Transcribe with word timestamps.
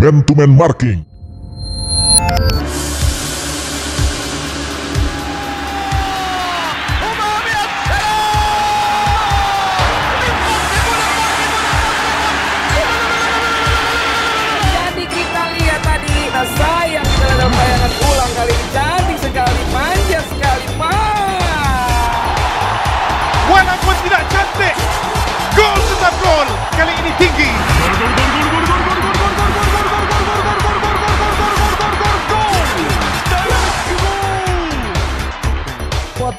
man-to-man 0.00 0.50
marking. 0.50 1.07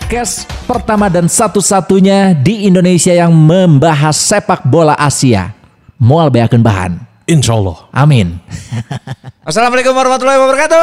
Podcast 0.09 0.49
pertama 0.65 1.05
dan 1.05 1.29
satu-satunya 1.29 2.33
di 2.33 2.65
Indonesia 2.65 3.13
yang 3.13 3.29
membahas 3.29 4.17
sepak 4.17 4.65
bola 4.65 4.97
Asia. 4.97 5.53
Mual 6.01 6.33
beakeun 6.33 6.65
bahan. 6.65 6.97
Insya 7.29 7.53
Allah. 7.53 7.85
Amin. 7.93 8.41
Assalamualaikum 9.53 9.93
warahmatullahi 9.93 10.41
wabarakatuh. 10.41 10.81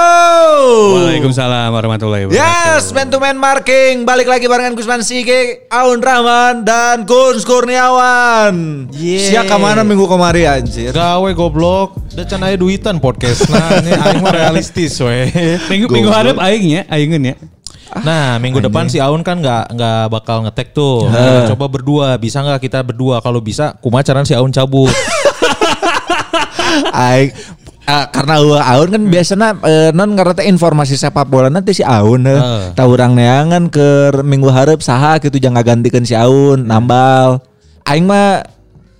Waalaikumsalam 0.94 1.74
warahmatullahi 1.74 2.30
wabarakatuh. 2.30 2.78
Yes, 2.78 2.94
man 2.94 3.10
to 3.10 3.18
man 3.18 3.34
marking. 3.34 4.06
Balik 4.06 4.30
lagi 4.30 4.46
barengan 4.46 4.78
Gusman 4.78 5.02
Sige, 5.02 5.66
Aun 5.74 5.98
Rahman, 5.98 6.62
dan 6.62 7.02
Gun 7.02 7.42
Kurniawan. 7.42 8.54
Yeah. 8.94 9.42
Siap 9.42 9.50
ke 9.50 9.58
mana 9.58 9.82
minggu 9.82 10.06
kemarin 10.06 10.62
anjir? 10.62 10.94
Gawe 10.94 11.30
goblok. 11.34 11.98
Udah 12.14 12.46
aya 12.46 12.54
duitan 12.54 13.02
podcast. 13.02 13.42
Nah, 13.50 13.82
ini 13.82 13.90
aing 13.90 14.22
mah 14.22 14.38
realistis 14.38 15.02
we. 15.02 15.34
Minggu 15.66 15.90
minggu 15.90 16.14
harap 16.14 16.38
aing 16.38 16.78
ya, 16.78 17.34
ya. 17.92 18.02
Nah, 18.02 18.26
minggu 18.42 18.58
depan 18.58 18.90
si 18.90 18.98
Aun 18.98 19.22
kan 19.22 19.38
nggak 19.38 19.74
nggak 19.74 20.02
bakal 20.10 20.42
ngetek 20.42 20.74
tuh. 20.74 21.06
Kita 21.06 21.54
coba 21.54 21.66
berdua, 21.70 22.08
bisa 22.18 22.42
nggak 22.42 22.60
kita 22.62 22.82
berdua? 22.82 23.22
Kalau 23.22 23.38
bisa, 23.38 23.78
kumacaran 23.78 24.26
si 24.26 24.34
Aun 24.34 24.50
cabut. 24.50 24.90
Aing 26.92 27.30
eh, 27.86 28.06
karena 28.10 28.34
uh, 28.42 28.72
Aun 28.76 28.88
kan 28.92 29.02
biasanya 29.06 29.48
eh, 29.64 29.90
non 29.94 30.12
ngerti 30.12 30.44
informasi 30.50 30.98
sepak 30.98 31.26
bola 31.30 31.48
nanti 31.48 31.72
si 31.72 31.82
Aun 31.86 32.26
uh. 32.26 32.72
Tahu 32.74 32.88
orang 32.98 33.16
neangan 33.16 33.70
ke 33.70 34.12
minggu 34.20 34.50
harap 34.50 34.82
saha 34.82 35.18
gitu 35.22 35.38
jangan 35.40 35.62
gantikan 35.62 36.04
si 36.04 36.12
Aun 36.12 36.66
nambal 36.66 37.40
Aing 37.86 38.04
mah 38.04 38.55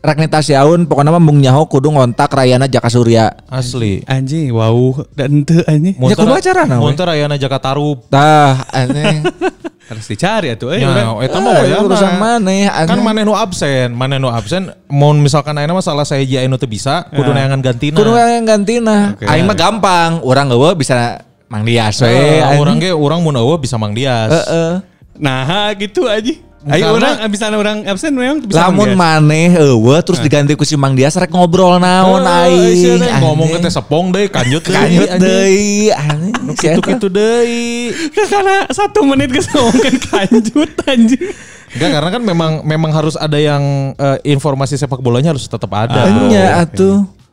raknita 0.06 0.38
si 0.38 0.54
Aun 0.54 0.86
pokoknya 0.86 1.10
mah 1.10 1.18
mung 1.18 1.36
nyaho 1.36 1.66
kudu 1.66 1.90
ngontak 1.90 2.30
Rayana 2.30 2.64
Jaka 2.64 2.86
Surya 2.86 3.34
Asli. 3.46 4.00
Anjing, 4.04 4.50
wow. 4.50 5.02
Dan 5.12 5.42
ente 5.42 5.60
anjing. 5.64 5.98
Ya, 5.98 6.14
kumaha 6.14 6.38
carana, 6.38 6.78
we? 6.78 6.86
Monter 6.86 7.08
ayana 7.08 7.34
Jakarta 7.34 7.74
Tarup. 7.74 8.06
tah 8.06 8.62
aneh 8.70 9.26
Harus 9.86 10.02
dicari 10.04 10.50
atuh. 10.50 10.70
Eh, 10.70 10.82
Ya, 10.82 10.90
urang. 10.90 11.22
eta 11.22 11.38
mah 11.38 11.52
wayana. 11.56 11.78
urusan 11.80 12.12
maneh, 12.16 12.66
aneh. 12.66 12.86
Kan 12.86 12.98
mana 13.00 13.22
nu 13.22 13.32
absen, 13.32 13.90
mana 13.90 14.16
nu 14.16 14.26
absen. 14.26 14.74
Mau 14.86 15.10
misalkan 15.12 15.54
ayeuna 15.54 15.74
masalah 15.74 16.02
saya 16.02 16.22
ji 16.22 16.34
anu 16.34 16.54
teu 16.54 16.66
bisa, 16.66 17.06
kudu 17.08 17.30
neangan 17.30 17.58
gantina. 17.60 17.94
kudu 17.94 18.14
yang 18.14 18.42
gantina. 18.42 19.14
Aing 19.20 19.46
mah 19.46 19.54
gampang 19.54 20.18
orang 20.20 20.50
eueuh 20.50 20.74
bisa 20.74 21.22
Mang 21.46 21.62
Dias 21.62 22.02
we 22.02 22.10
Eh, 22.10 22.42
anjing. 22.42 22.58
orang 22.58 22.76
ge 22.76 22.90
orang 22.90 23.22
mun 23.22 23.34
eueuh 23.36 23.54
bisa 23.56 23.78
Mang 23.78 23.94
Dias. 23.94 24.26
Heeh. 24.28 24.82
Nah, 25.16 25.46
gitu 25.74 26.04
aja. 26.04 26.34
Ayo 26.66 26.98
orang 26.98 27.22
abis 27.22 27.38
orang 27.46 27.78
absen 27.86 28.10
memang 28.10 28.42
bisa 28.42 28.66
Lamun 28.66 28.98
maneh 28.98 29.54
eueuh 29.54 30.02
terus 30.02 30.18
diganti 30.18 30.58
ku 30.58 30.66
si 30.66 30.74
Mang 30.74 30.98
Dias 30.98 31.14
rek 31.14 31.30
ngobrol 31.30 31.78
naon 31.78 32.26
Eh, 32.26 32.50
aing. 32.50 32.98
teh 32.98 33.12
ngomong 33.22 33.54
ke 33.54 33.58
teh 33.62 33.70
sepong 33.70 34.10
deui, 34.10 34.26
kanjut 34.26 34.66
deui. 34.66 34.74
Anjing. 34.82 35.22
deui 35.22 35.94
eta. 35.94 36.74
Gitu-gitu 36.74 37.06
deui. 37.06 37.94
Karena 38.26 38.66
satu 38.66 39.06
menit 39.06 39.30
ke 39.30 39.38
ngomongin 39.54 39.94
kanjut 40.10 40.70
anjing. 40.90 41.30
Enggak 41.76 41.90
karena 41.98 42.10
kan 42.10 42.22
memang 42.24 42.52
memang 42.66 42.90
harus 42.90 43.14
ada 43.14 43.38
yang 43.38 43.94
eh, 43.94 44.18
informasi 44.26 44.74
sepak 44.74 44.98
bolanya 44.98 45.38
harus 45.38 45.46
tetap 45.46 45.70
ada. 45.70 46.02
bro. 46.02 46.26
Enya 46.30 46.66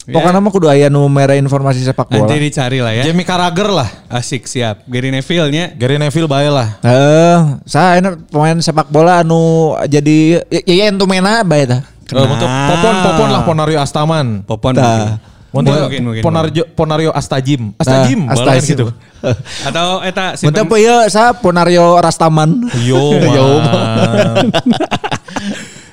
Pokoknya 0.04 0.36
mah 0.38 0.52
kudu 0.52 0.68
aya 0.68 0.88
nu 0.88 1.08
mere 1.08 1.36
informasi 1.36 1.80
sepak 1.80 2.08
bola. 2.08 2.28
Nanti 2.28 2.36
dicari 2.38 2.84
lah 2.84 2.92
ya. 2.92 3.04
Jamie 3.08 3.24
Carragher 3.24 3.72
lah. 3.72 3.88
Asik 4.08 4.44
siap. 4.44 4.84
Gary 4.84 5.08
Neville 5.10 5.48
nya. 5.48 5.72
Gary 5.72 5.96
Neville 5.96 6.28
bae 6.28 6.48
lah. 6.48 6.76
Heeh, 6.82 7.38
saya 7.64 7.98
enak 7.98 8.28
pemain 8.28 8.60
sepak 8.60 8.88
bola 8.88 9.24
anu 9.24 9.72
jadi 9.86 10.44
ya 10.46 10.60
ya 10.66 10.86
entu 10.88 11.08
mena 11.08 11.40
bae 11.42 11.64
tah. 11.64 11.88
Eh, 12.06 12.20
untuk 12.20 12.46
Popon 12.46 12.96
Popon 13.00 13.30
lah 13.30 13.42
Ponario 13.42 13.80
Astaman. 13.80 14.44
Popon 14.44 14.76
Tah. 14.76 14.84
mungkin. 14.84 15.32
Mungkin, 15.54 16.02
mungkin, 16.04 16.22
Ponario 16.22 16.64
Ponario 16.68 17.12
Astajim. 17.14 17.78
Astajim, 17.78 18.26
Nah, 18.26 18.34
kan 18.34 18.58
Astajim. 18.58 18.70
gitu. 18.76 18.86
Atau 19.70 20.02
eta 20.02 20.34
si 20.34 20.44
Mun 20.44 20.52
pem- 20.52 20.66
teu 20.68 20.78
ieu 20.80 20.98
sa 21.08 21.32
Ponario 21.32 21.96
Rastaman. 21.96 22.74
Yo, 22.82 22.98
Yo, 23.38 23.46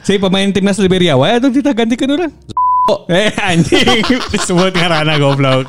si 0.03 0.17
pemain 0.17 0.49
timnas 0.49 0.77
Liberia 0.77 1.15
wae 1.15 1.37
atuh 1.37 1.53
kita 1.53 1.71
gantikan 1.71 2.11
orang. 2.11 2.33
Eh 3.21 3.31
anjing 3.37 4.05
disebut 4.33 4.73
karena 4.73 5.15
goblok. 5.19 5.67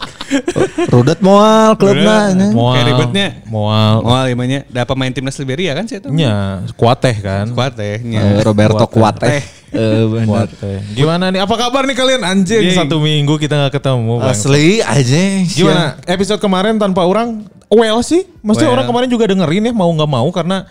Rudet 0.87 1.19
moal 1.19 1.75
klubna 1.75 2.31
nya. 2.31 2.47
Moal. 2.55 2.73
Kayak 2.77 2.87
ribetnya. 2.87 3.27
Moal. 3.47 3.93
Oh, 4.03 4.23
gimana? 4.23 4.63
Da 4.71 4.87
pemain 4.87 5.11
timnas 5.11 5.35
Liberia 5.39 5.75
kan 5.75 5.85
sih 5.87 5.99
itu. 5.99 6.07
Nya, 6.11 6.63
kuat 6.79 7.03
teh 7.03 7.15
kan. 7.19 7.51
Kuat 7.51 7.75
teh. 7.75 7.99
Eh, 7.99 8.05
nya. 8.05 8.39
Roberto 8.45 8.87
Kuate. 8.87 9.27
Eh. 9.27 9.43
Eh 9.71 10.03
benar. 10.07 10.27
Kuat 10.27 10.49
teh. 10.55 10.79
Gimana 10.95 11.31
nih? 11.31 11.43
Apa 11.43 11.55
kabar 11.59 11.83
nih 11.83 11.95
kalian? 11.95 12.21
Anjing, 12.23 12.71
Jing. 12.71 12.77
satu 12.77 13.03
minggu 13.03 13.35
kita 13.35 13.59
nggak 13.59 13.81
ketemu. 13.81 14.23
Bang. 14.23 14.31
Asli 14.31 14.79
aja. 14.79 15.23
Gimana? 15.43 15.99
Episode 16.07 16.39
kemarin 16.39 16.79
tanpa 16.79 17.03
orang 17.03 17.43
well 17.71 18.03
sih. 18.03 18.27
Maksudnya 18.43 18.67
Well. 18.67 18.83
orang 18.83 18.85
kemarin 18.91 19.09
juga 19.09 19.25
dengerin 19.31 19.69
ya 19.69 19.73
mau 19.73 19.87
nggak 19.87 20.09
mau 20.11 20.27
karena 20.33 20.67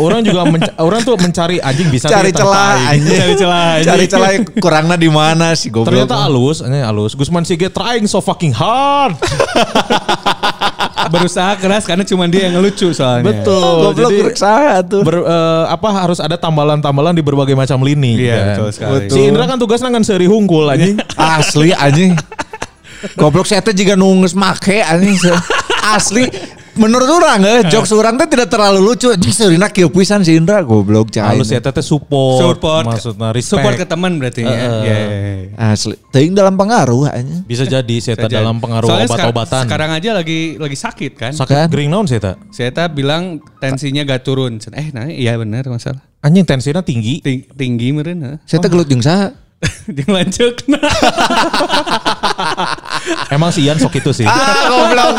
orang 0.00 0.26
juga 0.26 0.42
orang 0.80 1.00
tuh 1.04 1.14
mencari 1.14 1.62
anjing 1.62 1.88
bisa 1.92 2.10
Cari 2.10 2.32
celah 2.34 2.90
anjing. 2.90 3.14
Cari 3.14 3.34
celah, 3.38 3.66
anjing. 3.78 3.88
Cari 3.88 4.04
celah 4.08 4.30
kurangnya 4.58 4.96
di 4.98 5.06
mana 5.12 5.54
sih 5.54 5.70
goblok. 5.70 5.92
Ternyata 5.92 6.26
halus, 6.26 6.64
ini 6.64 6.82
halus. 6.82 7.14
Gusman 7.14 7.46
Sige 7.46 7.70
trying 7.70 8.08
so 8.10 8.18
fucking 8.18 8.50
hard. 8.50 9.14
Berusaha 11.12 11.58
keras 11.58 11.84
karena 11.84 12.06
cuma 12.06 12.24
dia 12.30 12.48
yang 12.48 12.62
lucu 12.62 12.88
soalnya. 12.94 13.26
Betul. 13.26 13.92
goblok 13.92 14.10
Jadi 14.10 14.16
berusaha 14.22 14.74
tuh. 14.86 15.02
ber- 15.04 15.26
eh, 15.26 15.64
apa 15.68 15.88
harus 15.92 16.18
ada 16.22 16.38
tambalan-tambalan 16.40 17.12
di 17.12 17.22
berbagai 17.22 17.52
macam 17.52 17.82
lini. 17.84 18.22
Iya, 18.22 18.32
kan. 18.32 18.46
betul 18.54 18.68
sekali. 18.72 19.06
Si 19.10 19.20
Indra 19.20 19.44
kan 19.44 19.58
tugasnya 19.60 19.92
ngan 19.92 20.04
seri 20.06 20.24
hungkul 20.30 20.66
anjing. 20.70 20.96
Asli 21.18 21.74
anjing. 21.74 22.16
Goblok 23.18 23.50
saya 23.50 23.60
teh 23.60 23.74
juga 23.74 23.98
nunges 23.98 24.32
make 24.32 24.80
anjing. 24.80 25.18
Asli 25.82 26.30
menurut 26.72 27.04
orang 27.10 27.42
eh 27.44 27.60
jokes 27.68 27.92
orang 27.92 28.16
teh 28.16 28.30
tidak 28.30 28.48
terlalu 28.48 28.80
lucu. 28.80 29.12
Anjing 29.12 29.34
seurina 29.34 29.68
kieu 29.68 29.90
pisan 29.92 30.22
si 30.24 30.38
Indra 30.38 30.62
goblok 30.64 31.12
cai. 31.12 31.36
Halus 31.36 31.50
ya 31.52 31.60
teteh 31.60 31.84
support. 31.84 32.40
Support. 32.40 32.84
Maksudnya 32.88 33.28
respect. 33.34 33.60
Support 33.60 33.74
ke 33.76 33.86
teman 33.90 34.12
berarti 34.16 34.46
ya. 34.46 34.48
Eh, 34.48 34.56
eh. 34.56 34.62
Iya, 34.62 34.96
iya, 34.96 35.18
iya. 35.52 35.70
Asli. 35.74 35.96
Teuing 36.14 36.32
dalam 36.32 36.54
pengaruh 36.54 37.10
anjing. 37.10 37.42
Bisa 37.44 37.66
jadi 37.66 37.96
saya 37.98 38.14
Bisa 38.16 38.30
dalam 38.30 38.62
pengaruh 38.62 38.88
obat-obatan. 38.88 39.64
Sekarang 39.66 39.90
aja 39.92 40.10
lagi 40.16 40.56
lagi 40.56 40.76
sakit 40.78 41.12
kan. 41.18 41.32
Sakit 41.34 41.50
Kan? 41.52 41.68
gering 41.68 41.90
naon 41.92 42.06
saya 42.08 42.38
Saya 42.54 42.70
bilang 42.88 43.42
tensinya 43.60 44.06
gak 44.06 44.24
turun. 44.24 44.56
Eh, 44.72 44.88
nah 44.94 45.10
iya 45.10 45.36
benar 45.36 45.66
masalah. 45.68 46.00
Anjing 46.22 46.46
tensinya 46.46 46.80
tinggi. 46.80 47.18
Ting- 47.20 47.50
tinggi 47.58 47.90
meureun 47.90 48.22
heuh. 48.22 48.36
Saya 48.46 48.62
teh 48.62 48.70
gelut 48.70 48.86
jeung 48.86 49.02
saha? 49.02 49.41
Jeung 49.96 50.10
lanceuk. 50.10 50.56
Emang 53.34 53.50
si 53.54 53.62
Ian 53.66 53.78
sok 53.78 53.94
itu 53.98 54.12
sih. 54.14 54.26
Ah 54.26 54.68
goblok. 54.68 55.16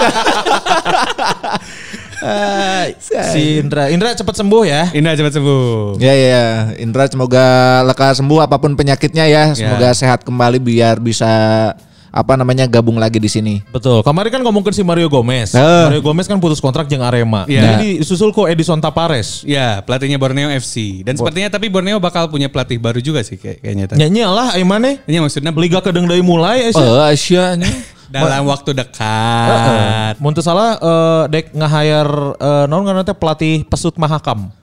si 3.36 3.60
Indra, 3.60 3.92
Indra 3.92 4.16
cepat 4.16 4.36
sembuh 4.40 4.64
ya. 4.64 4.88
Indah 4.96 5.16
cepat 5.16 5.34
sembuh. 5.40 6.00
Ya 6.00 6.14
ya, 6.16 6.28
ya. 6.28 6.46
Indra 6.80 7.08
semoga 7.12 7.82
lekas 7.84 8.18
sembuh 8.24 8.40
apa 8.44 8.58
pun 8.60 8.76
penyakitnya 8.76 9.28
ya. 9.28 9.54
Semoga 9.56 9.94
sehat 9.96 10.24
kembali 10.24 10.60
biar 10.64 11.00
bisa 11.04 11.74
apa 12.14 12.38
namanya 12.38 12.70
gabung 12.70 13.02
lagi 13.02 13.18
di 13.18 13.26
sini. 13.26 13.66
Betul. 13.74 14.06
Kemarin 14.06 14.30
kan 14.30 14.42
ngomongin 14.46 14.70
si 14.70 14.86
Mario 14.86 15.10
Gomez. 15.10 15.58
Eh. 15.58 15.86
Mario 15.90 16.06
Gomez 16.06 16.30
kan 16.30 16.38
putus 16.38 16.62
kontrak 16.62 16.86
jeung 16.86 17.02
Arema. 17.02 17.50
Iya. 17.50 17.74
Jadi 17.74 18.06
disusul 18.06 18.30
kok 18.30 18.46
Edison 18.46 18.78
Tapares. 18.78 19.42
Ya, 19.42 19.82
pelatihnya 19.82 20.22
Borneo 20.22 20.54
FC. 20.54 21.02
Dan 21.02 21.18
sepertinya 21.18 21.50
tapi 21.50 21.74
Borneo 21.74 21.98
bakal 21.98 22.30
punya 22.30 22.54
pelatih 22.54 22.78
baru 22.78 23.02
juga 23.02 23.26
sih 23.26 23.42
kayak 23.42 23.66
kayaknya. 23.66 23.86
tadi. 23.90 23.98
Nyanyi 24.06 24.22
lah 24.30 24.48
ayo 24.54 24.66
maneh. 24.70 25.02
Ini 25.10 25.18
maksudnya 25.26 25.50
Liga 25.58 25.82
kedeng 25.82 26.06
dari 26.06 26.22
mulai 26.22 26.70
eh, 26.70 26.74
sih. 26.76 26.86
Oh, 26.86 27.02
Asia 27.02 27.58
nih. 27.58 27.74
dalam 28.14 28.46
waktu 28.46 28.78
dekat. 28.78 30.22
Mun 30.22 30.38
teu 30.38 30.46
salah 30.46 30.78
eh, 30.78 31.24
dek 31.34 31.50
nge-hire 31.50 32.38
eh, 32.38 32.66
naon 32.70 32.86
ngaranna 32.86 33.10
teh 33.10 33.18
pelatih 33.18 33.66
pesut 33.66 33.98
mahakam. 33.98 34.54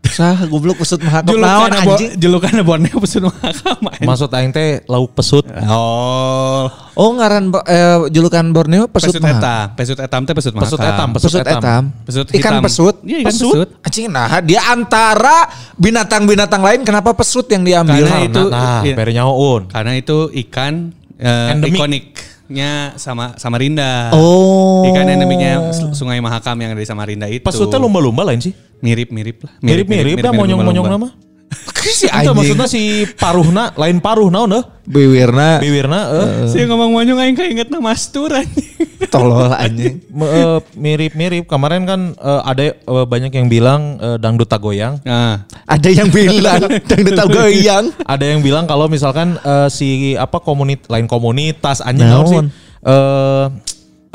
Sah 0.00 0.48
goblok 0.48 0.80
pesut 0.80 0.98
mahakam 0.98 1.38
naon 1.38 1.70
anjing. 1.70 2.16
julukan 2.18 2.50
Borneo 2.64 2.96
pesun 2.98 3.28
mahakam. 3.28 3.78
Maksud 4.00 4.32
aing 4.32 4.50
teh 4.50 4.80
lauk 4.84 5.12
pesut. 5.12 5.44
Oh, 5.68 6.66
Oh 6.96 7.10
ngaran 7.14 7.52
eh, 7.64 8.08
julukan 8.10 8.42
Borneo 8.50 8.88
pesut, 8.88 9.12
pesut 9.12 9.22
etam, 9.22 9.66
pesut 9.76 9.98
etam 10.00 10.20
teh 10.24 10.34
pesut 10.34 10.52
mahakam. 10.52 10.66
Pesut 10.66 10.80
etam, 10.82 11.08
Pesut 11.14 11.40
etam. 11.40 11.82
Pesut 12.02 12.26
Ikan 12.26 12.38
hitam. 12.40 12.62
pesut. 12.64 12.94
Iya, 13.06 13.18
ikan 13.22 13.30
pesut. 13.30 13.68
Anjing 13.80 14.06
nah 14.08 14.40
dia 14.40 14.60
antara 14.66 15.46
binatang-binatang 15.76 16.60
lain 16.60 16.80
kenapa 16.82 17.12
pesut 17.12 17.46
yang 17.46 17.62
diambil? 17.62 18.04
Karena 18.04 18.20
itu- 18.24 18.48
Nah, 18.50 18.80
iya. 18.82 18.94
bere 18.96 19.12
nyahoun. 19.12 19.68
Karena 19.68 19.92
itu 19.94 20.26
ikan 20.48 20.90
eh, 21.20 21.52
Endemik. 21.54 21.76
ikonik. 21.76 22.04
pesutnya 22.50 22.98
sama 22.98 23.38
Samarinda. 23.38 24.10
Oh. 24.10 24.82
Ikan 24.82 25.06
endemiknya 25.06 25.70
Sungai 25.94 26.18
Mahakam 26.18 26.58
yang 26.58 26.74
ada 26.74 26.82
di 26.82 26.88
Samarinda 26.88 27.30
itu. 27.30 27.46
Pesutnya 27.46 27.78
lumba-lumba 27.78 28.26
lain 28.26 28.42
sih. 28.42 28.50
Mirip-mirip 28.80 29.36
lah. 29.46 29.52
Mirip-mirip 29.60 30.16
dah 30.20 30.32
monyong-monyong 30.32 30.88
nama. 30.88 31.08
si 31.80 32.06
Itu 32.06 32.14
anjing. 32.14 32.36
maksudnya 32.36 32.66
si 32.70 32.82
paruhna 33.18 33.74
lain 33.74 33.98
paruh 33.98 34.30
naon 34.30 34.54
deh. 34.54 34.64
Bewirna 34.86 35.58
Bibirna 35.62 36.00
eh. 36.10 36.28
Si 36.50 36.62
ngomong 36.66 36.94
monyong 36.94 37.18
aing 37.18 37.34
kainget 37.38 37.66
nama 37.70 37.90
Mastur 37.90 38.30
anjing. 38.30 38.70
tolol 39.12 39.50
anjing. 39.50 39.98
Eh, 39.98 40.58
mirip-mirip. 40.78 41.50
Kemarin 41.50 41.82
kan 41.86 42.00
eh, 42.14 42.42
ada 42.46 42.62
eh, 42.78 43.06
banyak 43.06 43.34
yang 43.34 43.50
bilang 43.50 43.98
eh, 43.98 44.16
dangdut 44.22 44.46
tagoyang. 44.46 45.02
Nah, 45.02 45.42
Ada 45.66 45.88
yang 45.90 46.10
bilang 46.14 46.62
dangdut 46.90 47.18
tahu 47.18 47.28
goyang. 47.34 47.90
Ada 48.06 48.24
yang 48.30 48.40
bilang 48.46 48.64
kalau 48.70 48.86
misalkan 48.86 49.34
eh, 49.42 49.68
si 49.70 50.14
apa 50.14 50.38
komunit 50.38 50.86
lain 50.86 51.10
komunitas 51.10 51.82
anjing 51.82 52.06
Naon? 52.06 52.22
naon 52.22 52.30
sih? 52.30 52.40
Eh 52.86 53.46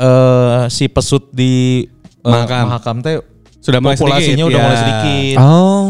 eh, 0.00 0.62
si 0.72 0.84
pesut 0.88 1.28
di 1.32 1.84
eh, 2.24 2.28
Mahakam. 2.28 2.64
Mahakam 2.68 2.96
teh 3.04 3.16
Sudah 3.66 3.82
mulai 3.82 3.98
populasinya 3.98 4.46
sedikit, 4.46 4.50
udah 4.54 4.58
ya. 4.58 4.64
mulai 4.64 4.78
sedikit. 4.78 5.36
Oh. 5.42 5.84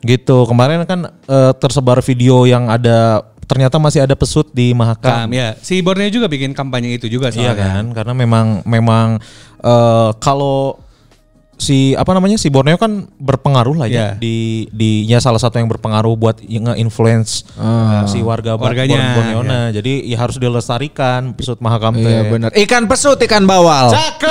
Gitu. 0.00 0.38
Kemarin 0.48 0.78
kan 0.88 1.00
eh, 1.12 1.52
tersebar 1.60 2.00
video 2.00 2.48
yang 2.48 2.72
ada 2.72 3.28
ternyata 3.44 3.76
masih 3.82 4.06
ada 4.06 4.16
pesut 4.16 4.48
di 4.56 4.72
Mahakam. 4.72 5.26
Kam, 5.26 5.28
ya. 5.36 5.52
Si 5.60 5.82
Borneo 5.84 6.08
juga 6.08 6.30
bikin 6.30 6.56
kampanye 6.56 6.96
itu 6.96 7.10
juga 7.10 7.28
Iya 7.28 7.52
soalnya. 7.52 7.54
kan, 7.58 7.84
karena 7.92 8.14
memang 8.16 8.46
memang 8.64 9.20
eh, 9.60 10.10
kalau 10.16 10.80
si 11.60 11.92
apa 11.92 12.16
namanya 12.16 12.40
si 12.40 12.48
Borneo 12.48 12.80
kan 12.80 13.04
berpengaruh 13.20 13.76
lah 13.76 13.84
ya 13.84 13.92
Iya. 13.92 14.08
di 14.16 14.36
di 14.72 15.04
ya 15.04 15.20
salah 15.20 15.36
satu 15.36 15.60
yang 15.60 15.68
berpengaruh 15.68 16.16
buat 16.16 16.40
nge-influence 16.40 17.44
eh, 17.52 18.02
si 18.08 18.24
warga 18.24 18.56
Warganya, 18.56 18.96
Bor- 19.12 19.20
Borneona. 19.20 19.68
Jadi 19.68 20.08
ya 20.08 20.16
harus 20.16 20.40
dilestarikan 20.40 21.36
pesut 21.36 21.60
Mahakam 21.60 22.00
Iya 22.00 22.24
benar. 22.26 22.50
Ikan 22.56 22.88
pesut, 22.88 23.20
ikan 23.20 23.44
bawal. 23.44 23.92
Cakep. 23.92 24.30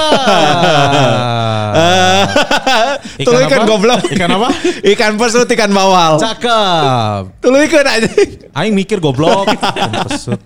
Tulu 3.25 3.37
ikan 3.45 3.59
apa? 3.61 3.67
goblok. 3.69 4.01
Ikan 4.09 4.29
apa? 4.31 4.49
ikan 4.97 5.13
pesut, 5.19 5.45
ikan 5.45 5.69
bawal. 5.69 6.17
Cakep. 6.17 7.21
Tulu 7.43 7.57
ikan 7.69 7.85
aja. 7.85 8.09
Aing 8.57 8.73
mikir 8.73 8.97
goblok. 8.97 9.45
Ikan 9.53 9.91
pesut. 10.07 10.41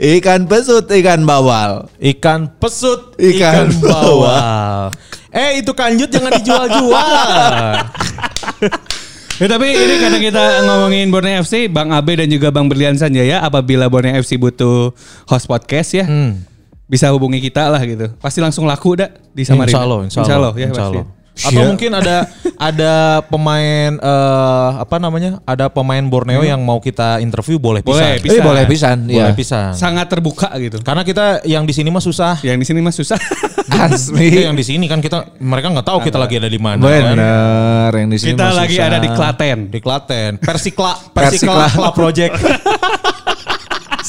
Ikan 0.00 0.48
pesut, 0.48 0.88
ikan 0.88 1.20
bawal. 1.22 1.86
Ikan 2.00 2.48
pesut, 2.56 3.12
Ikan 3.20 3.68
ikan, 3.70 3.84
bawal. 3.84 4.88
Eh 5.34 5.58
itu 5.58 5.74
kanjut 5.74 6.06
jangan 6.08 6.30
dijual-jual. 6.32 7.02
Ya, 9.34 9.50
tapi 9.50 9.66
ini 9.66 9.98
karena 9.98 10.18
kita 10.22 10.42
ngomongin 10.62 11.10
Borneo 11.10 11.42
FC, 11.42 11.66
Bang 11.66 11.90
Abe 11.90 12.14
dan 12.14 12.30
juga 12.30 12.54
Bang 12.54 12.70
Berlian 12.70 12.94
Sanjaya, 12.94 13.42
apabila 13.42 13.90
Borneo 13.90 14.14
FC 14.14 14.38
butuh 14.38 14.94
host 15.26 15.50
podcast 15.50 15.90
ya, 15.90 16.06
Hmm. 16.06 16.38
bisa 16.86 17.10
hubungi 17.10 17.42
kita 17.42 17.66
lah 17.66 17.82
gitu. 17.82 18.14
Pasti 18.22 18.38
langsung 18.38 18.62
laku 18.62 18.94
dah 18.94 19.10
di 19.34 19.42
Samarinda. 19.42 19.74
Insya 19.74 19.82
Allah, 19.82 20.00
insya 20.06 20.22
Allah, 20.38 20.52
ya 20.54 20.66
insya 20.70 20.82
pasti. 20.86 20.98
Atau 21.34 21.66
mungkin 21.66 21.90
ada 21.90 22.30
ada 22.54 22.92
pemain 23.26 23.90
eh, 23.98 24.68
apa 24.78 24.96
namanya? 24.96 25.42
Ada 25.42 25.66
pemain 25.66 25.98
Borneo 26.00 26.46
yang 26.46 26.62
mau 26.62 26.78
kita 26.78 27.18
interview 27.18 27.58
boleh 27.58 27.82
Boleh, 27.82 28.22
pisan. 28.22 28.22
bisa. 28.22 28.34
Eh, 28.38 28.40
boleh 28.40 28.64
pisan, 28.70 28.96
Boleh 29.04 29.34
ya. 29.34 29.34
pisan. 29.34 29.70
Sangat 29.74 30.06
terbuka 30.06 30.46
gitu. 30.56 30.78
Karena 30.80 31.02
kita 31.02 31.42
yang 31.42 31.66
di 31.66 31.74
sini 31.74 31.90
mah 31.90 31.98
susah. 31.98 32.38
Yang 32.40 32.58
di 32.62 32.66
sini 32.70 32.78
mah 32.78 32.94
susah. 32.94 33.18
Asli. 33.90 34.46
Yang 34.46 34.56
di 34.62 34.64
sini 34.64 34.84
kan 34.86 35.02
kita 35.02 35.34
mereka 35.42 35.74
nggak 35.74 35.86
tahu 35.86 35.98
kita 36.00 36.22
lagi 36.22 36.38
ada 36.38 36.46
di 36.46 36.60
mana. 36.62 36.78
kan. 36.78 37.02
Bener, 37.18 37.90
yang 37.98 38.08
di 38.14 38.18
sini 38.22 38.30
kita 38.38 38.46
mah 38.46 38.54
lagi 38.54 38.76
susah. 38.78 38.86
ada 38.86 38.98
di 39.02 39.08
Klaten. 39.10 39.58
Di 39.74 39.78
Klaten, 39.82 40.30
Persikla, 40.38 40.92
Persikla. 41.10 41.66
Persikla 41.66 41.66
Club 41.74 41.94
Project. 41.98 42.32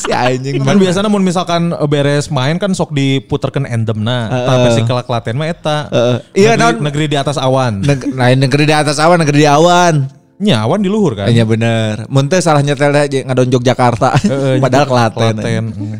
si 0.05 0.13
anjing. 0.13 0.53
kan 0.61 0.77
biasanya 0.77 1.09
mun 1.09 1.25
misalkan 1.25 1.73
beres 1.89 2.29
main 2.29 2.61
kan 2.61 2.71
sok 2.71 2.93
diputerkan 2.93 3.65
endemna. 3.65 4.29
Uh, 4.29 4.57
Persikla 4.69 5.01
Klaten 5.03 5.35
mah 5.35 5.49
eta. 5.49 5.77
Heeh. 5.89 6.17
Iya, 6.45 6.51
negeri, 6.55 6.81
negeri 6.85 7.05
di 7.11 7.17
atas 7.17 7.37
awan. 7.41 7.81
Neg- 7.81 8.13
lain 8.13 8.37
negeri 8.39 8.63
di 8.69 8.75
atas 8.75 8.97
awan, 9.01 9.17
negeri 9.21 9.43
di 9.43 9.49
awan. 9.49 9.95
Nya 10.35 10.67
awan 10.67 10.83
di 10.83 10.91
luhur 10.91 11.15
kan. 11.15 11.31
Iya 11.31 11.47
bener. 11.47 12.11
Muntah 12.11 12.43
salah 12.43 12.59
nyetel 12.59 12.91
aja 12.91 13.23
ngadon 13.23 13.55
Yogyakarta. 13.55 14.19
Eh, 14.27 14.31
eh, 14.31 14.55
Padahal 14.63 14.87
Klaten. 14.87 15.35
Klaten. 15.39 15.63
Mm. 15.71 15.97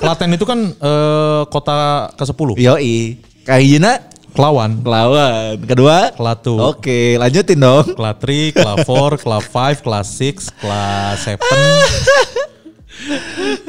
Klaten 0.00 0.30
itu 0.32 0.44
kan 0.48 0.58
eh, 0.72 1.42
kota 1.52 2.08
ke-10. 2.16 2.48
Yoi. 2.64 2.96
Kayaknya 3.44 4.08
Kelawan, 4.38 4.86
lawan. 4.86 5.58
Kedua. 5.66 6.14
Kelatu, 6.14 6.62
Oke, 6.62 7.18
lanjutin 7.18 7.58
dong. 7.58 7.90
Kelas 7.96 8.16
3, 8.22 8.54
Kelas 8.54 8.78
4, 8.86 9.18
Kelas 9.18 9.44
5, 9.50 9.82
Kelas 9.82 10.06
6, 10.14 10.62
Kelas 10.62 11.18
7. 11.26 11.42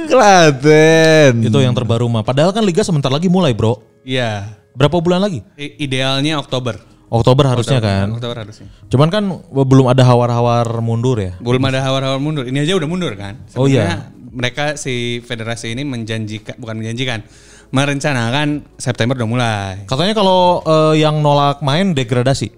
Klaten. 0.09 1.43
itu 1.45 1.57
yang 1.61 1.75
terbaru 1.75 2.09
mah. 2.09 2.25
Padahal 2.25 2.51
kan 2.51 2.63
liga 2.65 2.81
sebentar 2.81 3.09
lagi 3.11 3.29
mulai, 3.29 3.53
Bro. 3.53 3.81
Iya. 4.01 4.57
Berapa 4.73 4.97
bulan 4.99 5.21
lagi? 5.21 5.43
I- 5.55 5.85
Idealnya 5.85 6.39
Oktober. 6.39 6.79
Oktober 7.09 7.45
harusnya 7.49 7.81
kan. 7.81 8.13
Oktober 8.13 8.37
harusnya. 8.37 8.69
Cuman 8.85 9.09
kan 9.09 9.23
belum 9.49 9.89
ada 9.89 10.05
hawar-hawar 10.05 10.69
mundur 10.79 11.17
ya. 11.17 11.33
Belum 11.41 11.61
ada 11.65 11.81
hawar-hawar 11.81 12.21
mundur. 12.21 12.45
Ini 12.45 12.63
aja 12.63 12.77
udah 12.77 12.89
mundur 12.89 13.13
kan. 13.17 13.33
Oh, 13.57 13.65
iya. 13.65 13.85
Sebenarnya 13.89 13.99
Mereka 14.29 14.65
si 14.77 15.25
federasi 15.25 15.73
ini 15.73 15.81
menjanjikan, 15.81 16.53
bukan 16.61 16.77
menjanjikan, 16.77 17.25
merencanakan 17.73 18.61
September 18.77 19.17
udah 19.17 19.25
mulai. 19.25 19.73
Katanya 19.89 20.13
kalau 20.13 20.61
eh, 20.61 21.01
yang 21.01 21.17
nolak 21.25 21.65
main 21.65 21.97
degradasi. 21.97 22.53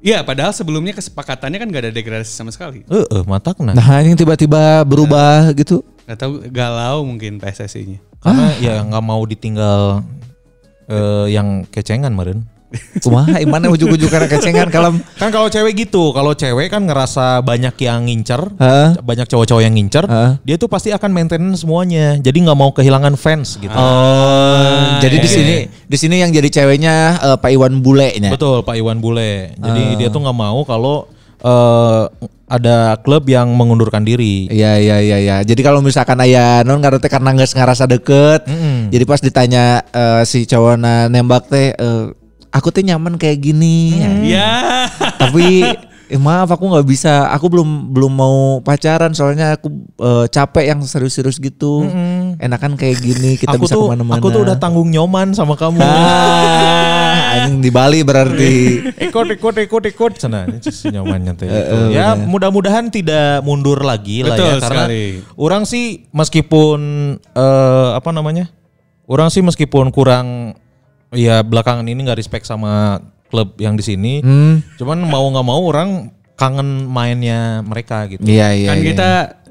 Iya, 0.00 0.24
padahal 0.24 0.56
sebelumnya 0.56 0.96
kesepakatannya 0.96 1.60
kan 1.60 1.68
gak 1.68 1.82
ada 1.84 1.92
degradasi 1.92 2.32
sama 2.32 2.48
sekali. 2.48 2.88
Eh, 2.88 3.04
eh, 3.04 3.22
matak 3.28 3.60
nah. 3.60 3.76
Nah, 3.76 4.00
ini 4.00 4.16
tiba-tiba 4.16 4.80
berubah 4.88 5.52
gitu. 5.52 5.84
Gak 6.10 6.26
tahu 6.26 6.42
galau 6.50 7.06
mungkin 7.06 7.38
PSSI-nya. 7.38 8.02
Karena 8.18 8.50
ya 8.58 8.82
nggak 8.82 9.04
mau 9.06 9.22
ditinggal 9.22 10.02
eh, 10.90 11.26
yang 11.30 11.62
kecengan 11.70 12.10
meren. 12.10 12.50
Kumaha 13.02 13.42
imana 13.42 13.66
ujug-ujug 13.66 14.06
karena 14.06 14.30
kecengan 14.30 14.70
kalem. 14.70 15.02
Kan 15.18 15.34
kalau 15.34 15.50
cewek 15.50 15.74
gitu, 15.74 16.14
kalau 16.14 16.38
cewek 16.38 16.70
kan 16.70 16.86
ngerasa 16.86 17.42
banyak 17.42 17.74
yang 17.82 18.06
ngincer, 18.06 18.46
banyak 19.02 19.26
cowok-cowok 19.26 19.62
yang 19.66 19.74
ngincer, 19.74 20.06
dia 20.46 20.54
tuh 20.54 20.70
pasti 20.70 20.94
akan 20.94 21.10
maintain 21.10 21.42
semuanya. 21.58 22.14
Jadi 22.22 22.46
nggak 22.46 22.58
mau 22.58 22.70
kehilangan 22.70 23.18
fans 23.18 23.58
gitu. 23.58 23.74
Oh, 23.74 25.02
jadi 25.02 25.18
di 25.18 25.26
sini 25.26 25.54
di 25.66 25.96
sini 25.98 26.22
yang 26.22 26.30
jadi 26.30 26.46
ceweknya 26.46 26.94
eh, 27.18 27.36
Pak 27.42 27.50
Iwan 27.50 27.82
Bule-nya. 27.82 28.30
Betul, 28.30 28.62
Pak 28.62 28.78
Iwan 28.78 29.02
Bule. 29.02 29.50
Jadi 29.58 29.98
dia 29.98 30.06
tuh 30.06 30.22
nggak 30.22 30.38
mau 30.38 30.62
kalau 30.62 31.10
eh, 31.42 32.02
ada 32.50 32.98
klub 33.06 33.30
yang 33.30 33.46
mengundurkan 33.54 34.02
diri. 34.02 34.50
Iya 34.50 34.82
iya 34.82 34.96
iya 34.98 35.16
iya. 35.22 35.36
Jadi 35.46 35.62
kalau 35.62 35.78
misalkan 35.78 36.18
aya 36.18 36.66
non 36.66 36.82
ngarete 36.82 37.06
karena 37.06 37.30
geus 37.38 37.54
ngerasa 37.54 37.86
deket. 37.86 38.50
Jadi 38.90 39.04
pas 39.06 39.22
ditanya 39.22 39.86
eh, 39.94 40.22
si 40.26 40.42
cowokna 40.50 41.06
nembak 41.06 41.46
teh 41.46 41.70
eh, 41.70 42.04
aku 42.50 42.74
teh 42.74 42.82
nyaman 42.82 43.14
kayak 43.14 43.38
gini. 43.38 44.02
Iya. 44.26 44.90
Tapi 45.14 45.62
eh, 46.10 46.18
maaf 46.18 46.50
aku 46.50 46.66
nggak 46.66 46.86
bisa. 46.86 47.30
Aku 47.30 47.46
belum 47.46 47.94
belum 47.94 48.12
mau 48.12 48.36
pacaran 48.60 49.14
soalnya 49.14 49.54
aku 49.54 49.70
eh, 50.02 50.26
capek 50.26 50.74
yang 50.74 50.82
serius-serius 50.82 51.38
gitu. 51.38 51.86
Enakan 52.42 52.74
kayak 52.74 52.98
gini 52.98 53.38
kita 53.38 53.54
aku 53.54 53.64
bisa 53.70 53.78
tuh 53.78 53.86
ke 53.86 53.92
mana-mana. 53.94 54.18
aku 54.18 54.26
tuh 54.34 54.42
udah 54.42 54.56
tanggung 54.58 54.90
nyoman 54.90 55.30
sama 55.32 55.54
kamu. 55.54 55.78
Ah, 55.78 57.46
anjing 57.46 57.62
di 57.62 57.70
Bali 57.70 58.02
berarti. 58.02 58.54
ikut 59.06 59.26
ikut 59.38 59.54
ikut 59.70 59.84
ikut 59.94 60.12
sana 60.18 60.46
nyomannya 60.90 61.32
teh 61.38 61.46
itu. 61.46 61.76
ya 61.94 62.18
mudah-mudahan 62.18 62.90
tidak 62.90 63.42
mundur 63.46 63.80
lagi 63.80 64.22
lah 64.26 64.34
ya 64.36 64.38
Betul 64.38 64.56
karena 64.62 64.84
sekali. 64.86 65.04
orang 65.38 65.62
sih 65.66 65.84
meskipun 66.10 66.80
eh, 67.20 67.88
apa 67.94 68.10
namanya 68.10 68.50
orang 69.10 69.28
sih 69.30 69.42
meskipun 69.42 69.90
kurang 69.90 70.54
ya 71.14 71.42
belakangan 71.42 71.86
ini 71.86 72.06
nggak 72.06 72.18
respect 72.22 72.46
sama 72.46 73.02
klub 73.30 73.54
yang 73.56 73.74
di 73.74 73.82
sini 73.82 74.18
Hmm. 74.20 74.60
cuman 74.76 74.98
mau 75.00 75.24
nggak 75.24 75.46
mau 75.46 75.62
orang 75.64 76.10
kangen 76.34 76.84
mainnya 76.84 77.60
mereka 77.60 78.08
gitu 78.08 78.24
Iya 78.24 78.48
iya. 78.52 78.68
kan 78.68 78.76
iya. 78.76 78.86
kita 78.86 79.10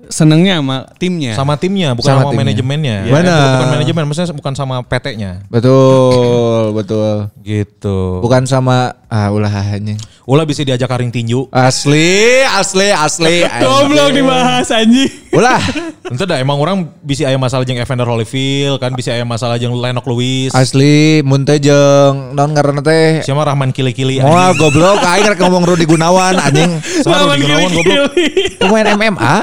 senengnya 0.09 0.57
sama 0.57 0.77
timnya. 0.97 1.31
sama 1.33 1.53
timnya 1.53 1.93
bukan 1.93 2.09
Sama 2.09 2.19
sama, 2.19 2.29
timnya. 2.33 2.41
manajemennya 2.41 2.95
Iya. 3.05 3.13
Benar. 3.13 3.45
bukan 3.53 3.67
manajemen 3.71 4.03
maksudnya 4.09 4.33
bukan 4.33 4.53
sama 4.53 4.75
PT-nya 4.81 5.31
Betul 5.47 6.73
betul. 6.73 7.29
gitu 7.39 8.17
Bukan 8.19 8.43
sama 8.43 8.97
ah 9.05 9.29
ulah 9.29 9.49
hanya. 9.49 9.93
ulah 10.25 10.45
bisa 10.45 10.61
diajak 10.61 10.85
karing 10.85 11.09
tinju 11.09 11.45
Asli, 11.49 12.41
asli, 12.43 12.89
asli. 12.89 13.45
Goblok 13.61 14.09
dibahas 14.11 14.69
anjing. 14.69 15.09
Ulah. 15.29 15.61
Ente 16.09 16.25
dah 16.25 16.37
emang 16.37 16.57
orang 16.57 16.89
bisa 16.99 17.25
aya 17.25 17.37
masalah 17.37 17.61
jeung 17.61 17.77
Evander 17.77 18.05
Holyfield 18.05 18.77
kan 18.77 18.89
bisa 18.93 19.13
aya 19.13 19.21
masalah 19.23 19.57
jeung 19.57 19.73
Lennox 19.73 20.05
Lewis. 20.05 20.49
Asli, 20.51 21.21
mun 21.21 21.45
teh 21.45 21.57
jeung 21.59 22.33
naon 22.33 22.49
ngaranna 22.51 22.81
teh? 22.81 23.21
Siapa 23.21 23.45
Rahman 23.45 23.69
Kili-Kili 23.69 24.17
Moal 24.19 24.53
goblok, 24.55 24.97
aing 24.99 25.25
rek 25.27 25.37
ngomong 25.37 25.65
Rudi 25.65 25.85
Gunawan 25.85 26.33
anjing. 26.35 26.81
Sama 27.01 27.29
Rudi 27.29 27.45
Gunawan 27.45 27.69
goblok. 27.71 28.09
Pemain 28.57 28.85
MMA. 28.95 29.35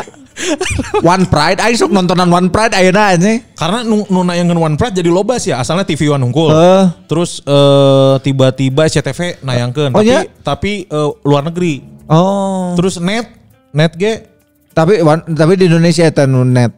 One 1.01 1.25
Pride, 1.25 1.59
aing 1.59 1.77
sok 1.77 1.91
nontonan 1.91 2.29
One 2.29 2.49
Pride 2.49 2.73
ayeuna 2.73 3.13
anjing. 3.13 3.41
Karena 3.55 3.81
nu, 3.83 4.05
nu 4.07 4.21
nayangan 4.21 4.55
One 4.55 4.77
Pride 4.77 4.95
jadi 4.95 5.09
loba 5.09 5.37
sih 5.37 5.51
ya. 5.51 5.61
Asalnya 5.61 5.83
TV 5.83 6.09
One 6.09 6.23
unggul. 6.23 6.53
Heeh. 6.53 6.85
Terus 7.07 7.41
eh, 7.41 8.15
tiba-tiba 8.21 8.85
SCTV 8.85 9.41
nayangkeun 9.41 9.91
Oh, 9.91 9.99
tapi 9.99 10.07
iya? 10.07 10.21
tapi 10.41 10.73
eh, 10.85 11.11
luar 11.23 11.43
negeri. 11.43 11.81
Oh. 12.07 12.77
Terus 12.77 13.01
net 13.01 13.33
net 13.73 13.93
ge 13.95 14.29
Tapi 14.71 15.01
one, 15.01 15.25
tapi 15.33 15.57
di 15.57 15.65
Indonesia 15.67 16.05
eta 16.05 16.29
nu 16.29 16.45
net. 16.45 16.69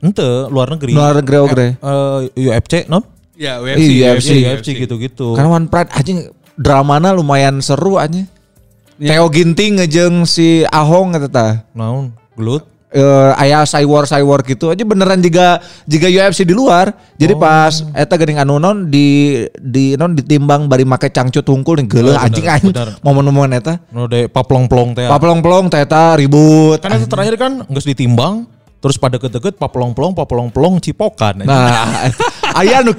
ente 0.00 0.24
luar 0.48 0.72
negeri. 0.72 0.96
Luar 0.96 1.20
negeri 1.20 1.36
oke. 1.38 1.66
Eh, 1.76 2.18
UFC 2.48 2.88
non? 2.88 3.04
Ya 3.36 3.60
Iya, 3.60 3.76
UFC. 3.76 3.80
UFC. 4.16 4.30
Iya, 4.34 4.48
UFC 4.54 4.68
gitu-gitu. 4.78 5.36
Karena 5.36 5.52
One 5.52 5.68
Pride 5.68 5.92
anjing 5.92 6.18
dramana 6.54 7.12
lumayan 7.12 7.60
seru 7.60 8.00
aja. 8.00 8.24
Ya. 8.96 9.18
Theo 9.18 9.28
Ginting 9.28 9.78
ngejeng 9.78 10.24
si 10.24 10.64
Ahong 10.64 11.12
eta 11.12 11.28
tah. 11.28 11.52
Naon? 11.72 12.16
Gelut? 12.32 12.64
Eh 12.92 13.30
aya 13.40 13.64
cywar 13.64 14.04
cywar 14.04 14.44
gitu 14.44 14.68
aja 14.68 14.84
beneran 14.84 15.16
jika 15.18 15.64
jika 15.88 16.06
UFC 16.06 16.44
di 16.44 16.52
luar. 16.52 16.92
Jadi 17.16 17.32
pas 17.34 17.72
eta 17.96 18.20
geuning 18.20 18.36
anu 18.36 18.60
non 18.60 18.86
di 18.86 19.40
di 19.56 19.96
non 19.96 20.12
ditimbang 20.12 20.68
bari 20.68 20.84
make 20.84 21.08
cangcut 21.08 21.44
hungkul 21.48 21.80
nih 21.80 21.88
geuleuh 21.88 22.12
Oh, 22.12 22.20
bener, 22.20 22.26
anjing 22.28 22.46
aing 22.46 22.68
bener. 22.68 22.88
momen-momen 23.00 23.56
eta. 23.56 23.80
No 23.88 24.04
de 24.04 24.28
paplong-plong 24.28 24.92
teh. 24.92 25.08
Paplong-plong 25.08 25.72
teh 25.72 25.80
eta 25.80 26.20
ribut. 26.20 26.76
Kan 26.84 27.00
itu 27.00 27.08
terakhir 27.08 27.40
kan 27.40 27.64
geus 27.64 27.88
ditimbang 27.88 28.44
terus 28.82 28.98
pada 28.98 29.14
deket-deket 29.16 29.56
paplong-plong 29.56 30.12
paplong-plong 30.12 30.82
cipokan. 30.82 31.46
Nah, 31.46 32.10
aya 32.60 32.82
nu 32.82 32.92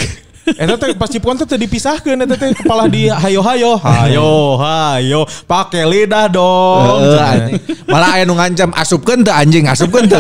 Eta 0.44 0.76
teh 0.76 0.92
pas 1.00 1.08
cipokan 1.08 1.48
teh 1.48 1.56
dipisahkeun 1.56 2.20
eta 2.28 2.36
teh 2.36 2.52
kepala 2.52 2.92
di 2.92 3.08
hayo-hayo. 3.08 3.80
Hayo, 3.80 4.60
hayo, 4.60 5.22
pakai 5.48 5.88
lidah 5.88 6.28
dong. 6.28 7.16
Malah 7.88 8.20
aya 8.20 8.28
nu 8.28 8.36
ngancam 8.36 8.76
asupkeun 8.76 9.24
teu 9.24 9.32
anjing, 9.32 9.64
asupkeun 9.72 10.04
teu. 10.12 10.20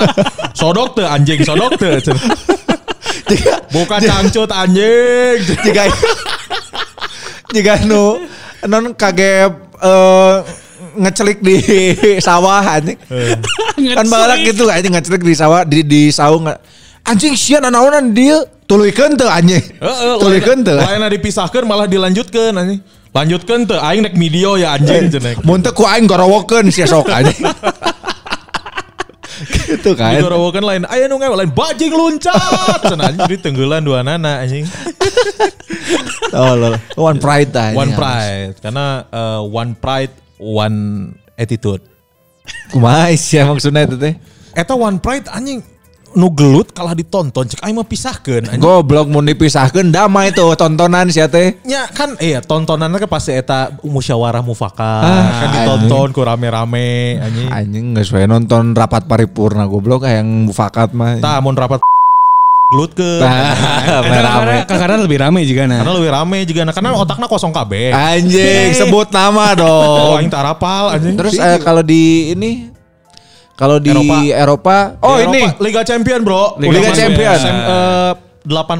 Sodok 0.58 0.96
teu 0.96 1.04
anjing, 1.04 1.44
sodok 1.44 1.76
teu. 1.76 2.00
Bukan 3.68 4.00
cangcut 4.00 4.48
anjing. 4.48 5.36
jika 5.44 5.92
jika 7.52 7.72
nu 7.84 8.24
non 8.64 8.96
kage 8.96 9.44
eh, 9.76 10.36
ngecelik 10.96 11.38
di 11.44 11.56
sawah 12.16 12.80
anjing. 12.80 12.96
kan 13.76 14.06
balak 14.08 14.40
gitu 14.40 14.72
anjing 14.72 14.96
ngecelik 14.96 15.20
di 15.20 15.34
sawah 15.36 15.68
di 15.68 15.84
di 15.84 16.02
saung 16.08 16.48
anjing 17.04 17.36
sia 17.36 17.60
nanaonan 17.60 18.16
dia 18.16 18.40
tuluykeun 18.70 19.18
teu 19.18 19.26
anjing. 19.26 19.58
Heeh, 19.82 20.14
Tuluykeun 20.22 20.62
teu. 20.62 20.78
lain 20.78 21.02
dipisahkeun 21.10 21.66
malah 21.66 21.90
dilanjutkeun 21.90 22.54
anjing. 22.54 22.80
Lanjutkeun 23.10 23.66
teu 23.66 23.82
aing 23.82 24.06
nek 24.06 24.14
video 24.14 24.54
ya 24.54 24.78
anjing 24.78 25.10
cenah. 25.10 25.42
Mun 25.42 25.58
teu 25.58 25.74
ku 25.74 25.82
aing 25.82 26.06
gorowokeun 26.06 26.70
sia 26.70 26.86
sok 26.86 27.10
anjing. 27.18 27.42
gitu 29.66 29.96
kan. 29.98 30.14
Digorowokeun 30.14 30.62
lain 30.62 30.82
aya 30.86 31.10
nu 31.10 31.18
ngewe 31.18 31.34
lain 31.34 31.50
bajing 31.50 31.90
luncat 31.90 32.38
cenah 32.86 33.10
anjing 33.10 33.26
jadi 33.26 33.36
tenggelan 33.42 33.82
dua 33.82 34.06
nana 34.06 34.46
anjing. 34.46 34.62
Oh, 36.30 36.54
lol. 36.54 36.78
One 36.94 37.18
pride 37.18 37.50
tah. 37.50 37.74
One 37.74 37.90
pride 37.90 38.54
karena 38.62 39.02
eh, 39.10 39.40
one 39.42 39.74
pride 39.74 40.14
one 40.38 41.10
attitude. 41.34 41.82
Kumaha 42.70 43.10
sih 43.18 43.42
maksudnya 43.42 43.82
itu 43.82 43.98
teh? 43.98 44.14
Eta 44.54 44.78
one 44.78 45.02
pride 45.02 45.26
anjing 45.26 45.58
nu 46.12 46.26
gelut 46.28 46.70
kalah 46.70 46.90
ditonton 46.90 47.46
cek 47.46 47.60
aing 47.60 47.72
mah 47.72 47.84
pisahkeun 47.84 48.42
anjing. 48.44 48.58
Goblok 48.58 49.06
mun 49.06 49.22
dipisahkeun 49.24 49.88
damai 49.88 50.30
tuh 50.30 50.52
tontonan 50.52 51.06
sia 51.06 51.26
teh. 51.26 51.62
nya 51.62 51.86
kan 51.86 52.18
iya 52.18 52.38
tontonannya 52.38 52.98
kan 52.98 53.08
pasti 53.08 53.30
eta 53.32 53.70
musyawarah 53.80 54.40
mufakat 54.40 55.02
Ah, 55.02 55.22
kan 55.38 55.48
ditonton 55.52 56.10
ku 56.10 56.20
rame-rame 56.20 56.90
anjing. 57.16 57.48
Anjing 57.48 57.84
geus 57.94 58.10
we 58.10 58.24
nonton 58.24 58.72
rapat 58.72 59.04
paripurna 59.04 59.64
goblok 59.64 60.02
kayak 60.02 60.20
yang 60.20 60.46
mufakat 60.46 60.90
mah. 60.90 61.18
Tah 61.18 61.38
mun 61.38 61.54
rapat 61.54 61.78
gelut 62.70 62.90
ke 62.92 63.18
Nah, 63.18 63.50
Karena 64.06 64.62
karena 64.64 64.96
lebih 64.98 65.18
rame 65.18 65.42
juga 65.42 65.66
nah. 65.66 65.82
karena 65.82 65.94
lebih 65.96 66.10
rame 66.10 66.38
juga 66.42 66.60
nah, 66.62 66.70
karena 66.70 66.90
otaknya 66.94 67.26
kosong 67.26 67.50
kabeh. 67.50 67.90
Anjing 67.90 68.74
sebut 68.74 69.10
nama 69.10 69.52
Oh, 69.58 70.14
dong. 70.14 70.22
aing 70.22 70.30
tak 70.30 70.42
rapal 70.42 70.90
anjing. 70.90 71.14
Terus 71.14 71.34
eh, 71.34 71.58
kalau 71.58 71.82
di 71.82 72.30
ini 72.30 72.70
kalau 73.60 73.76
di 73.76 73.92
Eropa, 74.32 74.96
Di 74.96 75.04
oh 75.04 75.16
Eropa, 75.16 75.28
ini 75.28 75.42
Liga 75.60 75.82
Champion, 75.84 76.20
Bro. 76.24 76.56
Liga 76.56 76.70
Udah 76.70 76.80
masuk 76.82 76.96
Champion. 76.96 77.36
sem- 77.36 77.64
eh, 77.68 78.12
delapan 78.42 78.78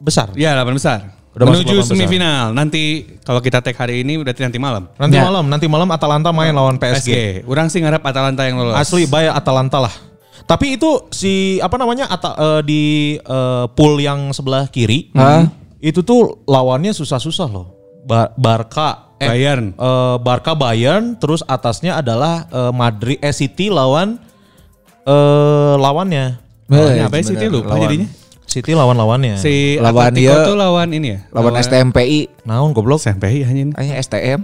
besar. 0.00 0.32
Ya, 0.32 0.56
delapan 0.56 0.74
besar. 0.74 0.98
Udah 1.30 1.44
masuk 1.44 1.60
Menuju 1.60 1.68
delapan 1.68 1.82
besar. 1.84 1.96
semifinal. 1.98 2.44
Nanti 2.50 2.82
kalau 3.20 3.38
kita 3.38 3.58
tag 3.58 3.74
hari 3.74 4.00
ini 4.00 4.16
berarti 4.16 4.40
nanti 4.40 4.56
malam. 4.56 4.88
Nanti 4.94 5.14
Ya. 5.14 5.24
malam, 5.24 5.44
nanti 5.44 5.66
malam 5.66 5.88
Atalanta 5.90 6.30
main 6.30 6.50
lawan 6.50 6.78
PSG. 6.78 6.94
PSG. 7.04 7.12
Orang 7.44 7.66
sih 7.68 7.78
ngarep 7.78 8.00
Atalanta 8.00 8.42
yang 8.42 8.56
lolos. 8.56 8.74
Asli 8.74 9.04
bayar 9.04 9.34
Atalanta 9.34 9.78
lah. 9.78 9.94
Tapi 10.44 10.76
itu 10.76 10.88
si 11.08 11.56
apa 11.58 11.74
namanya 11.74 12.06
Ata- 12.06 12.36
eh, 12.36 12.60
di 12.62 12.82
eh, 13.16 13.64
pool 13.70 13.98
yang 13.98 14.28
sebelah 14.30 14.66
kiri 14.66 15.08
Hah? 15.12 15.48
itu 15.78 16.00
tuh 16.00 16.40
lawannya 16.44 16.92
susah-susah 16.92 17.48
loh. 17.48 17.66
Ba- 18.04 18.30
Barca, 18.34 19.13
eh, 19.24 19.28
Bayern. 19.30 19.64
eh, 19.72 20.16
Barca 20.18 20.52
Bayern, 20.52 21.16
terus 21.16 21.40
atasnya 21.42 21.96
adalah 21.96 22.44
eh, 22.46 22.72
Madrid, 22.72 23.18
eh 23.18 23.32
City 23.32 23.68
lawan 23.68 24.20
eh 25.02 25.74
lawannya. 25.76 26.40
Lawannya 26.64 27.02
apa 27.02 27.16
ya 27.16 27.22
Bener, 27.26 27.50
lupa 27.50 27.68
lawan- 27.70 27.84
jadinya. 27.84 28.08
City 28.44 28.70
lawan 28.70 28.94
lawannya. 28.94 29.34
Si 29.36 29.76
Lawan 29.76 30.14
Atletico 30.14 30.30
dia- 30.30 30.46
tuh 30.46 30.54
lawan 30.54 30.88
ini 30.90 31.08
ya. 31.10 31.18
lawan 31.28 31.58
STMPI, 31.58 32.46
Naon 32.46 32.70
goblok? 32.70 33.02
SMP 33.02 33.42
hanya 33.42 33.74
Kayaknya 33.74 33.94
STM 33.98 34.40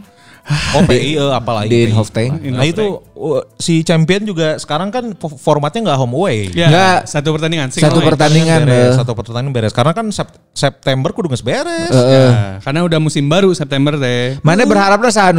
Oh 0.76 0.82
PI 0.82 1.18
eh, 1.18 1.32
apalagi 1.32 1.68
di 1.68 1.80
PI. 1.86 1.94
Hofstein. 1.94 2.30
Nah 2.50 2.62
itu 2.62 3.02
uh, 3.12 3.42
si 3.58 3.82
champion 3.82 4.22
juga 4.22 4.54
sekarang 4.56 4.88
kan 4.88 5.14
fo- 5.14 5.34
formatnya 5.34 5.90
nggak 5.90 5.98
home 5.98 6.14
away. 6.14 6.46
Ya, 6.50 6.66
Nggak. 6.70 6.98
satu 7.06 7.28
pertandingan. 7.34 7.68
single 7.70 7.90
Satu 7.90 8.00
pertandingan 8.02 8.60
beres, 8.64 8.94
eh. 8.94 8.96
satu 8.96 9.12
pertandingan 9.12 9.52
beres. 9.52 9.72
Karena 9.74 9.92
kan 9.92 10.06
Sep- 10.08 10.38
September 10.50 11.10
kudu 11.10 11.30
geus 11.30 11.42
beres. 11.42 11.90
Ya, 11.90 12.58
karena 12.62 12.86
udah 12.86 12.98
musim 12.98 13.26
baru 13.26 13.50
September 13.50 13.98
teh. 13.98 14.38
Mana 14.40 14.62
berharapnya 14.62 15.10
saat 15.10 15.34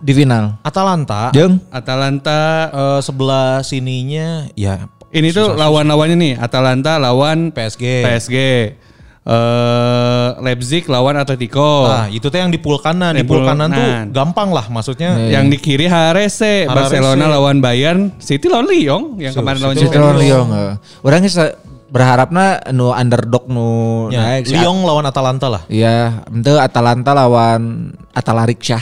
di 0.00 0.12
final? 0.14 0.58
Atalanta 0.62 1.30
Jeng 1.30 1.58
Atalanta 1.70 2.40
eh, 2.70 3.00
sebelah 3.02 3.62
sininya 3.62 4.46
ya 4.54 4.86
ini 5.10 5.30
tuh 5.32 5.54
lawan-lawannya 5.54 6.16
nih 6.18 6.34
Atalanta 6.36 6.98
lawan 6.98 7.48
PSG. 7.48 8.04
PSG. 8.04 8.36
Eh 9.26 10.28
Leipzig 10.38 10.86
lawan 10.86 11.18
Atletico. 11.18 11.90
Nah, 11.90 12.06
itu 12.06 12.30
tuh 12.30 12.38
yang 12.38 12.46
di 12.46 12.62
pool 12.62 12.78
kanan. 12.78 13.18
Di 13.18 13.22
Di 13.22 13.26
pool 13.26 13.42
kanan 13.42 13.74
tuh 13.74 13.82
kanan. 13.82 14.06
gampang 14.14 14.54
lah 14.54 14.70
maksudnya. 14.70 15.18
Yang 15.26 15.44
di 15.50 15.58
kiri 15.58 15.86
HRC, 15.90 16.70
Barcelona 16.70 17.34
lawan 17.34 17.58
Bayern, 17.58 18.14
City 18.22 18.46
lawan 18.46 18.70
Lyon 18.70 19.02
yang 19.18 19.34
So, 19.34 19.42
kemarin 19.42 19.66
lawan 19.66 19.76
City 19.82 19.96
lawan 19.98 20.16
Lyon. 20.22 20.46
Orangnya 21.02 21.30
berharapnya 21.86 22.66
nu 22.74 22.90
underdog 22.90 23.46
nu 23.46 24.08
Ya, 24.10 24.38
naik 24.38 24.46
si 24.46 24.54
Lyon 24.54 24.86
lawan 24.86 25.06
Atalanta 25.06 25.46
lah. 25.50 25.62
Iya, 25.66 26.22
ente 26.30 26.52
Atalanta 26.54 27.10
lawan 27.14 27.90
Atalariksha. 28.14 28.78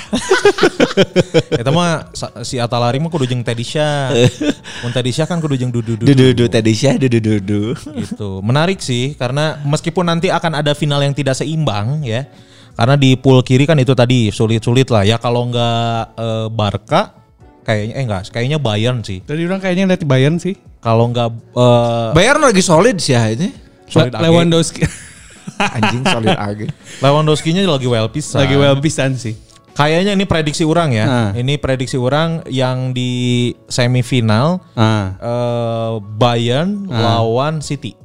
Eta 1.61 1.70
mah 1.73 2.12
si 2.44 2.61
Atalari 2.61 3.00
mah 3.00 3.11
kudu 3.11 3.25
jeung 3.28 3.42
Teddy 3.44 3.64
Syah. 3.64 4.12
Mun 4.84 4.92
Teddy 4.92 5.11
Syah 5.12 5.26
kan 5.26 5.40
kudu 5.40 5.56
jeung 5.56 5.73
Dudu 5.73 5.96
Dudu. 5.96 6.12
Dudu 6.12 6.44
tadi 6.49 6.73
sih, 6.76 6.94
dudu 6.96 7.18
dudu. 7.18 7.62
gitu. 7.99 8.44
Menarik 8.44 8.78
sih 8.78 9.16
karena 9.16 9.58
meskipun 9.64 10.06
nanti 10.06 10.28
akan 10.28 10.61
ada 10.61 10.73
final 10.76 11.00
yang 11.00 11.16
tidak 11.16 11.37
seimbang 11.37 12.04
ya. 12.04 12.28
Karena 12.75 12.99
di 12.99 13.14
pool 13.14 13.46
kiri 13.46 13.70
kan 13.70 13.78
itu 13.78 13.94
tadi 13.94 14.34
sulit-sulit 14.34 14.90
lah 14.90 15.06
ya 15.06 15.16
kalau 15.23 15.46
nggak 15.46 16.18
eh, 16.18 16.46
Barca 16.50 17.25
kayaknya 17.64 17.94
eh 17.96 18.02
enggak, 18.04 18.23
kayaknya 18.30 18.58
Bayern 18.61 19.00
sih. 19.00 19.25
Tadi 19.25 19.40
orang 19.49 19.61
kayaknya 19.62 19.84
lihat 19.88 20.02
Bayern 20.04 20.37
sih. 20.37 20.54
Kalau 20.84 21.08
nggak 21.08 21.28
eh, 21.56 22.08
Bayern 22.12 22.44
lagi 22.44 22.60
solid 22.60 23.00
sih 23.00 23.16
ya 23.16 23.32
ini. 23.32 23.48
Solid 23.88 24.12
Le-. 24.12 24.20
Lewandowski 24.28 24.84
Anjing 25.80 26.04
solid 26.04 26.36
lagi. 26.36 26.66
Lewandowski-nya 27.00 27.64
lagi 27.64 27.88
well 27.88 28.08
pisan. 28.08 28.44
lagi 28.44 28.54
well 28.54 28.76
pisan 28.78 29.16
sih. 29.16 29.32
Kayaknya 29.74 30.14
ini 30.14 30.22
prediksi 30.22 30.62
orang 30.62 30.94
ya. 30.94 31.06
Nah. 31.06 31.30
Ini 31.34 31.58
prediksi 31.58 31.98
orang 31.98 32.46
yang 32.46 32.94
di 32.94 33.50
semifinal 33.66 34.62
Ah, 34.74 35.18
eh, 35.18 35.92
Bayern 36.14 36.86
lawan 36.86 37.58
City. 37.58 37.96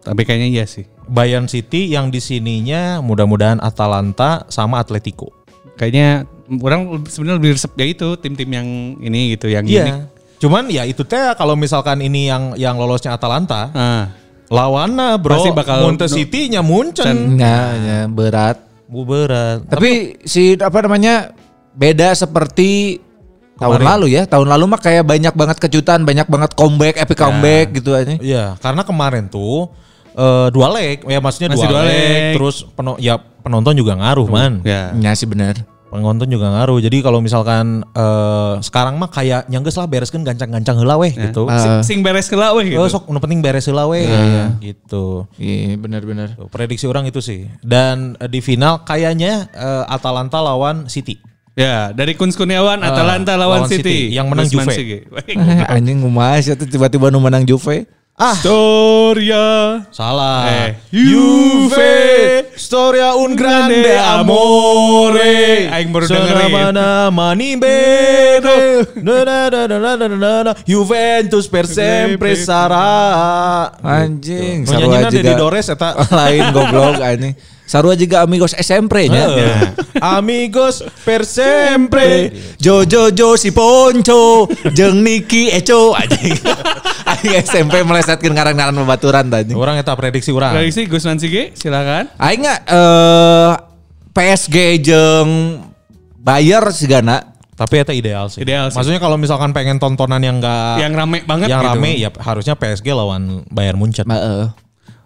tapi 0.00 0.24
kayaknya 0.24 0.48
iya 0.48 0.64
sih. 0.64 0.88
Bayern 1.04 1.48
City 1.48 1.92
yang 1.92 2.08
di 2.08 2.16
sininya 2.16 3.00
mudah-mudahan 3.00 3.60
Atalanta 3.60 4.48
sama 4.48 4.80
Atletico. 4.80 5.28
Kayaknya 5.76 6.24
orang 6.60 7.04
sebenarnya 7.04 7.36
lebih 7.36 7.50
resep 7.56 7.72
ya 7.76 7.84
itu 7.84 8.08
tim-tim 8.16 8.48
yang 8.48 8.68
ini 8.98 9.36
gitu 9.36 9.48
yang 9.48 9.64
ini. 9.64 9.92
Cuman 10.38 10.66
ya 10.66 10.82
itu 10.82 11.02
teh 11.02 11.18
kalau 11.34 11.52
misalkan 11.52 11.98
ini 11.98 12.26
yang 12.26 12.54
yang 12.54 12.74
lolosnya 12.74 13.12
Atalanta, 13.12 13.70
Ah, 13.70 14.04
lawannya 14.48 15.18
bro, 15.18 15.34
Pasti 15.34 15.50
bakal- 15.50 15.82
Monte 15.82 16.06
City-nya 16.06 16.62
muncen. 16.62 17.36
Ya, 17.36 17.74
ya 17.74 17.98
berat. 18.06 18.62
Bu 18.86 19.02
berat. 19.02 19.66
Tapi 19.66 20.16
si 20.22 20.56
apa 20.56 20.78
namanya 20.80 21.34
beda 21.72 22.14
seperti 22.14 23.02
tahun 23.54 23.76
Kemarin. 23.76 23.88
lalu 23.92 24.06
ya. 24.14 24.22
Tahun 24.24 24.46
lalu 24.46 24.64
mah 24.64 24.80
kayak 24.80 25.04
banyak 25.04 25.34
banget 25.34 25.56
kejutan, 25.58 26.02
banyak 26.02 26.24
banget 26.24 26.50
comeback, 26.54 26.96
epic 26.96 27.18
comeback 27.18 27.66
gitu 27.74 27.92
aja. 27.92 28.14
Iya, 28.16 28.44
karena 28.56 28.82
kemarin 28.82 29.26
tuh 29.26 29.68
eh, 30.14 30.48
dua 30.50 30.66
leg, 30.72 31.04
ya 31.04 31.18
maksudnya 31.18 31.52
Masih 31.52 31.62
dua, 31.62 31.70
dua 31.74 31.82
leg, 31.84 31.94
leg. 31.94 32.34
terus 32.34 32.56
peno- 32.68 32.98
ya 32.98 33.18
penonton 33.38 33.74
juga 33.74 33.94
ngaruh 33.94 34.26
man. 34.26 34.62
ya. 34.62 34.90
Ya 34.92 35.12
sih 35.12 35.26
benar. 35.26 35.62
Penonton 35.88 36.28
juga 36.28 36.52
ngaruh. 36.52 36.78
Jadi 36.84 37.00
kalau 37.00 37.24
misalkan 37.24 37.80
eh, 37.96 38.54
sekarang 38.60 39.00
mah 39.00 39.08
kayak 39.08 39.48
nyangges 39.48 39.76
lah 39.80 39.88
bereskan 39.88 40.20
gancang-gancang 40.20 40.76
heula 40.76 41.00
weh 41.00 41.12
gitu. 41.12 41.48
Ah. 41.48 41.80
Sing 41.80 42.04
beres 42.04 42.28
ke 42.28 42.36
weh 42.36 42.76
gitu. 42.76 42.80
Oh, 42.80 42.88
sok 42.88 43.08
nu 43.08 43.18
penting 43.20 43.40
beres 43.40 43.64
heula 43.66 43.88
weh 43.88 44.04
gitu. 44.60 45.24
Iya 45.40 45.80
benar-benar. 45.80 46.36
Prediksi 46.52 46.84
orang 46.84 47.08
itu 47.08 47.24
sih. 47.24 47.48
Dan 47.64 48.20
eh, 48.20 48.28
di 48.28 48.44
final 48.44 48.84
kayaknya 48.84 49.48
eh, 49.52 49.84
Atalanta 49.88 50.44
lawan 50.44 50.86
City. 50.92 51.16
Ya, 51.58 51.90
dari 51.90 52.14
Kun 52.14 52.30
Kurniawan 52.30 52.86
Atalanta 52.86 53.34
Ah, 53.34 53.40
lawan, 53.42 53.66
lawan 53.66 53.70
City. 53.72 53.82
City. 53.82 54.14
Yang 54.14 54.26
menang 54.30 54.46
Juve. 54.46 54.74
Anjing 55.74 55.98
ngumas 56.06 56.46
tuh 56.54 56.68
tiba-tiba 56.70 57.10
nu 57.10 57.18
menang 57.18 57.42
Juve. 57.42 57.97
Ah, 58.18 58.34
Storia. 58.34 59.78
salah. 59.94 60.50
Eh, 60.50 60.74
Juve, 60.90 62.50
Storia 62.58 63.14
un 63.14 63.38
grande 63.38 63.94
amore. 63.94 65.70
Aing 65.70 65.94
baru 65.94 66.10
dengerin. 66.10 66.50
Mana 66.50 67.14
mani 67.14 67.54
na. 70.34 70.50
Juventus 70.66 71.46
per 71.46 71.70
sempre 71.70 72.34
sarà. 72.34 73.70
Anjing, 73.86 74.66
Nu 74.66 74.74
sarua 74.74 74.98
juga. 74.98 75.14
Dedi 75.14 75.32
Dores 75.38 75.70
eta. 75.70 75.94
Lain 76.18 76.50
goblok 76.50 76.98
anjing. 76.98 77.38
Sarua 77.68 77.94
juga 77.94 78.26
amigos 78.26 78.50
SMP 78.56 79.12
nya. 79.12 79.30
Amigos 80.18 80.82
per 81.06 81.22
sempre. 81.22 82.34
Jojo 82.58 83.14
Jo 83.14 83.38
si 83.38 83.54
Ponco 83.54 84.50
jeung 84.74 85.06
Niki 85.06 85.54
Eco 85.54 85.94
anjing. 85.94 86.34
Aing 87.18 87.34
SMP 87.42 87.82
melesetkeun 87.82 88.30
ngaran-ngaran 88.30 88.74
babaturan 88.84 89.26
tadi. 89.26 89.52
Orang 89.54 89.74
eta 89.74 89.94
prediksi 89.98 90.30
orang. 90.30 90.54
Prediksi 90.54 90.86
Gus 90.86 91.02
Mansige, 91.02 91.50
silakan. 91.58 92.06
Aing 92.16 92.46
nggak 92.46 92.60
eh 92.70 93.52
PSG 94.14 94.56
jeung 94.82 95.30
Bayer 96.18 96.64
sigana 96.74 97.34
Tapi 97.58 97.82
eta 97.82 97.90
ideal 97.90 98.30
sih. 98.30 98.46
Ideal 98.46 98.70
sih. 98.70 98.78
Maksudnya 98.78 99.02
kalau 99.02 99.18
misalkan 99.18 99.50
pengen 99.50 99.82
tontonan 99.82 100.22
yang 100.22 100.38
enggak 100.38 100.78
Yang 100.78 100.94
rame 100.94 101.18
banget 101.26 101.50
yang 101.50 101.58
gitu. 101.58 101.70
rame 101.74 101.90
ya 101.98 102.10
harusnya 102.22 102.54
PSG 102.54 102.86
lawan 102.94 103.42
Bayern 103.50 103.82
Munchen. 103.82 104.06
Heeh. 104.06 104.46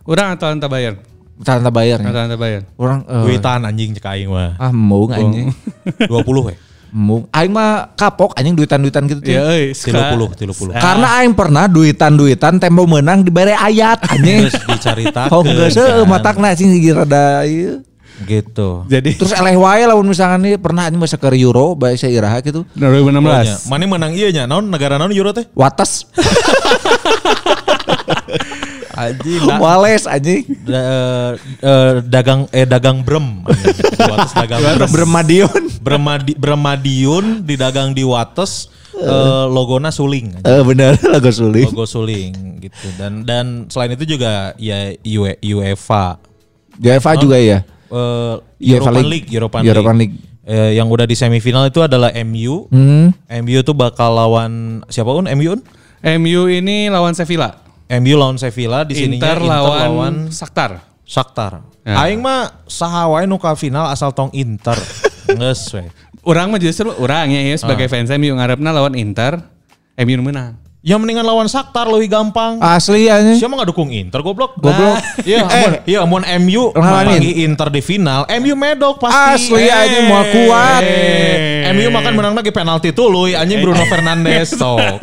Orang 0.05 0.37
atau 0.37 0.53
anta 0.53 0.69
bayar? 0.69 1.01
Tanta 1.41 1.73
Bayer. 1.73 1.97
Atau 1.97 2.21
anta 2.21 2.37
bayar? 2.37 2.69
Orang 2.77 3.09
eh, 3.09 3.25
Duitan 3.25 3.65
anjing 3.65 3.97
cek 3.97 4.05
aing 4.05 4.29
mah. 4.29 4.61
ah 4.61 4.69
mau 4.69 5.09
anjing. 5.09 5.49
20 6.05 6.13
we. 6.45 6.55
Mau 6.93 7.25
aing 7.33 7.49
mah 7.49 7.97
kapok 7.97 8.37
anjing 8.37 8.53
duitan-duitan 8.53 9.09
gitu 9.09 9.21
tuh. 9.25 9.33
Ya. 9.33 9.73
30, 9.73 10.13
30. 10.13 10.77
Karena 10.77 11.09
aing 11.25 11.33
pernah 11.33 11.65
duitan-duitan 11.65 12.61
tempo 12.61 12.85
menang 12.85 13.25
dibere 13.25 13.57
ayat 13.57 14.05
anjing. 14.13 14.45
Terus 14.45 14.61
dicaritakeun. 14.69 15.33
Oh 15.33 15.41
enggak 15.41 15.73
sih 15.73 15.81
kan. 15.81 16.05
matakna 16.05 16.53
sih 16.53 16.69
rada 16.93 17.49
ieu. 17.49 17.81
Gitu. 18.29 18.85
Jadi 18.93 19.17
Terus 19.17 19.33
eleh 19.33 19.57
wae 19.57 19.89
lamun 19.89 20.13
misalkan 20.13 20.45
nih 20.45 20.61
pernah 20.61 20.85
anjing 20.85 21.01
masa 21.01 21.17
ke 21.17 21.33
Euro 21.41 21.73
bahasa 21.73 22.13
Iraha 22.13 22.45
gitu. 22.45 22.69
2016. 22.77 23.25
Pokoknya, 23.25 23.57
Mana 23.73 23.85
menang 23.89 24.13
iya 24.13 24.29
nya? 24.29 24.45
Naon 24.45 24.69
negara 24.69 25.01
naon 25.01 25.17
Euro 25.17 25.33
teh? 25.33 25.49
Wates. 25.57 26.05
Anjing. 29.09 29.41
Wales 29.59 30.05
anjing. 30.07 30.45
dagang 32.07 32.47
eh 32.51 32.67
dagang 32.67 33.03
brem. 33.03 33.43
Wates 33.47 34.33
dagang 34.35 34.61
brem. 34.63 34.89
Bermadion. 34.91 35.63
Bremadi, 35.83 36.33
Bremadiun 36.39 37.43
didagang 37.43 37.91
di 37.91 38.07
Wates 38.07 38.71
eh, 38.95 39.45
logona 39.51 39.91
suling. 39.91 40.39
anjing. 40.39 40.47
Eh 40.47 40.63
bener 40.63 40.95
lagu 41.03 41.31
sulit. 41.43 41.67
Logo 41.69 41.85
suling 41.85 42.63
gitu. 42.63 42.87
Dan 42.95 43.27
dan 43.27 43.47
selain 43.67 43.95
itu 43.95 44.07
juga 44.07 44.55
ya 44.57 44.95
UE 45.03 45.35
UEFA 45.43 46.19
UEFA 46.79 47.11
juga 47.19 47.37
ya. 47.37 47.67
eh 47.93 48.35
UEFA 48.63 48.89
European 48.89 48.95
League. 48.95 49.11
League, 49.11 49.29
European, 49.31 49.63
European 49.63 49.97
League. 49.99 50.17
Eh, 50.43 50.75
yang 50.75 50.91
udah 50.91 51.07
di 51.07 51.15
semifinal 51.15 51.71
itu 51.71 51.79
adalah 51.79 52.11
MU. 52.27 52.67
Hmm. 52.67 53.15
MU 53.43 53.59
tuh 53.63 53.79
bakal 53.79 54.11
lawan 54.11 54.83
siapa 54.91 55.15
un? 55.15 55.31
MU 55.39 55.55
un? 55.55 55.63
MU 56.19 56.51
ini 56.51 56.91
lawan 56.91 57.15
Sevilla. 57.15 57.62
MU 57.93 58.15
lawan 58.17 58.41
Sevilla 58.41 58.89
di 58.89 58.97
sininya 58.97 59.37
Inter, 59.37 59.39
lawan, 59.45 60.15
Shakhtar. 60.33 60.81
Shakhtar. 61.05 61.61
Ya. 61.85 62.09
Aing 62.09 62.25
mah 62.25 62.65
saha 62.65 63.05
wae 63.11 63.29
nu 63.29 63.37
ka 63.37 63.53
final 63.53 63.91
asal 63.93 64.15
tong 64.17 64.33
Inter. 64.33 64.79
Geus 65.29 65.69
we. 65.77 65.85
Orang 66.23 66.55
mah 66.55 66.61
justru 66.63 66.89
orang 66.97 67.29
ya, 67.29 67.43
ya 67.43 67.57
sebagai 67.59 67.85
Ah. 67.85 67.93
fans 67.93 68.09
MU 68.15 68.33
ngarepna 68.33 68.71
lawan 68.71 68.95
Inter, 68.97 69.43
MU 69.99 70.23
menang. 70.23 70.57
Ya 70.83 70.99
mendingan 70.99 71.23
lawan 71.23 71.47
Shakhtar 71.47 71.87
lebih 71.87 72.11
gampang. 72.11 72.59
Asli 72.59 73.07
anjing. 73.07 73.39
Siapa 73.39 73.55
nggak 73.55 73.71
dukung 73.71 73.93
Inter 73.95 74.19
goblok? 74.19 74.59
Goblok. 74.59 74.99
Iya, 75.23 75.47
eh, 75.63 75.71
iya 75.87 76.03
mun 76.03 76.27
MU 76.43 76.75
Lawan 76.75 77.07
memangi 77.07 77.47
Inter 77.47 77.71
di 77.71 77.79
final, 77.79 78.27
MU 78.43 78.55
medok 78.59 78.99
pasti. 78.99 79.53
Asli, 79.53 79.71
anjing, 79.71 80.11
moal 80.11 80.27
kuat. 80.33 80.83
Eh, 80.83 81.71
MU 81.71 81.87
makan 81.87 82.13
menang 82.19 82.35
lagi 82.35 82.51
penalti 82.51 82.91
tuluy 82.91 83.37
anjing 83.39 83.63
Bruno 83.63 83.85
Fernandes 83.87 84.51
sok. 84.59 84.99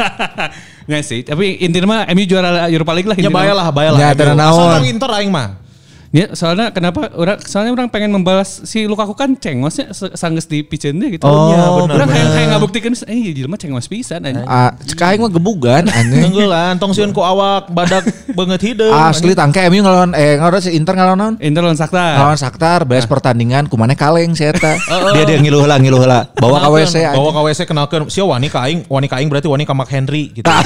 Nggak 0.89 1.03
sih, 1.05 1.21
tapi 1.21 1.61
intinya 1.61 1.85
mah 1.85 2.01
MU 2.17 2.25
juara 2.25 2.65
Europa 2.65 2.97
League 2.97 3.09
lah. 3.13 3.17
Ya 3.21 3.29
bayalah, 3.29 3.69
bayalah. 3.69 3.99
Ya, 4.01 4.09
Asal 4.09 4.33
naon. 4.33 4.73
tong 4.73 4.89
Inter 4.89 5.11
aing 5.21 5.29
mah. 5.29 5.68
Ya, 6.09 6.33
soalnya 6.33 6.73
kenapa 6.73 7.13
orang 7.13 7.37
soalnya 7.39 7.69
orang 7.69 7.85
pengen 7.85 8.09
membalas 8.09 8.65
si 8.65 8.83
Lukaku 8.83 9.13
kan 9.13 9.37
cengosnya 9.37 9.93
sanggeus 10.17 10.49
di 10.49 10.61
piceunnya 10.61 11.05
gitu. 11.11 11.21
Oh, 11.21 11.53
Iya, 11.53 11.61
benar, 11.69 11.95
Orang 11.95 12.09
kayak 12.09 12.25
benar. 12.25 12.33
kayak 12.33 12.47
ngabuktikeun 12.49 12.93
eh 13.05 13.29
jelema 13.29 13.55
cengos 13.55 13.85
pisan 13.85 14.25
anjing. 14.25 14.41
Ah, 14.43 14.73
cek 14.73 14.97
aing 14.97 15.21
mah 15.21 15.29
gebugan 15.29 15.85
anjing. 16.01 16.25
Tenggelan, 16.25 16.81
tong 16.81 16.91
sieun 16.91 17.13
ku 17.13 17.21
awak 17.21 17.69
badak 17.69 18.09
banget 18.33 18.73
hideung. 18.73 18.89
Asli 18.89 19.37
tangke 19.37 19.61
MU 19.69 19.85
ngelawan 19.85 20.17
eh 20.17 20.41
ngelawan 20.41 20.57
si 20.57 20.73
Inter 20.73 20.97
ngelawan 20.97 21.17
naon? 21.19 21.33
Inter 21.37 21.61
lawan 21.61 21.77
Shakhtar. 21.77 22.13
Ngelawan 22.17 22.39
Shakhtar 22.41 22.79
beres 22.83 23.05
pertandingan 23.05 23.69
kumane 23.69 23.93
kaleng 23.93 24.33
si 24.33 24.49
eta. 24.49 24.81
Oh, 24.89 25.13
Dia 25.13 25.21
dia 25.23 25.37
ngiluh 25.37 25.61
heula 25.61 25.77
ngiluh 25.77 26.01
heula. 26.01 26.25
Bawa 26.33 26.57
ka 26.57 26.73
WC 26.73 27.13
Bawa 27.13 27.29
ka 27.29 27.41
WC 27.45 27.59
kenalkeun. 27.63 28.01
Sia 28.09 28.25
wani 28.25 28.49
ka 28.49 28.65
aing, 28.65 28.89
wani 28.89 29.05
ka 29.05 29.21
aing 29.21 29.29
berarti 29.29 29.45
wani 29.45 29.61
ka 29.61 29.77
Mark 29.77 29.93
Henry 29.93 30.33
gitu. 30.33 30.49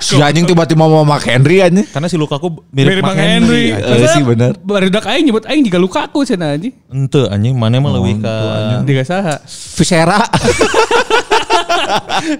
Si 0.00 0.16
anjing 0.16 0.48
tiba-tiba 0.48 0.80
mau 0.80 1.04
Mark 1.04 1.28
Henry 1.28 1.60
anjing. 1.60 1.84
Karena 1.84 2.08
si 2.08 2.16
Lukaku 2.16 2.64
mirip, 2.72 2.98
Mirip 2.98 3.04
Mark 3.04 3.14
Bang 3.14 3.20
Henry. 3.20 3.68
Henry. 3.68 4.00
Eh, 4.00 4.08
sih 4.08 4.24
bener. 4.24 4.56
Barudak 4.70 5.04
aing 5.04 5.24
nyebut 5.26 5.44
aing 5.44 5.62
juga 5.62 5.78
Lukaku 5.78 6.22
cenah 6.22 6.54
anjing. 6.54 6.72
Ente 6.88 7.26
anjing 7.26 7.54
mana 7.54 7.78
mah 7.78 7.90
leuwih 7.92 8.16
ka 8.16 8.34
Diga 8.82 9.02
saha. 9.02 9.42
Visera. 9.74 10.22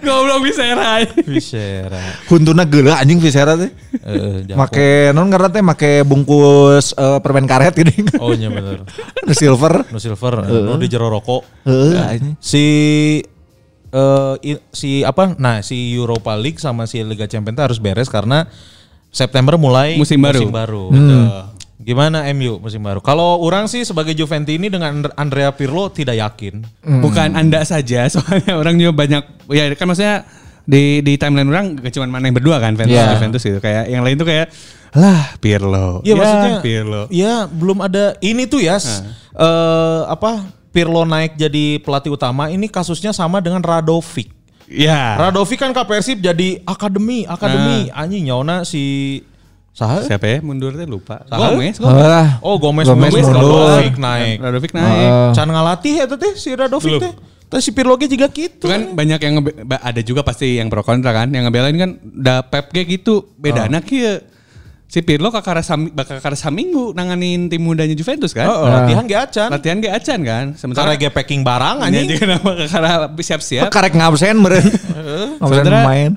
Goblok 0.00 0.40
bisa 0.46 0.62
era. 0.62 1.02
Visera. 1.26 1.98
Huntuna 2.30 2.62
geuleuh 2.64 2.94
anjing 2.94 3.18
Visera 3.18 3.56
teh. 3.56 3.70
Heeh, 4.00 4.46
jago. 4.46 4.58
Make 4.58 5.10
non 5.10 5.26
karena 5.28 5.48
teh 5.50 5.62
make 5.62 5.92
bungkus 6.04 6.94
eh, 6.94 7.18
permen 7.18 7.46
karet 7.46 7.74
gini. 7.74 7.94
Oh 8.18 8.30
iya 8.30 8.48
bener. 8.48 8.86
Nu 9.26 9.32
silver. 9.32 9.86
No 9.90 9.98
silver, 9.98 10.46
no 10.46 10.74
di 10.76 10.86
jero 10.86 11.10
rokok. 11.10 11.42
Heeh 11.66 11.98
anjing. 11.98 12.34
Si 12.38 12.64
eh 13.90 14.34
i- 14.46 14.62
si 14.70 15.02
apa? 15.02 15.34
Nah, 15.34 15.66
si 15.66 15.90
Europa 15.90 16.38
League 16.38 16.62
sama 16.62 16.86
si 16.86 17.02
Liga 17.02 17.26
Champions 17.26 17.58
harus 17.58 17.78
beres 17.82 18.06
karena 18.06 18.46
September 19.10 19.58
mulai 19.58 19.98
Musim 19.98 20.22
baru. 20.22 20.46
Musim 20.46 20.54
baru. 20.54 20.82
Betul. 20.94 21.22
Gimana 21.80 22.28
MU 22.30 22.60
musim 22.60 22.80
baru? 22.80 23.00
Kalau 23.00 23.40
orang 23.40 23.64
sih 23.64 23.82
sebagai 23.82 24.12
Juventini 24.12 24.68
dengan 24.68 25.00
And- 25.00 25.16
Andrea 25.16 25.48
Pirlo 25.50 25.88
tidak 25.88 26.14
yakin. 26.14 26.60
Bukan 27.00 27.32
Anda 27.32 27.64
saja, 27.64 28.04
soalnya 28.12 28.54
orang 28.54 28.76
juga 28.76 28.92
banyak 28.94 29.22
ya 29.48 29.72
kan 29.72 29.88
maksudnya 29.88 30.28
di 30.62 31.00
di 31.00 31.16
timeline 31.16 31.48
orang 31.48 31.66
gak 31.74 31.90
cuma 31.90 32.06
mana 32.06 32.28
yang 32.28 32.36
berdua 32.36 32.60
kan 32.60 32.76
fans 32.76 32.86
Iya. 32.86 33.16
Juventus 33.16 33.40
gitu 33.40 33.58
kayak 33.58 33.88
yang 33.88 34.04
lain 34.04 34.14
tuh 34.14 34.28
kayak 34.28 34.52
lah 34.92 35.34
Pirlo. 35.38 36.02
Iya 36.02 36.12
Ya, 36.12 36.14
maksudnya 36.14 36.52
Pirlo. 36.60 37.02
Ya 37.08 37.34
belum 37.46 37.78
ada 37.80 38.12
ini 38.20 38.44
tuh 38.44 38.60
ya 38.60 38.76
eh, 38.76 40.00
apa 40.04 40.44
Pirlo 40.70 41.02
naik 41.02 41.34
jadi 41.34 41.80
pelatih 41.80 42.12
utama 42.12 42.46
ini 42.46 42.68
kasusnya 42.68 43.10
sama 43.10 43.40
dengan 43.40 43.58
Radovic. 43.58 44.30
Ya. 44.70 45.18
Radovic 45.18 45.58
kan 45.58 45.74
ke 45.74 45.82
Persib 45.82 46.22
jadi 46.22 46.62
akademi, 46.62 47.26
akademi 47.26 47.90
anjing 47.90 48.22
nyaona 48.22 48.62
si 48.62 49.18
saha? 49.70 50.04
Siapa 50.04 50.26
ya 50.26 50.38
mundur 50.42 50.74
teh 50.74 50.84
lupa. 50.84 51.22
Saha? 51.26 51.54
Gomez, 51.54 51.76
Gomez. 51.78 52.04
Alah. 52.04 52.28
Oh 52.42 52.58
Gomez, 52.58 52.86
Gomez 52.86 53.10
Gomez, 53.14 53.26
mundur. 53.26 53.80
Radovic 53.80 53.96
naik. 53.96 54.36
Radovic 54.42 54.72
naik. 54.74 55.08
Can 55.34 55.48
ngalatih 55.48 55.92
ya 55.94 56.04
teh 56.10 56.32
si 56.36 56.50
Radovic 56.52 57.00
teh. 57.00 57.12
Tapi 57.50 57.58
si 57.66 57.74
Pirlo 57.74 57.98
juga 57.98 58.30
gitu. 58.30 58.62
Itu 58.62 58.70
kan 58.70 58.94
banyak 58.94 59.18
yang 59.26 59.42
ada 59.82 60.00
juga 60.06 60.22
pasti 60.22 60.62
yang 60.62 60.70
pro 60.70 60.86
kontra 60.86 61.10
kan. 61.10 61.34
Yang 61.34 61.50
ngebelain 61.50 61.74
kan 61.74 61.90
da 62.02 62.46
Pep 62.46 62.70
ge 62.70 62.86
gitu. 62.86 63.26
Beda 63.34 63.66
anak 63.66 63.90
ya. 63.90 64.22
Si 64.86 65.02
Pirlo 65.02 65.34
kakara 65.34 65.58
bakal 65.90 66.22
kakara 66.22 66.38
saminggu 66.38 66.94
nanganin 66.94 67.50
tim 67.50 67.62
mudanya 67.62 67.94
Juventus 67.98 68.30
kan. 68.30 68.46
Heeh, 68.46 68.70
latihan 68.70 69.02
ge 69.02 69.16
acan. 69.18 69.48
Latihan 69.50 69.78
ge 69.82 69.90
acan 69.90 70.18
kan. 70.22 70.44
Sementara 70.54 70.94
ge 70.94 71.10
packing 71.10 71.42
barang 71.42 71.82
Ini 71.82 71.86
anjing. 71.90 72.06
juga 72.14 72.24
nama 72.38 72.50
kakara 72.54 72.90
siap-siap. 73.18 73.66
Karek 73.66 73.98
ngabsen 73.98 74.34
meureun. 74.38 74.66
Ngabsen 75.42 75.74
main. 75.82 76.10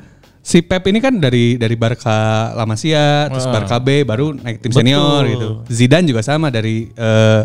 Si 0.43 0.59
Pep 0.59 0.83
ini 0.85 0.99
kan 0.99 1.15
dari 1.15 1.55
dari 1.55 1.73
Barca 1.73 2.51
La 2.51 2.67
Masia, 2.67 3.31
terus 3.31 3.47
Barca 3.47 3.79
B 3.79 4.03
baru 4.03 4.35
naik 4.35 4.59
tim 4.59 4.75
senior 4.75 5.23
gitu. 5.25 5.47
Zidane 5.71 6.03
juga 6.03 6.19
sama 6.19 6.51
dari 6.51 6.91
eh, 6.91 7.41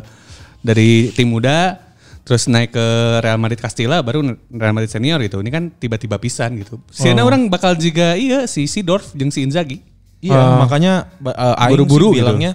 dari 0.59 1.15
tim 1.15 1.31
muda 1.31 1.79
terus 2.27 2.45
naik 2.45 2.75
ke 2.75 2.87
Real 3.23 3.39
Madrid 3.39 3.57
Castilla 3.57 4.03
baru 4.03 4.21
Real 4.51 4.75
Madrid 4.75 4.91
senior 4.91 5.23
gitu. 5.23 5.39
Ini 5.39 5.49
kan 5.49 5.71
tiba-tiba 5.71 6.19
pisan 6.19 6.59
gitu. 6.59 6.83
Siana 6.91 7.23
orang 7.23 7.47
bakal 7.47 7.79
juga 7.79 8.19
iya 8.19 8.45
si 8.45 8.67
Sidorf 8.67 9.15
jeung 9.15 9.31
si 9.31 9.47
Inzaghi. 9.47 9.79
Iya, 10.19 10.59
makanya 10.59 11.07
ba- 11.17 11.33
eh, 11.33 11.63
aing 11.63 11.79
Buru-buru 11.79 12.11
sih 12.11 12.19
gitu. 12.19 12.27
bilangnya 12.27 12.53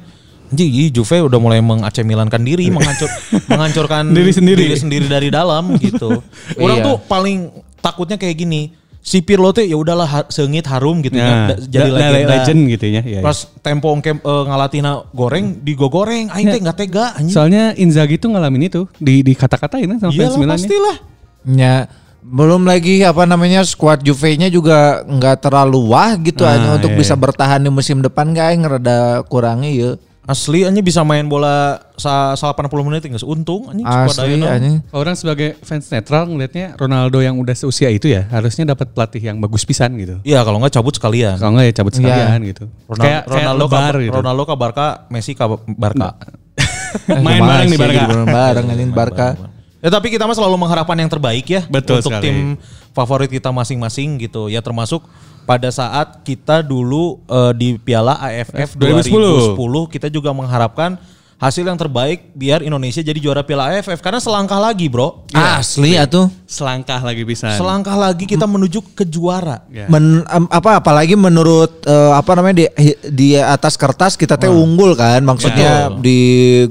Anjing, 0.51 0.69
Juve 0.91 1.17
udah 1.17 1.39
mulai 1.39 1.63
mengac 1.63 1.97
Milankan 2.03 2.45
diri, 2.45 2.69
menghancur, 2.69 3.09
menghancurkan 3.49 4.11
Diri 4.13 4.29
sendiri. 4.29 4.61
diri 4.61 4.77
sendiri 4.77 5.05
dari 5.07 5.31
dalam 5.31 5.73
gitu. 5.79 6.21
Orang 6.61 6.77
Iya. 6.77 6.85
tuh 6.85 6.95
paling 7.07 7.37
takutnya 7.79 8.19
kayak 8.19 8.37
gini. 8.37 8.82
Si 9.03 9.19
Pirlo 9.19 9.51
tuh 9.51 9.61
ya 9.61 9.75
udahlah 9.75 10.07
ha- 10.07 10.27
seungit 10.27 10.63
harum 10.63 11.03
gitu 11.03 11.19
Nah, 11.19 11.27
ya, 11.27 11.35
da- 11.51 11.59
jadi 11.59 11.85
da- 11.85 11.93
da- 11.93 12.07
legenda. 12.07 12.31
legend 12.33 12.61
gitu 12.71 12.85
ya. 12.87 12.91
Iya, 12.95 13.01
iya. 13.03 13.19
Pas 13.19 13.37
tempo 13.59 13.91
ongke 13.91 14.15
eh, 14.15 14.43
ngalatina 14.47 14.91
goreng, 15.11 15.59
digogoreng, 15.59 16.31
aing 16.31 16.47
teh 16.47 16.59
nggak 16.63 16.77
tega 16.79 17.05
anjing. 17.13 17.35
Soalnya 17.35 17.75
Inzaghi 17.75 18.15
tuh 18.15 18.31
ngalamin 18.31 18.65
itu 18.65 18.87
di 18.95 19.19
di 19.19 19.35
kata-katain 19.35 19.85
kan 19.85 19.99
sama 19.99 20.09
fans 20.09 20.17
Iyalah 20.17 20.39
Milan. 20.39 20.55
pastilah. 20.55 20.95
Nya 21.45 21.75
Belum 22.23 22.63
lagi 22.63 23.03
apa 23.03 23.27
namanya 23.27 23.67
squad 23.67 23.99
Juve-nya 23.99 24.47
juga 24.47 25.03
nggak 25.03 25.43
terlalu 25.43 25.91
wah 25.91 26.15
gitu 26.15 26.47
Ah, 26.47 26.55
hanya 26.55 26.79
untuk 26.79 26.95
iya, 26.95 27.03
bisa 27.03 27.19
bertahan 27.19 27.59
di 27.59 27.67
musim 27.67 27.99
depan 27.99 28.31
guys 28.31 28.55
ngerada 28.55 29.27
kurangnya 29.27 29.67
ya. 29.67 29.91
Asli 30.23 30.63
anjing 30.63 30.87
bisa 30.87 31.03
main 31.03 31.27
bola 31.27 31.83
sa 31.99 32.31
80 32.31 32.71
menit 32.87 33.03
nggak 33.03 33.27
untung 33.27 33.67
anjing 33.67 33.83
Asli 33.83 34.39
anjing. 34.39 34.79
Orang 34.95 35.19
sebagai 35.19 35.59
fans 35.59 35.91
netral 35.91 36.31
ngelihatnya 36.31 36.79
Ronaldo 36.79 37.19
yang 37.19 37.35
udah 37.43 37.51
seusia 37.51 37.91
itu 37.91 38.07
ya 38.07 38.23
harusnya 38.31 38.71
dapat 38.71 38.95
pelatih 38.95 39.19
yang 39.19 39.43
bagus 39.43 39.67
pisan 39.67 39.91
gitu. 39.99 40.23
Iya 40.23 40.47
kalau 40.47 40.63
nggak 40.63 40.79
cabut 40.79 40.95
sekalian. 40.95 41.35
Kalau 41.35 41.59
nggak 41.59 41.67
ya 41.67 41.73
cabut 41.75 41.93
sekalian 41.99 42.39
gitu. 42.47 42.71
Ronaldo, 42.87 43.03
kayak 43.03 43.21
kayak 43.27 43.43
Ronaldo, 43.43 43.65
lebar 43.67 43.93
ke, 43.93 43.99
gitu. 43.99 44.15
Ronaldo 44.15 44.43
ke 44.47 44.55
Barca, 44.55 44.87
Messi 45.13 45.31
ke 45.35 45.45
Barca. 45.75 46.09
Main 47.09 47.41
bareng 47.43 47.67
di 47.67 47.75
sih, 47.75 47.81
Barca. 47.83 48.01
gitu, 48.07 48.15
Bareng 48.15 48.27
bareng 48.31 48.65
anjing 48.71 48.91
Barca. 48.95 49.27
Ya 49.83 49.89
tapi 49.91 50.07
kita 50.07 50.23
mah 50.23 50.35
selalu 50.39 50.55
mengharapkan 50.55 50.95
yang 50.95 51.11
terbaik 51.11 51.43
ya 51.43 51.67
Betul 51.67 51.99
untuk 51.99 52.15
sekali. 52.15 52.23
tim 52.23 52.37
favorit 52.95 53.27
kita 53.27 53.51
masing-masing 53.51 54.15
gitu. 54.23 54.47
Ya 54.47 54.63
termasuk 54.63 55.03
pada 55.43 55.69
saat 55.69 56.23
kita 56.23 56.63
dulu 56.63 57.19
eh, 57.27 57.51
di 57.55 57.67
Piala 57.79 58.19
AFF 58.19 58.75
2010. 58.79 59.55
2010 59.55 59.93
kita 59.93 60.07
juga 60.07 60.31
mengharapkan 60.31 60.95
hasil 61.43 61.67
yang 61.67 61.75
terbaik 61.75 62.31
biar 62.31 62.63
Indonesia 62.63 63.03
jadi 63.03 63.19
juara 63.19 63.43
Piala 63.43 63.75
AFF 63.75 63.99
karena 63.99 64.23
selangkah 64.23 64.55
lagi, 64.63 64.87
Bro. 64.87 65.27
Asli 65.35 65.99
atuh. 65.99 66.31
Selangkah 66.47 67.03
lagi 67.03 67.27
bisa. 67.27 67.51
Selangkah 67.59 67.99
lagi 67.99 68.23
kita 68.23 68.47
menuju 68.47 68.79
ke 68.95 69.03
juara. 69.03 69.67
Ya. 69.67 69.91
Men, 69.91 70.23
em, 70.23 70.45
apa 70.47 70.79
apalagi 70.79 71.19
menurut 71.19 71.83
eh, 71.83 72.11
apa 72.15 72.31
namanya 72.39 72.63
di 72.63 72.65
di 73.11 73.29
atas 73.35 73.75
kertas 73.75 74.15
kita 74.15 74.39
teh 74.39 74.47
unggul 74.47 74.95
kan 74.95 75.19
maksudnya 75.19 75.91
Betul. 75.91 75.99
di 75.99 76.19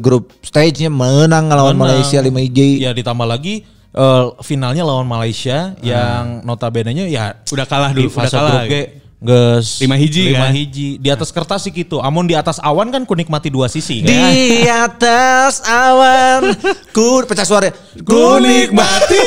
grup 0.01 0.25
stage-nya 0.41 0.89
menang 0.89 1.53
Menang. 1.53 1.77
Malaysia 1.77 2.17
5 2.17 2.33
hiji. 2.41 2.81
Ya 2.81 2.97
ditambah 2.97 3.29
lagi 3.29 3.69
eh, 3.93 4.25
finalnya 4.41 4.83
lawan 4.83 5.05
Malaysia 5.05 5.77
yang 5.81 6.41
notabene-nya 6.43 7.07
ya 7.07 7.37
Udah 7.49 7.65
kalah 7.65 7.93
di 7.93 8.05
dulu, 8.05 8.13
udah 8.13 8.17
fase 8.25 8.35
kalah. 8.35 8.53
grup 8.65 8.71
G 8.71 8.75
geus 9.23 9.79
Lima 9.79 9.95
hiji 9.95 10.35
lima 10.35 10.51
kan? 10.51 10.51
hiji. 10.51 10.89
Di 10.99 11.07
atas 11.07 11.31
kertas 11.31 11.63
sih 11.63 11.71
gitu. 11.71 12.03
Amun 12.03 12.27
di 12.27 12.35
atas 12.35 12.59
awan 12.59 12.91
kan 12.91 13.07
ku 13.07 13.15
nikmati 13.15 13.55
dua 13.55 13.71
sisi 13.71 14.03
kan? 14.03 14.11
Di 14.11 14.67
atas 14.67 15.63
awan 15.63 16.51
ku 16.91 17.23
pecah 17.23 17.47
suara. 17.47 17.71
Ku 18.03 18.43
nikmati. 18.43 19.23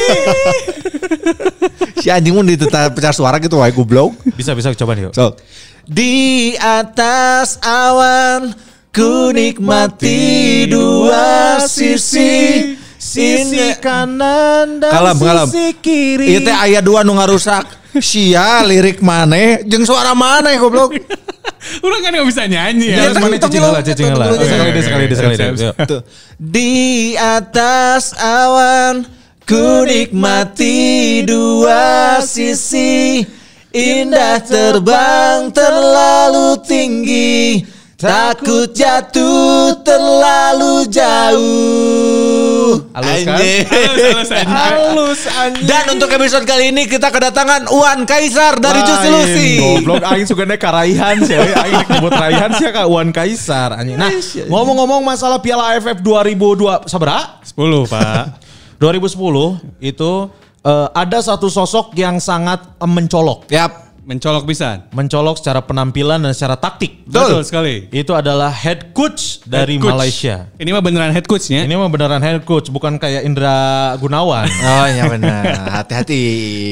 Si 1.96 2.12
anjing 2.12 2.36
mun 2.36 2.44
itu 2.46 2.68
pecah 2.68 3.16
suara 3.16 3.40
gitu 3.40 3.56
wae 3.56 3.72
goblok. 3.72 4.12
Bisa 4.36 4.52
bisa 4.52 4.76
coba 4.76 5.00
nih 5.00 5.08
yuk. 5.08 5.14
sok 5.16 5.40
di 5.86 6.52
atas 6.60 7.62
awan 7.62 8.52
ku 8.92 9.30
nikmati 9.32 10.66
dua 10.68 11.62
sisi 11.64 12.74
sisi 13.16 13.66
kanan 13.80 14.78
dan 14.78 14.92
Kalem, 14.92 15.16
kalem. 15.18 15.48
sisi 15.48 15.68
kiri 15.80 16.28
Iya 16.28 16.40
teh 16.44 16.56
aya 16.58 16.80
dua 16.80 17.02
nu 17.02 17.16
ngarusak 17.16 17.64
Sia 17.96 18.60
lirik 18.62 19.00
maneh 19.00 19.64
jeung 19.64 19.88
suara 19.88 20.12
maneh 20.12 20.60
goblok. 20.60 20.92
Orang 21.86 22.00
kan 22.04 22.12
nggak 22.12 22.28
bisa 22.28 22.44
nyanyi 22.44 22.92
Ya, 22.92 23.08
ya. 23.08 23.08
Iya, 23.08 23.18
mana 23.18 23.36
tong- 23.40 23.48
cicing 23.48 23.64
lah, 23.64 23.80
cicing 23.80 24.12
lah. 24.12 24.28
Sekali 24.36 24.70
deh, 24.70 24.84
sekali 24.84 25.04
deh, 25.08 25.16
sekali 25.16 25.36
deh. 25.40 26.02
Di 26.36 26.74
atas 27.16 28.12
awan 28.14 29.08
ku 29.48 29.88
nikmati 29.88 31.24
dua 31.24 32.20
sisi 32.20 33.24
Indah 33.72 34.44
terbang 34.44 35.56
terlalu 35.56 36.60
tinggi 36.64 37.64
Takut 37.96 38.76
jatuh 38.76 39.80
terlalu 39.80 40.84
jauh 40.92 42.35
Halus 42.96 43.22
kan? 43.24 43.38
Halus, 43.38 44.30
anjing. 44.32 44.48
halus 44.48 45.22
anjing 45.28 45.66
Dan 45.68 45.84
untuk 45.98 46.10
episode 46.12 46.46
kali 46.48 46.74
ini 46.74 46.90
kita 46.90 47.12
kedatangan 47.14 47.70
Uan 47.70 48.04
Kaisar 48.10 48.58
dari 48.58 48.82
Juicy 48.84 49.10
Lucy 49.12 49.50
Goblok 49.60 50.04
aing 50.04 50.26
suka 50.26 50.44
nek 50.44 50.60
karaihan 50.60 51.16
sih. 51.22 51.38
Aing 51.38 51.86
nyebut 51.88 52.14
raihan 52.14 52.52
sih 52.58 52.68
ka 52.74 52.90
Wan 52.90 53.14
Kaisar 53.14 53.78
anjing. 53.78 54.00
Nah, 54.00 54.12
ngomong-ngomong 54.50 55.06
masalah 55.06 55.40
Piala 55.40 55.78
AFF 55.78 56.02
2002 56.02 56.90
sabra? 56.90 57.40
10 57.46 57.86
pak. 57.86 58.42
2010 58.82 59.16
itu 59.80 60.12
eh, 60.66 60.88
ada 60.92 61.18
satu 61.24 61.48
sosok 61.48 61.96
yang 61.96 62.20
sangat 62.20 62.64
eh, 62.66 62.90
mencolok. 62.90 63.48
Yap 63.54 63.85
Mencolok 64.06 64.46
bisa. 64.46 64.86
Mencolok 64.94 65.42
secara 65.42 65.66
penampilan 65.66 66.22
dan 66.22 66.30
secara 66.38 66.54
taktik. 66.54 67.02
Betul 67.10 67.42
sekali. 67.42 67.90
Itu 67.90 68.14
adalah 68.14 68.54
head 68.54 68.94
coach 68.94 69.42
dari 69.50 69.82
Head 69.82 69.82
coach. 69.82 69.98
Malaysia. 69.98 70.36
Ini 70.62 70.70
mah 70.70 70.84
beneran 70.86 71.10
head 71.10 71.26
coachnya. 71.26 71.66
Ini 71.66 71.74
mah 71.74 71.90
beneran 71.90 72.22
head 72.22 72.46
coach, 72.46 72.70
bukan 72.70 73.02
kayak 73.02 73.26
Indra 73.26 73.98
Gunawan. 73.98 74.46
Oh 74.66 74.88
iya 74.90 75.06
benar 75.08 75.46
Hati-hati 75.82 76.24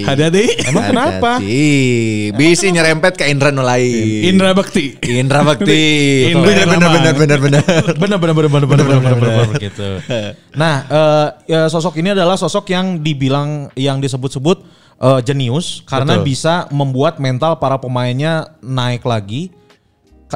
Hati-hati. 0.05 0.65
Emang 0.69 0.93
kenapa? 0.93 1.41
Hati-hati. 1.41 2.33
Bisi 2.37 2.69
nyerempet 2.69 3.17
ke 3.17 3.25
Indra 3.25 3.49
nu 3.49 3.65
lain. 3.65 4.29
Indra 4.29 4.53
Bekti. 4.53 4.97
Indra 5.01 5.41
Bakti. 5.41 5.85
Indra 6.29 6.45
bener, 6.45 6.65
bener, 6.69 6.89
Herlambang. 6.89 7.17
bener, 7.21 7.39
bener, 7.39 7.39
bener. 7.41 7.61
bener 7.97 8.17
bener 8.21 8.33
bener 8.37 8.49
bener 8.49 8.67
bener 8.69 8.85
bener 8.85 8.99
bener 9.01 9.15
bener 9.17 9.47
gitu. 9.57 9.89
Nah, 10.61 10.75
eh, 10.85 11.27
ya, 11.49 11.61
sosok 11.65 11.97
ini 11.97 12.13
adalah 12.13 12.37
sosok 12.37 12.69
yang 12.69 13.01
dibilang 13.01 13.73
yang 13.73 13.97
disebut-sebut 13.97 14.61
eh, 14.95 15.19
jenius 15.21 15.81
karena 15.83 16.19
Betul. 16.19 16.27
bisa 16.27 16.53
membuat 16.69 17.17
mental 17.17 17.57
para 17.57 17.77
pemainnya 17.77 18.53
naik 18.59 19.01
lagi 19.01 19.49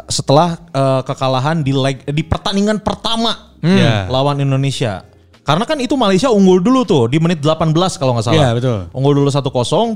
setelah 0.06 0.62
eh, 0.70 1.02
kekalahan 1.04 1.60
di 1.60 1.74
leg 1.74 2.06
di 2.06 2.22
pertandingan 2.22 2.78
pertama 2.80 3.50
Ya. 3.58 4.06
lawan 4.06 4.38
Indonesia. 4.38 5.02
Karena 5.42 5.64
kan 5.64 5.80
itu 5.80 5.96
Malaysia 5.96 6.28
unggul 6.28 6.60
dulu 6.60 6.84
tuh 6.84 7.08
di 7.08 7.18
menit 7.18 7.40
18 7.40 7.72
kalau 7.96 8.14
nggak 8.14 8.26
salah. 8.28 8.36
Iya, 8.36 8.50
betul. 8.54 8.80
Unggul 8.92 9.14
dulu 9.18 9.30
1-0 9.32 9.48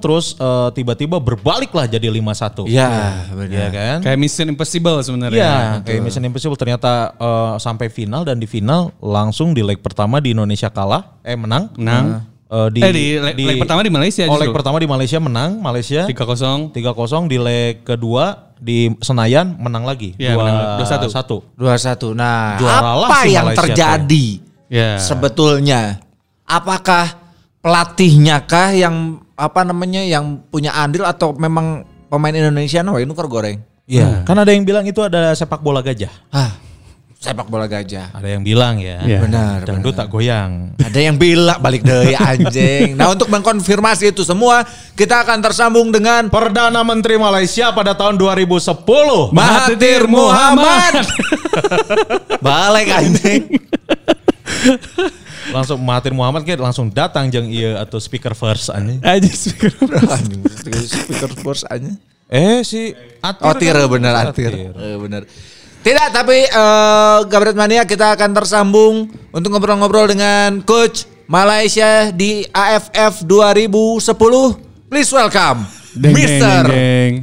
terus 0.02 0.34
eh, 0.34 0.70
tiba-tiba 0.74 1.20
berbaliklah 1.20 1.86
jadi 1.86 2.08
5-1. 2.08 2.66
Iya, 2.66 2.88
Iya 2.88 3.36
benar. 3.36 3.70
kan? 3.70 3.98
Kayak 4.02 4.18
Mission 4.18 4.48
Impossible 4.48 4.98
sebenarnya. 5.04 5.38
Iya, 5.38 5.56
kayak 5.84 6.02
Mission 6.02 6.24
Impossible 6.24 6.56
ternyata 6.56 7.14
eh, 7.14 7.54
sampai 7.60 7.92
final 7.92 8.24
dan 8.24 8.40
di 8.40 8.48
final 8.48 8.96
langsung 8.98 9.52
di 9.52 9.62
leg 9.62 9.78
pertama 9.78 10.18
di 10.18 10.32
Indonesia 10.32 10.72
kalah, 10.72 11.20
eh 11.22 11.36
menang. 11.36 11.70
Menang. 11.76 12.26
Eh, 12.52 12.68
di, 12.68 12.80
Eh, 12.84 12.92
di 12.92 13.06
leg- 13.16 13.38
leg 13.40 13.56
pertama 13.64 13.80
di 13.80 13.88
Malaysia 13.88 14.28
Oh, 14.28 14.36
leg 14.36 14.52
justru. 14.52 14.60
pertama 14.60 14.76
di 14.76 14.84
Malaysia 14.84 15.24
menang, 15.24 15.64
Malaysia 15.64 16.04
3-0. 16.04 16.68
3-0 16.76 17.32
di 17.32 17.40
leg 17.40 17.80
kedua 17.88 18.52
di 18.60 18.92
Senayan 19.00 19.56
menang 19.56 19.88
lagi. 19.88 20.20
Iya, 20.20 20.36
menang 20.36 20.84
2-1. 20.84 21.48
21. 21.56 22.12
Nah, 22.12 22.60
Juara 22.60 22.92
lah 22.92 23.08
apa 23.08 23.18
si 23.24 23.30
yang 23.32 23.46
Malaysia 23.48 23.62
terjadi 23.64 24.26
Ya. 24.68 25.00
sebetulnya? 25.00 26.04
Apakah 26.44 27.16
pelatihnya 27.64 28.44
kah 28.44 28.76
yang 28.76 29.24
apa 29.40 29.64
namanya 29.64 30.04
yang 30.04 30.44
punya 30.52 30.76
andil 30.76 31.08
atau 31.08 31.32
memang 31.32 31.88
pemain 32.12 32.36
Indonesia 32.36 32.84
nah 32.84 33.00
ini 33.00 33.08
goreng? 33.16 33.64
Iya, 33.88 34.28
kan 34.28 34.36
ada 34.36 34.52
yang 34.52 34.68
bilang 34.68 34.84
itu 34.84 35.00
ada 35.00 35.32
sepak 35.32 35.64
bola 35.64 35.80
gajah. 35.80 36.12
Ah, 36.28 36.52
sepak 37.22 37.46
bola 37.54 37.70
gajah. 37.70 38.10
Ada 38.18 38.34
yang 38.34 38.42
bilang 38.42 38.82
ya. 38.82 38.98
Iya. 39.06 39.22
Benar. 39.22 39.62
Dangdut 39.62 39.94
tak 39.94 40.10
goyang. 40.10 40.74
Ada 40.82 41.00
yang 41.06 41.22
bilang 41.22 41.62
balik 41.62 41.86
deh 41.86 42.18
anjing. 42.18 42.98
Nah 42.98 43.14
untuk 43.14 43.30
mengkonfirmasi 43.30 44.10
itu 44.10 44.26
semua 44.26 44.66
kita 44.98 45.22
akan 45.22 45.38
tersambung 45.38 45.94
dengan 45.94 46.34
Perdana 46.34 46.82
Menteri 46.82 47.22
Malaysia 47.22 47.70
pada 47.78 47.94
tahun 47.94 48.18
2010. 48.18 48.74
Mahathir 49.38 50.10
Muhammad. 50.10 51.06
balik 52.46 52.90
anjing. 52.90 53.42
langsung 55.54 55.78
Mahathir 55.78 56.18
Muhammad 56.18 56.42
kayak 56.42 56.58
langsung 56.58 56.90
datang 56.90 57.30
jeng 57.30 57.54
iya 57.54 57.86
atau 57.86 58.02
speaker 58.02 58.34
first 58.34 58.74
anjing. 58.74 58.98
Aja 59.06 59.30
speaker. 59.30 59.70
Anjing, 60.10 60.42
speaker 60.90 61.32
force 61.46 61.70
aja. 61.70 61.94
Eh 62.34 62.66
si 62.66 62.98
Atir. 63.22 63.46
Oh 63.46 63.54
tir 63.54 63.78
kan? 63.78 63.86
bener 63.94 64.14
atir. 64.18 64.74
Eh, 64.74 64.98
bener. 64.98 65.30
Tidak 65.82 66.08
tapi 66.14 66.46
eh 66.46 67.18
Gabret 67.26 67.58
Mania 67.58 67.82
kita 67.90 68.14
akan 68.14 68.38
tersambung 68.38 69.10
untuk 69.34 69.50
ngobrol-ngobrol 69.50 70.14
dengan 70.14 70.62
coach 70.62 71.10
Malaysia 71.26 72.14
di 72.14 72.46
AFF 72.54 73.26
2010. 73.26 74.14
Please 74.94 75.10
welcome 75.10 75.66
Deng, 75.98 76.14
Mr. 76.14 76.70
deng, 76.70 76.70
deng. 76.70 77.14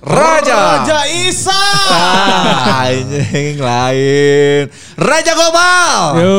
Raja. 0.00 0.88
Raja 0.88 0.98
Isa. 1.10 1.64
Ah, 1.90 2.88
anjing 2.88 3.60
lain. 3.60 4.72
Raja 4.96 5.32
Gopal. 5.36 6.00
Yo. 6.22 6.38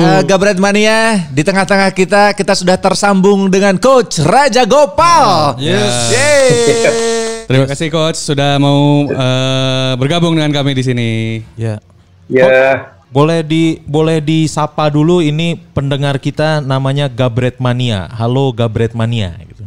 Eh, 0.00 0.22
Gabret 0.24 0.56
Mania 0.56 1.28
di 1.28 1.44
tengah-tengah 1.44 1.92
kita 1.92 2.32
kita 2.32 2.56
sudah 2.56 2.80
tersambung 2.80 3.52
dengan 3.52 3.76
coach 3.76 4.22
Raja 4.24 4.64
Gopal. 4.64 5.60
Yes. 5.60 5.92
Yeay. 6.08 7.15
Terima 7.46 7.66
kasih 7.70 7.88
coach 7.88 8.18
sudah 8.18 8.58
mau 8.58 9.06
eh, 9.06 9.92
bergabung 9.96 10.34
dengan 10.34 10.50
kami 10.50 10.74
di 10.74 10.82
sini. 10.82 11.10
Ya. 11.54 11.78
Ya, 12.26 12.90
Boleh 13.06 13.46
di 13.46 13.78
boleh 13.86 14.18
disapa 14.18 14.90
dulu 14.90 15.22
ini 15.22 15.54
pendengar 15.54 16.18
kita 16.18 16.58
namanya 16.58 17.06
Gabret 17.06 17.62
Mania. 17.62 18.10
Halo 18.10 18.50
Gabret 18.50 18.98
Mania 18.98 19.38
gitu. 19.46 19.62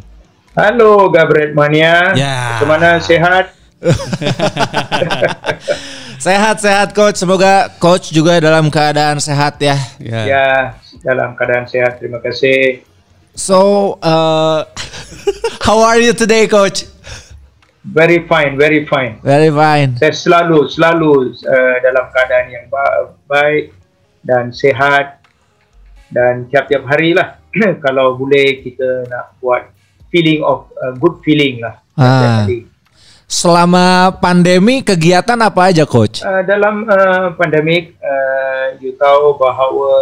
halo 0.60 1.08
Gabret 1.08 1.56
Mania. 1.56 2.12
Ya. 2.20 2.60
Bagaimana 2.60 3.00
sehat? 3.00 3.56
Sehat-sehat 6.20 6.92
coach, 6.92 7.16
semoga 7.16 7.72
coach 7.80 8.12
juga 8.12 8.44
dalam 8.44 8.68
keadaan 8.68 9.24
sehat 9.24 9.56
ya. 9.64 9.80
Ya. 10.04 10.22
Ya, 10.28 10.48
dalam 11.00 11.32
keadaan 11.40 11.64
sehat. 11.64 12.04
Terima 12.04 12.20
kasih. 12.20 12.84
So, 13.32 13.96
uh, 14.04 14.68
how 15.66 15.80
are 15.80 16.04
you 16.04 16.12
today, 16.12 16.44
coach? 16.44 16.84
Very 17.80 18.28
fine, 18.28 18.60
very 18.60 18.84
fine. 18.84 19.24
Very 19.24 19.48
fine. 19.48 19.96
Saya 19.96 20.12
selalu 20.12 20.68
selalu 20.68 21.32
uh, 21.48 21.78
dalam 21.80 22.12
keadaan 22.12 22.46
yang 22.52 22.66
ba- 22.68 23.16
baik 23.24 23.72
dan 24.20 24.52
sehat 24.52 25.24
dan 26.12 26.52
tiap-tiap 26.52 26.84
hari 26.84 27.16
lah 27.16 27.40
kalau 27.86 28.20
boleh 28.20 28.60
kita 28.60 29.08
nak 29.08 29.40
buat 29.40 29.72
feeling 30.12 30.44
of 30.44 30.68
uh, 30.84 30.92
good 31.00 31.24
feeling 31.24 31.64
lah. 31.64 31.80
Ah. 31.96 32.44
Selama 33.30 34.12
pandemi 34.18 34.82
kegiatan 34.82 35.38
apa 35.40 35.72
aja, 35.72 35.86
coach? 35.86 36.26
Uh, 36.26 36.42
dalam 36.44 36.84
uh, 36.84 37.32
pandemik, 37.38 37.96
uh, 38.02 38.76
you 38.82 38.92
tahu 38.98 39.38
bahawa 39.38 39.94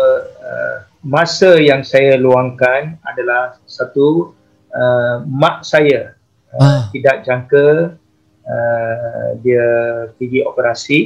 uh, 0.42 0.76
masa 1.06 1.62
yang 1.62 1.86
saya 1.86 2.18
luangkan 2.18 2.98
adalah 3.06 3.60
satu 3.70 4.34
uh, 4.74 5.22
mak 5.28 5.62
saya 5.62 6.17
Ah. 6.56 6.88
tidak 6.96 7.28
jangka 7.28 8.00
uh, 8.48 9.28
dia 9.44 9.68
pergi 10.16 10.40
operasi 10.48 11.00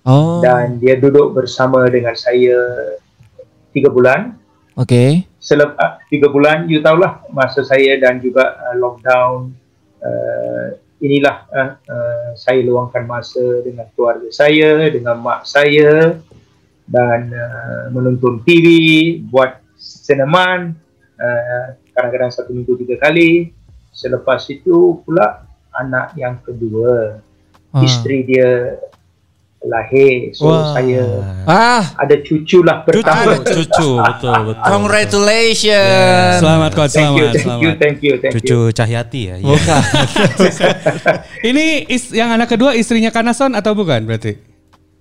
Oh, 0.00 0.40
dan 0.40 0.80
dia 0.80 0.96
duduk 0.96 1.36
bersama 1.36 1.84
dengan 1.92 2.16
saya 2.16 2.56
tiga 3.76 3.92
bulan. 3.92 4.32
oke. 4.80 5.28
Selepas 5.40 6.00
tiga 6.08 6.28
bulan, 6.28 6.68
you 6.68 6.80
tahulah 6.80 7.24
masa 7.32 7.64
saya 7.64 8.00
dan 8.00 8.20
juga 8.20 8.56
uh, 8.60 8.76
lockdown. 8.76 9.52
Uh, 10.00 10.80
inilah 11.00 11.44
uh, 11.52 11.76
uh, 11.84 12.28
saya 12.36 12.64
luangkan 12.64 13.04
masa 13.04 13.60
dengan 13.60 13.88
keluarga 13.92 14.28
saya, 14.32 14.88
dengan 14.88 15.20
mak 15.20 15.44
saya 15.44 16.16
dan 16.88 17.28
uh, 17.32 17.92
menonton 17.92 18.40
TV, 18.44 18.66
buat 19.28 19.60
senaman. 19.76 20.76
Uh, 21.20 21.76
kadang-kadang 21.92 22.32
satu 22.32 22.56
minggu 22.56 22.80
tiga 22.80 22.96
kali. 23.04 23.52
Selepas 23.90 24.46
itu 24.46 25.02
pula 25.02 25.44
anak 25.70 26.14
yang 26.14 26.38
kedua, 26.38 27.20
Ah. 27.70 27.82
isteri 27.82 28.24
dia 28.24 28.80
lahir. 29.60 30.32
So 30.32 30.48
Wah. 30.48 30.72
saya 30.72 31.04
Ah, 31.44 31.84
ada 31.94 32.16
cucu 32.18 32.64
lah 32.64 32.80
Cucu, 32.88 33.04
pertama. 33.04 33.36
cucu, 33.38 33.90
betul, 34.00 34.38
betul. 34.48 34.64
congratulations. 34.64 36.40
Selamat 36.40 36.70
coach, 36.72 36.90
Thank 36.90 37.12
you, 37.12 37.26
selamat, 37.28 37.34
thank 37.36 37.44
you, 37.44 37.44
selamat. 37.44 37.76
thank 37.78 37.98
you, 38.00 38.12
thank 38.18 38.32
Cucu 38.34 38.58
you. 38.58 38.72
Cahyati 38.72 39.20
ya. 39.22 39.34
Bukan. 39.38 39.80
Ini 41.50 41.66
is- 41.86 42.10
yang 42.10 42.30
anak 42.30 42.48
kedua 42.48 42.72
istrinya 42.72 43.10
Kanason 43.10 43.52
atau 43.52 43.72
bukan 43.72 44.00
berarti? 44.02 44.49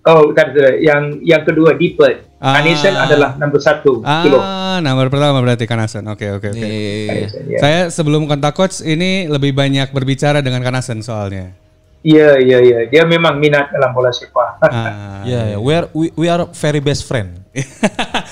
Oh, 0.09 0.33
kata 0.33 0.81
yang 0.81 1.21
yang 1.21 1.45
kedua 1.45 1.77
Deeper. 1.77 2.25
Ah. 2.41 2.63
Anison 2.63 2.95
adalah 2.97 3.37
nombor 3.37 3.61
satu. 3.61 4.01
Kilo. 4.01 4.39
Ah, 4.41 4.81
nomor 4.81 5.11
pertama 5.13 5.37
berarti 5.43 5.69
Kanason. 5.69 6.01
Oke, 6.09 6.33
oke, 6.33 6.49
oke. 6.49 6.65
Iya. 6.65 7.13
Anison, 7.13 7.43
ya. 7.45 7.59
Saya 7.61 7.79
sebelum 7.93 8.25
kontak 8.25 8.57
coach 8.57 8.81
ini 8.81 9.29
lebih 9.29 9.53
banyak 9.53 9.93
berbicara 9.93 10.41
dengan 10.41 10.65
Kanason 10.65 11.03
soalnya. 11.05 11.53
Ya, 11.99 12.39
ya, 12.39 12.63
ya. 12.63 12.87
Dia 12.87 13.03
memang 13.03 13.37
minat 13.43 13.69
dalam 13.75 13.91
bola 13.91 14.09
sepak. 14.09 14.63
Ah, 14.65 15.21
Ya, 15.29 15.53
ya. 15.53 15.57
We 15.59 15.71
are 15.75 15.87
we, 15.91 16.07
we 16.15 16.25
are 16.31 16.47
very 16.57 16.79
best 16.79 17.05
friend. 17.05 17.43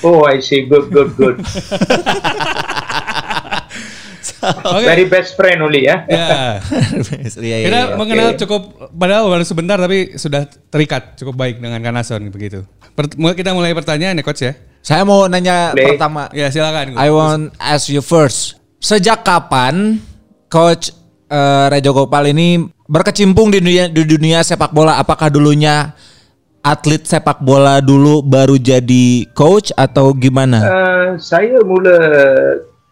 oh, 0.02 0.24
I 0.24 0.40
see. 0.40 0.64
Good, 0.66 0.88
good, 0.88 1.12
good. 1.14 1.36
Oke. 4.38 4.86
Very 4.86 5.06
best 5.06 5.34
friend 5.34 5.58
only 5.60 5.86
ya. 5.86 6.06
Ya. 6.06 6.26
Iya, 7.38 7.56
iya, 7.58 7.66
Kita 7.66 7.80
iya. 7.80 7.96
mengenal 7.98 8.28
oke. 8.32 8.38
cukup 8.38 8.62
padahal 8.90 9.26
baru 9.26 9.42
sebentar 9.42 9.76
tapi 9.76 10.14
sudah 10.14 10.46
terikat 10.68 11.18
cukup 11.18 11.34
baik 11.34 11.58
dengan 11.58 11.78
Kanason 11.78 12.22
begitu. 12.28 12.62
Per- 12.94 13.14
mulai- 13.14 13.34
kita 13.34 13.50
mulai 13.50 13.74
pertanyaan 13.74 14.14
ya 14.14 14.22
coach 14.22 14.42
ya. 14.42 14.54
Saya 14.78 15.02
mau 15.02 15.26
nanya 15.26 15.74
Boleh. 15.74 15.94
pertama. 15.94 16.30
Ya 16.30 16.48
silakan. 16.48 16.94
I 16.94 17.10
want 17.10 17.50
ask 17.58 17.86
you 17.86 17.98
first. 17.98 18.56
Sejak 18.78 19.22
kapan 19.22 19.98
coach 20.46 20.94
eh, 21.26 21.66
Rejo 21.68 21.90
Gopal 21.92 22.30
ini 22.30 22.62
berkecimpung 22.86 23.50
di 23.50 23.58
dunia 23.58 23.90
di 23.90 24.02
dunia 24.02 24.40
sepak 24.40 24.70
bola? 24.70 24.96
Apakah 24.96 25.28
dulunya 25.28 25.92
atlet 26.58 27.02
sepak 27.02 27.40
bola 27.40 27.78
dulu 27.78 28.20
baru 28.20 28.54
jadi 28.54 29.26
coach 29.32 29.74
atau 29.74 30.14
gimana? 30.14 30.58
Uh, 30.62 31.08
saya 31.18 31.58
mula 31.62 31.96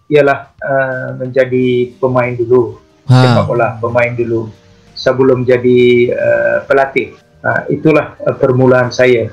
ialah 0.06 0.54
uh, 0.62 1.08
menjadi 1.18 1.96
pemain 1.98 2.32
dulu. 2.34 2.78
Ha. 3.06 3.14
Sepak 3.22 3.44
bola, 3.46 3.68
pemain 3.78 4.12
dulu. 4.14 4.50
Sebelum 4.96 5.44
jadi 5.44 6.10
uh, 6.14 6.58
pelatih. 6.64 7.14
Uh, 7.44 7.62
itulah 7.70 8.18
uh, 8.26 8.34
permulaan 8.34 8.90
saya 8.90 9.30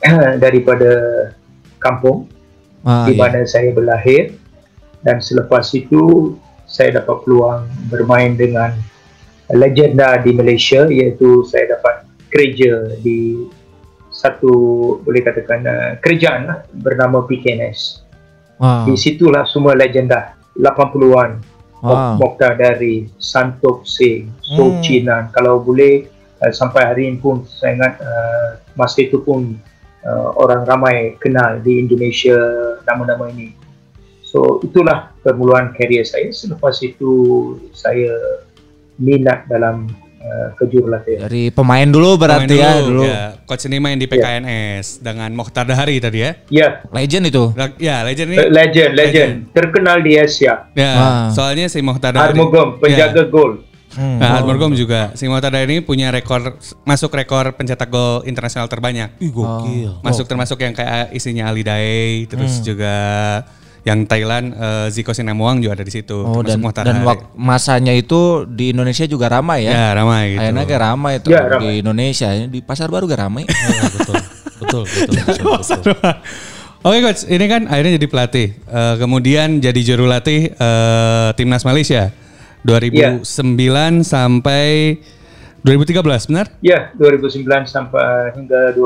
daripada 0.44 0.92
kampung. 1.80 2.28
Ah, 2.84 3.08
di 3.08 3.16
iya. 3.16 3.20
mana 3.24 3.40
saya 3.48 3.72
berlahir 3.72 4.36
dan 5.00 5.16
selepas 5.16 5.64
itu 5.72 6.36
saya 6.68 7.00
dapat 7.00 7.24
peluang 7.24 7.64
bermain 7.88 8.36
dengan 8.36 8.76
legenda 9.48 10.20
di 10.20 10.36
Malaysia 10.36 10.84
iaitu 10.84 11.48
saya 11.48 11.80
dapat 11.80 12.04
kerja 12.28 12.92
di 13.00 13.48
satu 14.12 14.52
boleh 15.00 15.24
katakan 15.24 15.64
uh, 15.64 15.90
kerajaan 16.04 16.42
lah, 16.44 16.58
bernama 16.76 17.24
PKNS. 17.24 18.03
Wow. 18.58 18.86
Di 18.86 18.94
situlah 18.94 19.44
semua 19.46 19.74
legenda 19.74 20.38
80-an 20.54 21.54
Wow. 21.84 21.92
wow. 21.92 22.12
Mokhtar 22.16 22.56
dari 22.56 23.04
Santok 23.20 23.84
Singh, 23.84 24.32
So 24.40 24.72
Hmm. 24.72 24.80
Chinan. 24.80 25.22
Kalau 25.36 25.60
boleh 25.60 26.08
uh, 26.40 26.48
sampai 26.48 26.80
hari 26.80 27.02
ini 27.12 27.20
pun 27.20 27.44
saya 27.44 27.76
ingat 27.76 28.00
uh, 28.00 28.56
masa 28.72 29.04
itu 29.04 29.20
pun 29.20 29.52
uh, 30.00 30.28
orang 30.40 30.64
ramai 30.64 31.20
kenal 31.20 31.60
di 31.60 31.84
Indonesia 31.84 32.34
nama-nama 32.88 33.28
ini. 33.28 33.52
So 34.24 34.64
itulah 34.64 35.12
permulaan 35.20 35.76
karier 35.76 36.08
saya. 36.08 36.32
Selepas 36.32 36.80
itu 36.80 37.12
saya 37.76 38.16
minat 38.96 39.44
dalam 39.44 39.92
uh, 40.24 40.48
kejurulatihan. 40.56 41.28
Dari 41.28 41.52
pemain 41.52 41.84
dulu 41.84 42.16
berarti 42.16 42.56
Main 42.56 42.64
ya 42.64 42.72
dulu. 42.80 43.04
Ya, 43.04 43.22
coach 43.44 43.68
ini 43.68 43.76
main 43.78 44.00
di 44.00 44.08
PKNS 44.08 45.04
dengan 45.04 45.30
Mokhtar 45.36 45.68
Dahari 45.68 46.00
tadi 46.00 46.24
ya. 46.24 46.32
Ya, 46.48 46.68
Legend 46.90 47.24
itu. 47.28 47.44
Ya, 47.76 48.00
legend 48.02 48.28
ini. 48.32 48.38
uh, 48.40 48.48
legend, 48.48 48.90
legend, 48.96 49.32
terkenal 49.52 50.00
di 50.00 50.16
Asia. 50.16 50.72
Ya, 50.72 50.92
Wah. 50.96 51.28
soalnya 51.30 51.68
si 51.68 51.84
Mokhtar 51.84 52.16
Dahari. 52.16 52.34
Armugom, 52.34 52.80
penjaga 52.80 53.28
gol. 53.28 53.62
Hmm. 53.94 54.18
Nah, 54.18 54.42
Armugom 54.42 54.74
juga. 54.74 55.14
Si 55.14 55.28
Dahari 55.28 55.70
ini 55.70 55.78
punya 55.84 56.10
rekor 56.10 56.58
masuk 56.82 57.14
rekor 57.14 57.54
pencetak 57.54 57.86
gol 57.92 58.26
internasional 58.26 58.66
terbanyak. 58.66 59.14
Ih, 59.22 59.30
gokil. 59.30 60.02
Masuk 60.02 60.26
termasuk 60.26 60.58
yang 60.58 60.74
kayak 60.74 61.14
isinya 61.14 61.52
Ali 61.52 61.62
Daei, 61.62 62.26
terus 62.26 62.58
juga 62.64 62.96
yang 63.84 64.08
Thailand 64.08 64.56
eh, 64.56 64.86
Ziko 64.88 65.12
Sinamuang 65.12 65.60
juga 65.60 65.76
ada 65.76 65.84
di 65.84 65.92
situ. 65.92 66.24
Oh 66.24 66.40
dan 66.40 66.60
dan 66.60 67.04
wak- 67.04 67.36
masanya 67.36 67.92
itu 67.92 68.48
di 68.48 68.72
Indonesia 68.72 69.04
juga 69.04 69.28
ramai 69.28 69.68
ya. 69.68 69.72
Ya, 69.72 69.86
ramai 69.92 70.22
gitu. 70.32 70.40
Akhirnya 70.40 70.64
kayak 70.64 70.82
ramai 70.82 71.12
itu 71.20 71.28
Ya, 71.28 71.40
di 71.44 71.52
ramai. 71.52 71.74
Indonesia 71.84 72.28
di 72.48 72.60
pasar 72.64 72.88
baru 72.88 73.04
gak 73.04 73.20
ramai. 73.20 73.44
Iya, 73.44 73.84
betul. 74.00 74.16
Betul, 74.54 74.82
betul, 74.88 75.14
betul, 75.20 75.44
betul. 75.60 75.82
Oke 76.84 77.00
coach, 77.00 77.24
ini 77.24 77.44
kan 77.48 77.64
akhirnya 77.64 77.96
jadi 77.96 78.08
pelatih. 78.08 78.48
Eh, 78.60 78.94
kemudian 79.00 79.56
jadi 79.56 79.80
juru 79.80 80.04
latih 80.04 80.52
eh, 80.52 81.28
timnas 81.36 81.64
Malaysia 81.64 82.12
2009 82.64 83.24
sampai 84.00 84.96
2013, 85.64 86.28
benar? 86.28 86.46
Ya, 86.60 86.92
2009 86.96 87.64
sampai 87.64 88.36
hingga 88.36 88.76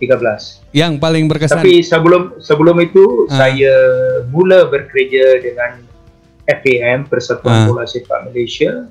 2013. 0.00 0.62
Yang 0.70 0.92
paling 0.96 1.24
berkesan. 1.26 1.58
Tapi 1.58 1.82
sebelum 1.82 2.38
sebelum 2.38 2.78
itu 2.78 3.04
Ah. 3.28 3.50
saya 3.50 3.74
mula 4.24 4.64
bekerja 4.64 5.38
dengan 5.38 5.82
FAM 6.44 7.02
Ah. 7.02 7.08
Persatuan 7.08 7.66
Bola 7.66 7.84
Sepak 7.84 8.26
Malaysia 8.26 8.86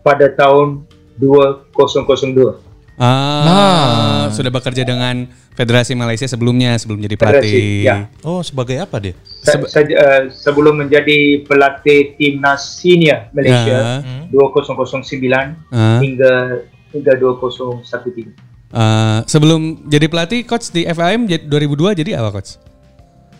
pada 0.00 0.28
tahun 0.28 0.84
2002. 1.16 2.60
ah, 2.96 4.28
sudah 4.28 4.50
bekerja 4.50 4.84
dengan 4.84 5.24
Federasi 5.50 5.92
Malaysia 5.92 6.24
sebelumnya 6.24 6.76
sebelum 6.76 7.00
jadi 7.00 7.16
pelatih. 7.16 7.52
Federasi, 7.52 7.84
ya. 7.84 7.96
Oh, 8.22 8.40
sebagai 8.40 8.76
apa 8.76 8.96
dia? 8.96 9.12
Se- 9.40 9.60
se- 9.66 9.92
uh, 9.94 10.28
sebelum 10.30 10.76
menjadi 10.78 11.44
pelatih 11.44 12.16
timnas 12.16 12.76
senior 12.76 13.28
Malaysia 13.32 14.00
Ya. 14.00 14.28
2009 14.30 15.56
Ah. 15.68 15.96
hingga 15.98 16.64
hingga 16.90 17.12
2013. 17.14 18.32
Eh, 18.70 19.18
sebelum 19.26 19.60
jadi 19.84 20.06
pelatih 20.06 20.46
coach 20.46 20.70
di 20.70 20.86
FAM 20.86 21.26
j- 21.26 21.42
2002 21.42 21.90
jadi 21.92 22.22
apa 22.22 22.30
coach? 22.30 22.54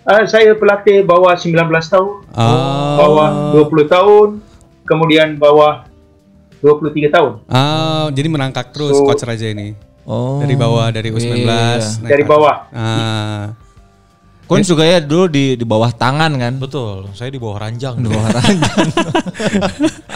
Uh, 0.03 0.27
saya 0.27 0.59
pelatih 0.59 1.07
bawah 1.07 1.31
19 1.33 1.55
tahun, 1.87 2.09
Ah. 2.33 2.99
bawah 2.99 3.29
20 3.55 3.87
tahun, 3.87 4.29
kemudian 4.83 5.39
bawah 5.39 5.87
23 6.59 7.07
tahun. 7.07 7.33
Ah, 7.47 8.11
jadi 8.11 8.27
merangkak 8.27 8.75
terus 8.75 8.91
So- 8.93 9.07
coach 9.07 9.23
Raja 9.23 9.47
ini. 9.47 9.79
Oh. 10.03 10.43
Dari 10.43 10.59
bawah 10.59 10.91
dari 10.91 11.09
U19 11.09 11.47
Iya. 11.47 11.79
naik 12.01 12.11
Dari 12.11 12.17
ke 12.17 12.27
atas. 12.27 12.33
bawah. 12.33 12.57
Ah. 12.75 13.43
Kun 14.51 14.67
juga 14.67 14.83
ya 14.83 14.99
dulu 14.99 15.31
di 15.31 15.55
di 15.55 15.63
bawah 15.63 15.95
tangan 15.95 16.35
kan. 16.35 16.59
Betul, 16.59 17.07
saya 17.15 17.31
di 17.31 17.39
bawah 17.39 17.63
ranjang. 17.63 18.03
Di 18.03 18.11
bawah 18.11 18.29
ranjang. 18.35 18.87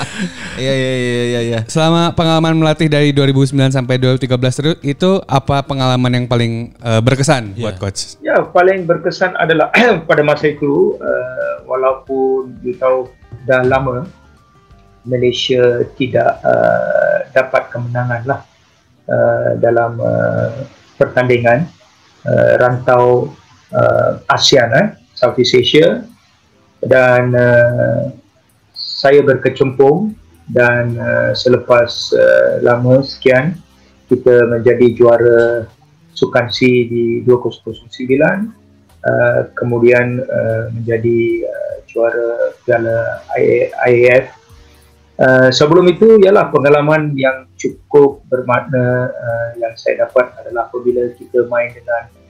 Iya 0.55 0.71
iya 0.71 0.93
iya 0.95 1.25
iya 1.27 1.41
iya. 1.43 1.61
Selama 1.67 2.15
pengalaman 2.15 2.55
melatih 2.55 2.87
dari 2.87 3.11
2009 3.11 3.75
sampai 3.75 3.99
2013 3.99 4.31
terus 4.55 4.77
itu 4.87 5.19
apa 5.27 5.67
pengalaman 5.67 6.23
yang 6.23 6.27
paling 6.31 6.71
eh, 6.79 7.03
berkesan 7.03 7.59
buat 7.59 7.83
coach? 7.83 8.23
Ya, 8.23 8.39
paling 8.39 8.87
berkesan 8.87 9.35
adalah 9.35 9.75
pada 10.09 10.23
masa 10.23 10.55
itu 10.55 10.95
uh, 11.03 11.67
walaupun 11.67 12.55
you 12.63 12.79
tahu 12.79 13.11
dah 13.51 13.67
lama 13.67 14.07
Malaysia 15.03 15.83
tidak 15.99 16.39
uh, 16.47 17.27
dapat 17.35 17.69
kemenangan 17.75 18.23
lah 18.25 18.41
uh, 19.11 19.59
dalam 19.59 19.99
uh, 19.99 20.55
pertandingan 20.97 21.67
uh, 22.25 22.51
rantau 22.63 23.35
uh, 23.75 24.23
ASEAN, 24.31 24.71
eh, 24.73 24.87
Southeast 25.13 25.59
Asia. 25.59 26.07
Dan 26.85 27.33
uh, 27.35 28.13
saya 28.75 29.25
berkecimpung 29.25 30.15
dan 30.51 30.97
uh, 31.01 31.33
selepas 31.33 31.89
uh, 32.13 32.61
lama 32.61 33.01
sekian 33.01 33.57
kita 34.09 34.45
menjadi 34.53 34.93
juara 34.93 35.65
Sukan 36.15 36.47
C 36.47 36.87
di 36.87 37.05
2009 37.27 37.75
uh, 39.03 39.41
kemudian 39.57 40.21
uh, 40.23 40.71
menjadi 40.71 41.49
uh, 41.49 41.75
juara 41.89 42.55
Piala 42.63 43.25
IAF 43.89 44.25
uh, 45.19 45.49
sebelum 45.51 45.89
itu 45.91 46.21
ialah 46.23 46.53
pengalaman 46.53 47.17
yang 47.17 47.49
cukup 47.57 48.23
bermakna 48.29 49.11
uh, 49.11 49.49
yang 49.59 49.73
saya 49.75 50.07
dapat 50.07 50.29
adalah 50.45 50.69
apabila 50.69 51.09
kita 51.17 51.49
main 51.49 51.73
dengan 51.73 52.24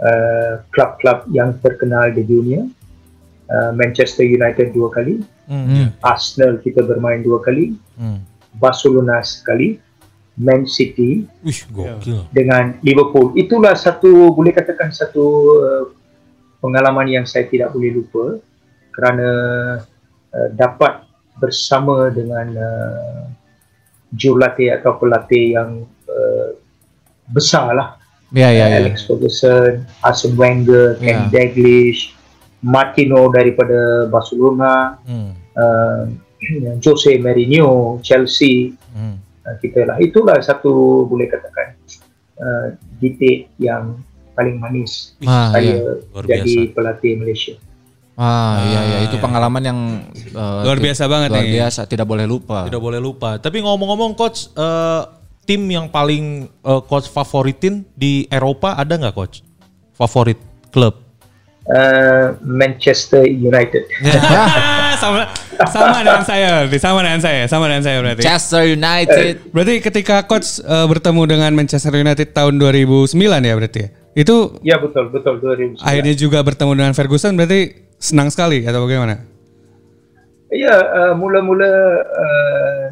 uh, 0.00 0.62
klub-klub 0.72 1.28
yang 1.32 1.56
terkenal 1.60 2.12
di 2.12 2.22
dunia 2.24 2.66
uh, 3.48 3.70
Manchester 3.76 4.24
United 4.26 4.72
dua 4.72 4.90
kali 4.92 5.22
Hmm. 5.46 5.94
Arsenal 6.02 6.58
kita 6.58 6.82
bermain 6.82 7.22
dua 7.22 7.38
kali 7.38 7.78
Hmm. 7.94 8.18
Barcelona 8.58 9.22
sekali 9.22 9.78
Man 10.36 10.66
City 10.68 11.24
gokil. 11.72 12.28
dengan 12.34 12.76
Liverpool. 12.82 13.32
Itulah 13.38 13.72
satu 13.78 14.34
boleh 14.34 14.52
katakan 14.52 14.90
satu 14.92 15.24
uh, 15.62 15.84
pengalaman 16.60 17.08
yang 17.08 17.24
saya 17.24 17.46
tidak 17.48 17.72
boleh 17.72 17.94
lupa 17.94 18.42
kerana 18.92 19.30
uh, 20.34 20.48
dapat 20.52 21.06
bersama 21.38 22.10
dengan 22.12 22.46
uh, 22.52 23.22
jurulatih 24.12 24.76
atau 24.76 24.98
pelatih 24.98 25.56
yang 25.56 25.70
uh, 26.10 26.48
besar 27.30 27.70
lah. 27.70 28.02
Iya 28.30 28.48
iya 28.50 28.64
iya. 28.66 28.78
Alex 28.82 29.06
Ferguson, 29.06 29.86
Arsene 30.00 30.34
Wenger, 30.34 30.98
Ken 30.98 31.30
Ya. 31.30 31.46
Dalglish, 31.46 32.10
Martino 32.60 33.30
daripada 33.30 34.06
Barcelona, 34.06 34.98
Hmm. 35.02 35.30
uh, 35.62 36.02
Jose 36.78 37.16
Mourinho, 37.16 38.00
Chelsea, 38.00 38.74
Hmm. 38.90 39.16
uh, 39.42 39.54
kita 39.58 39.84
lah. 39.84 39.96
Itulah 39.98 40.40
satu 40.40 41.04
boleh 41.04 41.26
katakan 41.26 41.76
uh, 42.36 42.66
titik 42.98 43.52
yang 43.56 44.00
paling 44.32 44.56
manis 44.56 45.16
Ah, 45.22 45.48
saya 45.50 45.80
luar 46.12 46.24
jadi 46.26 46.44
biasa. 46.68 46.74
pelatih 46.76 47.12
Malaysia. 47.16 47.54
Ah, 48.16 48.64
iya 48.64 48.80
iya 48.82 48.98
itu 49.04 49.16
iya. 49.16 49.22
pengalaman 49.22 49.60
yang 49.60 49.78
eh, 50.16 50.60
Luar 50.64 50.76
biasa 50.76 51.04
banget 51.04 51.28
Luar 51.28 51.44
biasa, 51.46 51.84
tidak 51.84 52.04
boleh 52.04 52.24
lupa. 52.24 52.64
Tidak 52.64 52.80
boleh 52.80 52.96
lupa. 52.96 53.36
Tapi 53.36 53.60
ngomong-ngomong 53.60 54.12
coach, 54.12 54.48
eh, 54.52 55.02
tim 55.46 55.62
yang 55.70 55.86
paling 55.88 56.50
eh, 56.50 56.80
coach 56.90 57.06
favoritin 57.08 57.86
di 57.94 58.26
Eropa 58.28 58.74
ada 58.74 58.98
nggak 58.98 59.14
coach? 59.14 59.40
Favorit 59.96 60.36
klub? 60.74 61.00
Uh, 61.66 62.38
Manchester 62.46 63.26
United. 63.26 63.90
sama 65.02 65.26
sama 65.66 65.98
dengan 65.98 66.22
saya, 66.22 66.48
berarti. 66.62 66.78
sama 66.78 66.98
dengan 67.02 67.20
saya, 67.20 67.42
sama 67.50 67.64
dengan 67.66 67.82
saya 67.82 67.96
berarti. 67.98 68.22
Manchester 68.22 68.62
United. 68.70 69.32
Berarti 69.50 69.74
ketika 69.82 70.16
coach 70.28 70.62
eh, 70.62 70.86
bertemu 70.86 71.22
dengan 71.26 71.50
Manchester 71.56 71.90
United 71.96 72.30
tahun 72.30 72.60
2009 72.62 73.18
ya 73.18 73.54
berarti 73.58 73.78
ya? 73.82 73.88
Itu 74.16 74.36
ya 74.64 74.76
betul 74.78 75.10
betul 75.12 75.42
2009. 75.42 75.82
akhirnya 75.82 76.14
juga 76.16 76.38
bertemu 76.40 76.72
dengan 76.72 76.92
Ferguson 76.94 77.36
berarti 77.36 77.60
senang 77.98 78.32
sekali 78.32 78.64
atau 78.64 78.86
bagaimana? 78.86 79.20
Ya 80.54 80.76
uh, 80.78 81.12
mula-mula 81.18 81.68
uh, 82.00 82.82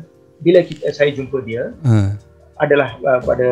bila 0.42 0.60
kita, 0.66 0.90
saya 0.90 1.14
jumpa 1.14 1.40
dia 1.46 1.70
Hmm. 1.86 2.18
Adalah 2.62 2.94
uh, 3.02 3.20
pada 3.24 3.48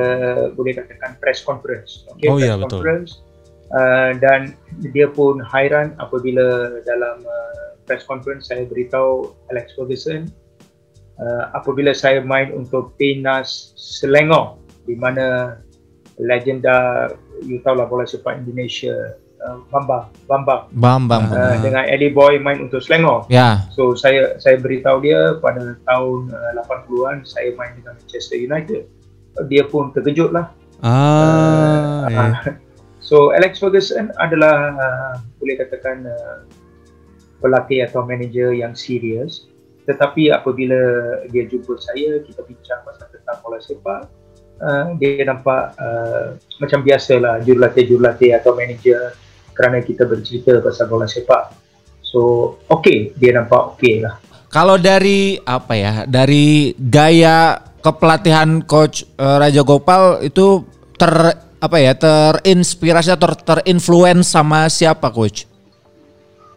boleh 0.55 0.79
katakan 0.79 1.19
press 1.19 1.43
conference. 1.43 2.07
Okay, 2.17 2.31
Oh, 2.31 2.39
press 2.39 2.47
ya, 2.47 2.55
betul. 2.59 2.71
conference. 2.83 3.11
Uh, 3.73 4.13
dan 4.21 4.53
dia 4.93 5.09
pun 5.09 5.41
hairan 5.41 5.97
apabila 5.97 6.77
dalam 6.85 7.25
uh, 7.25 7.73
press 7.89 8.05
conference 8.05 8.53
saya 8.53 8.69
beritahu 8.69 9.33
Alex 9.49 9.73
Ferguson 9.73 10.29
uh, 11.17 11.57
apabila 11.57 11.97
saya 11.97 12.21
main 12.21 12.53
untuk 12.53 12.93
timnas 13.01 13.73
Selangor 13.81 14.61
di 14.85 14.93
mana 14.93 15.57
legenda 16.21 17.09
you 17.49 17.65
tahu 17.65 17.81
lah 17.81 17.89
bola 17.89 18.05
sepak 18.05 18.45
Indonesia 18.45 19.17
uh, 19.43 19.59
Bambang 19.69 20.09
Bambang 20.31 20.63
Bambang. 20.73 21.23
uh, 21.31 21.57
dengan 21.61 21.85
Eddie 21.87 22.15
Boy 22.15 22.39
main 22.39 22.63
untuk 22.63 22.81
Selangor. 22.83 23.27
Ya. 23.29 23.67
So 23.75 23.99
saya 23.99 24.39
saya 24.39 24.59
beritahu 24.59 25.03
dia 25.03 25.37
pada 25.43 25.77
tahun 25.87 26.31
uh, 26.31 26.63
80-an 26.67 27.27
saya 27.27 27.53
main 27.59 27.75
dengan 27.77 27.99
Manchester 27.99 28.39
United. 28.39 28.83
Dia 29.49 29.65
pun 29.67 29.91
terkejut 29.97 30.31
lah. 30.31 30.53
Ah, 30.83 32.07
ya. 32.11 32.23
Uh, 32.23 32.33
so 33.09 33.31
Alex 33.35 33.59
Ferguson 33.63 34.11
adalah 34.19 34.75
uh, 34.77 35.15
boleh 35.39 35.59
katakan 35.59 36.07
uh, 36.07 36.47
pelatih 37.43 37.87
atau 37.87 38.07
manager 38.07 38.55
yang 38.55 38.75
serius. 38.75 39.51
Tetapi 39.83 40.31
apabila 40.31 40.79
dia 41.35 41.43
jumpa 41.43 41.75
saya, 41.83 42.23
kita 42.23 42.47
bincang 42.47 42.87
pasal 42.87 43.11
tentang 43.11 43.43
bola 43.43 43.59
sepak, 43.59 44.07
uh, 44.63 44.95
dia 44.95 45.27
nampak 45.27 45.75
uh, 45.75 46.39
macam 46.63 46.87
biasalah 46.87 47.43
jurulatih-jurulatih 47.43 48.31
atau 48.39 48.55
manager 48.55 49.11
kerana 49.53 49.81
kita 49.85 50.09
bercerita 50.09 50.59
pasal 50.61 50.89
bola 50.89 51.07
sepak. 51.07 51.53
So, 52.03 52.21
okay, 52.69 53.17
dia 53.17 53.33
nampak 53.33 53.77
okay 53.79 54.05
lah. 54.05 54.21
Kalau 54.53 54.77
dari 54.77 55.41
apa 55.41 55.73
ya? 55.73 55.93
Dari 56.05 56.77
gaya 56.77 57.57
kepelatihan 57.81 58.61
coach 58.65 59.09
eh, 59.17 59.37
Raja 59.41 59.65
Gopal 59.65 60.21
itu 60.21 60.61
ter 61.01 61.13
apa 61.57 61.77
ya? 61.81 61.97
Terinspirasi 61.97 63.17
atau 63.17 63.33
terinfluence 63.33 64.29
sama 64.29 64.69
siapa 64.69 65.09
coach? 65.09 65.49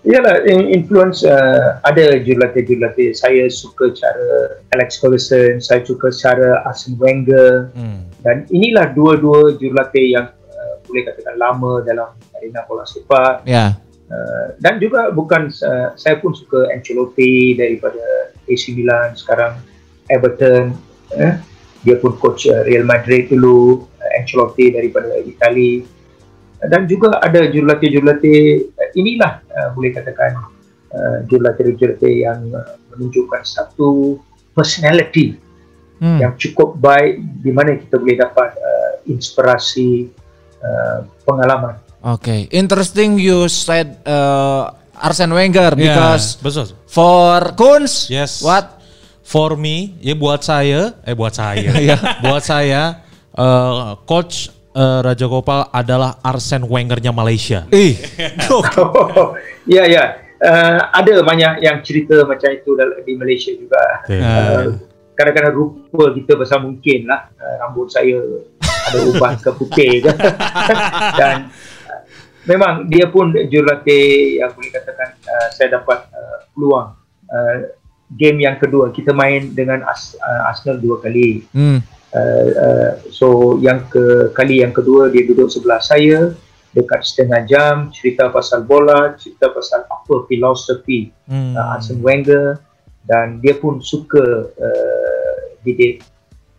Iyalah, 0.05 0.45
in- 0.45 0.69
influence 0.69 1.25
uh, 1.25 1.81
ada 1.81 2.21
jurulatih-jurulatih. 2.21 3.17
Saya 3.17 3.49
suka 3.49 3.89
cara 3.89 4.61
Alex 4.77 5.01
Ferguson, 5.01 5.57
saya 5.57 5.81
suka 5.81 6.13
cara 6.13 6.61
Arsene 6.61 6.93
Wenger 7.01 7.73
Hmm. 7.73 8.05
dan 8.21 8.45
inilah 8.53 8.93
dua-dua 8.93 9.57
jurulatih 9.57 10.13
yang 10.13 10.29
boleh 10.85 11.03
katakan 11.05 11.35
lama 11.35 11.83
dalam 11.83 12.09
arena 12.37 12.63
bola 12.65 12.85
sepak. 12.87 13.45
Ya. 13.45 13.77
Uh, 14.05 14.53
dan 14.61 14.77
juga 14.77 15.09
bukan 15.09 15.49
uh, 15.49 15.97
saya 15.97 16.21
pun 16.21 16.37
suka 16.37 16.69
Ancelotti 16.69 17.57
daripada 17.57 18.29
AC 18.45 18.77
Milan 18.77 19.17
sekarang 19.17 19.57
Everton 20.13 20.77
eh? 21.17 21.41
dia 21.81 21.97
pun 21.97 22.13
coach 22.21 22.45
uh, 22.45 22.61
Real 22.69 22.85
Madrid 22.85 23.33
dulu 23.33 23.81
uh, 23.81 24.17
Ancelotti 24.21 24.77
daripada 24.77 25.09
Itali 25.25 25.81
dan 26.69 26.85
juga 26.85 27.17
ada 27.17 27.49
jurulatih-jurulatih 27.49 28.69
uh, 28.77 28.89
inilah 28.93 29.41
uh, 29.41 29.73
boleh 29.73 29.89
katakan 29.89 30.37
uh, 30.93 31.25
jurulatih-jurulatih 31.25 32.29
yang 32.29 32.45
uh, 32.53 32.77
menunjukkan 32.93 33.41
satu 33.41 34.21
personality 34.53 35.41
Hmm. 35.95 36.19
yang 36.19 36.35
cukup 36.35 36.75
baik 36.75 37.23
di 37.39 37.55
mana 37.55 37.79
kita 37.79 37.95
boleh 37.95 38.19
dapat 38.19 38.51
uh, 38.59 38.93
inspirasi 39.07 40.11
uh, 40.61 40.97
pengalaman 41.23 41.81
Oke, 42.05 42.45
interesting 42.53 43.17
you 43.17 43.49
said 43.49 43.97
uh, 44.05 44.69
Arsene 44.93 45.33
Wenger 45.33 45.73
Ya. 45.73 45.89
because 45.97 46.37
Betul. 46.37 46.77
for 46.85 47.49
Kunz, 47.57 48.13
Yes. 48.13 48.45
what? 48.45 48.77
For 49.25 49.57
me, 49.57 49.97
ya 49.97 50.13
buat 50.13 50.45
saya, 50.45 50.93
eh 51.01 51.17
buat 51.17 51.33
saya, 51.33 51.65
Iya. 51.81 51.97
buat 52.21 52.45
saya, 52.45 53.01
eh, 53.33 53.73
coach 54.05 54.53
eh, 54.69 54.99
Raja 55.01 55.25
Gopal 55.25 55.65
adalah 55.73 56.21
Arsene 56.21 56.69
Wengernya 56.69 57.09
Malaysia. 57.09 57.65
Ih, 57.73 57.97
ya 59.65 59.89
ya 59.89 60.03
uh, 60.41 60.79
ada 60.93 61.25
banyak 61.25 61.63
yang 61.63 61.81
cerita 61.81 62.21
macam 62.25 62.49
itu 62.51 62.69
di 63.01 63.13
Malaysia 63.15 63.51
juga 63.55 63.81
uh, 64.05 64.77
kadang-kadang 65.15 65.53
rupa 65.55 66.11
kita 66.13 66.33
besar 66.35 66.59
mungkin 66.61 67.07
lah 67.07 67.31
uh, 67.39 67.55
rambut 67.65 67.87
saya 67.89 68.19
ada 68.85 68.99
ubah 69.09 69.33
ke 69.41 69.49
putih 69.57 69.91
ke 70.05 70.11
dan 71.19 71.49
uh, 71.89 72.01
memang 72.45 72.85
dia 72.85 73.09
pun 73.09 73.33
jurulatih 73.33 74.39
yang 74.41 74.51
boleh 74.53 74.71
katakan 74.71 75.17
uh, 75.25 75.47
saya 75.53 75.81
dapat 75.81 76.05
uh, 76.13 76.37
peluang 76.53 76.93
uh, 77.29 77.55
game 78.13 78.45
yang 78.45 78.61
kedua 78.61 78.93
kita 78.93 79.11
main 79.11 79.51
dengan 79.51 79.81
As- 79.89 80.17
uh, 80.17 80.49
Arsenal 80.49 80.77
dua 80.77 81.01
kali 81.01 81.45
hmm. 81.51 81.79
Uh, 82.15 82.47
uh, 82.55 82.91
so 83.11 83.59
yang 83.59 83.91
ke 83.91 84.31
kali 84.31 84.63
yang 84.63 84.71
kedua 84.71 85.11
dia 85.11 85.27
duduk 85.27 85.51
sebelah 85.51 85.83
saya 85.83 86.31
dekat 86.71 87.03
setengah 87.07 87.41
jam 87.43 87.75
cerita 87.91 88.27
pasal 88.31 88.63
bola, 88.67 89.15
cerita 89.15 89.47
pasal 89.51 89.87
apa 89.87 90.23
filosofi 90.27 91.11
Hmm. 91.27 91.57
uh, 91.57 91.75
Arsene 91.75 91.99
Wenger 91.99 92.61
dan 93.03 93.41
dia 93.41 93.57
pun 93.57 93.81
suka 93.81 94.47
uh, 94.47 95.37
didik 95.65 96.05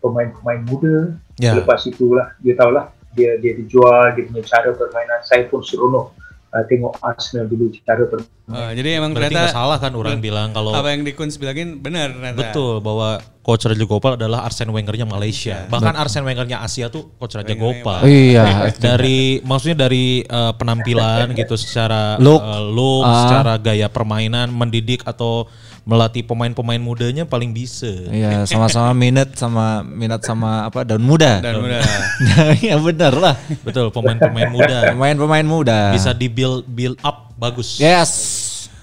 pemain-pemain 0.03 0.61
muda. 0.67 1.15
Ya. 1.37 1.53
Lepas 1.53 1.85
itulah 1.85 2.33
dia 2.41 2.53
tahulah 2.53 2.89
dia 3.13 3.37
dia 3.37 3.53
dijual 3.53 4.13
dia 4.13 4.25
punya 4.25 4.43
cara 4.43 4.69
permainan. 4.71 5.19
Saya 5.21 5.45
pun 5.45 5.61
seronok 5.61 6.13
uh, 6.49 6.63
tengok 6.65 6.97
Arsenal 6.99 7.45
dulu 7.45 7.69
cara 7.81 8.03
permainan. 8.03 8.35
Oh, 8.47 8.71
jadi 8.71 8.89
emang 8.95 9.11
Berarti 9.11 9.35
ternyata 9.35 9.51
salah 9.51 9.77
kan 9.77 9.91
orang 9.91 10.17
bilang 10.17 10.49
kalau 10.49 10.71
apa 10.71 10.89
yang 10.89 11.03
Dikuns 11.03 11.35
bilangin 11.35 11.77
benar 11.77 12.15
ternyata. 12.15 12.39
betul 12.39 12.79
bahwa 12.79 13.19
coach 13.43 13.63
Raja 13.63 13.83
Gopal 13.83 14.15
adalah 14.15 14.43
Arsene 14.43 14.71
Wengernya 14.71 15.03
Malaysia. 15.03 15.67
Bahkan 15.67 15.93
Arsene 15.93 16.23
Wengernya 16.23 16.59
Asia 16.59 16.87
tuh 16.87 17.11
coach 17.15 17.35
Raja 17.35 17.53
Gopal. 17.53 18.07
Iya. 18.07 18.71
Dari 18.73 19.43
maksudnya 19.43 19.83
dari 19.83 20.23
eh, 20.23 20.53
penampilan 20.55 21.31
gitu 21.31 21.55
secara 21.55 22.15
Look. 22.17 22.39
eh, 22.39 22.63
look, 22.65 23.03
Ah. 23.03 23.15
secara 23.27 23.53
gaya 23.57 23.87
permainan, 23.87 24.47
mendidik 24.49 25.03
atau 25.03 25.47
melatih 25.87 26.19
pemain-pemain 26.19 26.75
mudanya 26.77 27.23
paling 27.23 27.55
bisa. 27.55 27.87
Iya, 28.11 28.43
sama-sama 28.43 28.91
minat 28.91 29.31
sama 29.33 29.79
minat 29.81 30.19
sama 30.19 30.67
apa 30.67 30.83
daun 30.83 30.99
muda. 30.99 31.39
Dan 31.39 31.57
udah. 31.57 31.79
Nah, 32.17 32.49
ya 32.57 32.75
benar 32.75 33.13
lah. 33.13 33.35
Betul, 33.61 33.93
pemain-pemain 33.93 34.49
muda 34.49 34.89
Pemain-pemain 34.91 35.45
muda. 35.45 35.93
bisa 35.93 36.11
di 36.11 36.27
build 36.27 36.67
build 36.67 36.97
up 36.99 37.31
bagus. 37.33 37.77
Yes. 37.77 38.11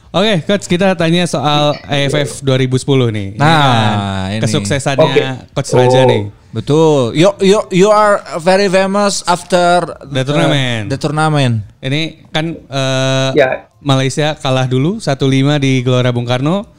Oke, 0.09 0.47
coach 0.47 0.65
kita 0.65 0.95
tanya 0.95 1.27
soal 1.27 1.75
AFF 1.85 2.39
2010 2.41 3.11
nih. 3.11 3.29
Nah, 3.35 4.31
kan 4.31 4.31
ini. 4.31 4.41
kesuksesannya 4.41 5.05
Oke. 5.05 5.23
coach 5.53 5.71
Raja 5.75 6.01
Oh. 6.01 6.07
nih. 6.07 6.23
Betul. 6.55 7.19
You 7.19 7.35
you 7.43 7.59
you 7.69 7.89
are 7.91 8.23
very 8.39 8.71
famous 8.71 9.27
after 9.27 9.83
The 10.07 10.23
tournament. 10.23 10.87
the 10.87 10.97
tournament. 10.97 11.67
Ini 11.83 12.31
kan 12.31 12.55
eh, 12.55 13.31
Ya. 13.35 13.67
Malaysia 13.83 14.39
kalah 14.39 14.65
dulu 14.65 14.97
1-5 14.97 15.19
di 15.59 15.83
Gelora 15.83 16.09
Bung 16.09 16.25
Karno. 16.25 16.71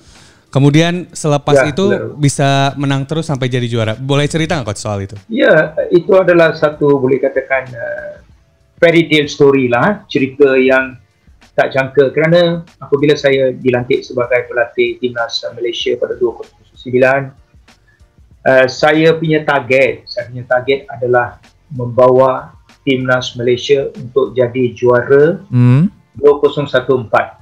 Kemudian 0.56 1.12
selepas 1.12 1.52
Ya, 1.52 1.68
itu 1.68 1.84
benar. 1.92 2.16
bisa 2.16 2.50
menang 2.80 3.04
terus 3.04 3.28
sampai 3.28 3.52
jadi 3.52 3.68
juara. 3.68 3.92
Boleh 3.92 4.24
cerita 4.24 4.56
nggak 4.56 4.72
coach 4.72 4.80
soal 4.80 5.04
itu? 5.04 5.20
Ya, 5.28 5.76
itu 5.92 6.16
adalah 6.16 6.56
satu 6.56 6.96
boleh 6.96 7.20
katakan 7.20 7.68
uh, 7.76 8.24
fairy 8.80 9.12
tale 9.12 9.28
story 9.28 9.68
lah, 9.68 10.08
cerita 10.08 10.56
yang 10.56 10.96
tak 11.60 11.76
jangka 11.76 12.16
kerana 12.16 12.64
apabila 12.80 13.20
saya 13.20 13.52
dilantik 13.52 14.00
sebagai 14.00 14.48
pelatih 14.48 14.96
timnas 15.04 15.44
Malaysia 15.52 15.92
pada 16.00 16.16
2009, 16.16 17.36
uh, 18.48 18.68
saya 18.72 19.12
punya 19.20 19.44
target, 19.44 20.08
saya 20.08 20.32
punya 20.32 20.48
target 20.48 20.88
adalah 20.88 21.36
membawa 21.68 22.56
timnas 22.88 23.36
Malaysia 23.36 23.92
untuk 23.92 24.32
jadi 24.32 24.72
juara 24.72 25.44
Hmm. 25.52 25.92
2014 26.16 27.35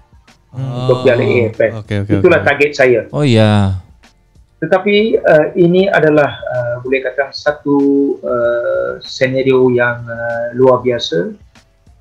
untuk 0.54 1.02
Piala 1.02 1.24
AFF. 1.24 1.72
oke, 1.82 1.96
oke, 2.06 2.12
Itulah 2.22 2.40
oke. 2.42 2.48
target 2.48 2.72
saya. 2.74 3.02
Oh 3.10 3.26
iya. 3.26 3.82
Tetapi 4.62 4.96
uh, 5.20 5.46
ini 5.60 5.92
adalah 5.92 6.40
uh, 6.40 6.76
boleh 6.80 7.04
kata 7.04 7.36
satu 7.36 7.78
uh, 8.24 8.92
senario 9.04 9.68
yang 9.70 10.08
uh, 10.08 10.56
luar 10.56 10.80
biasa. 10.80 11.36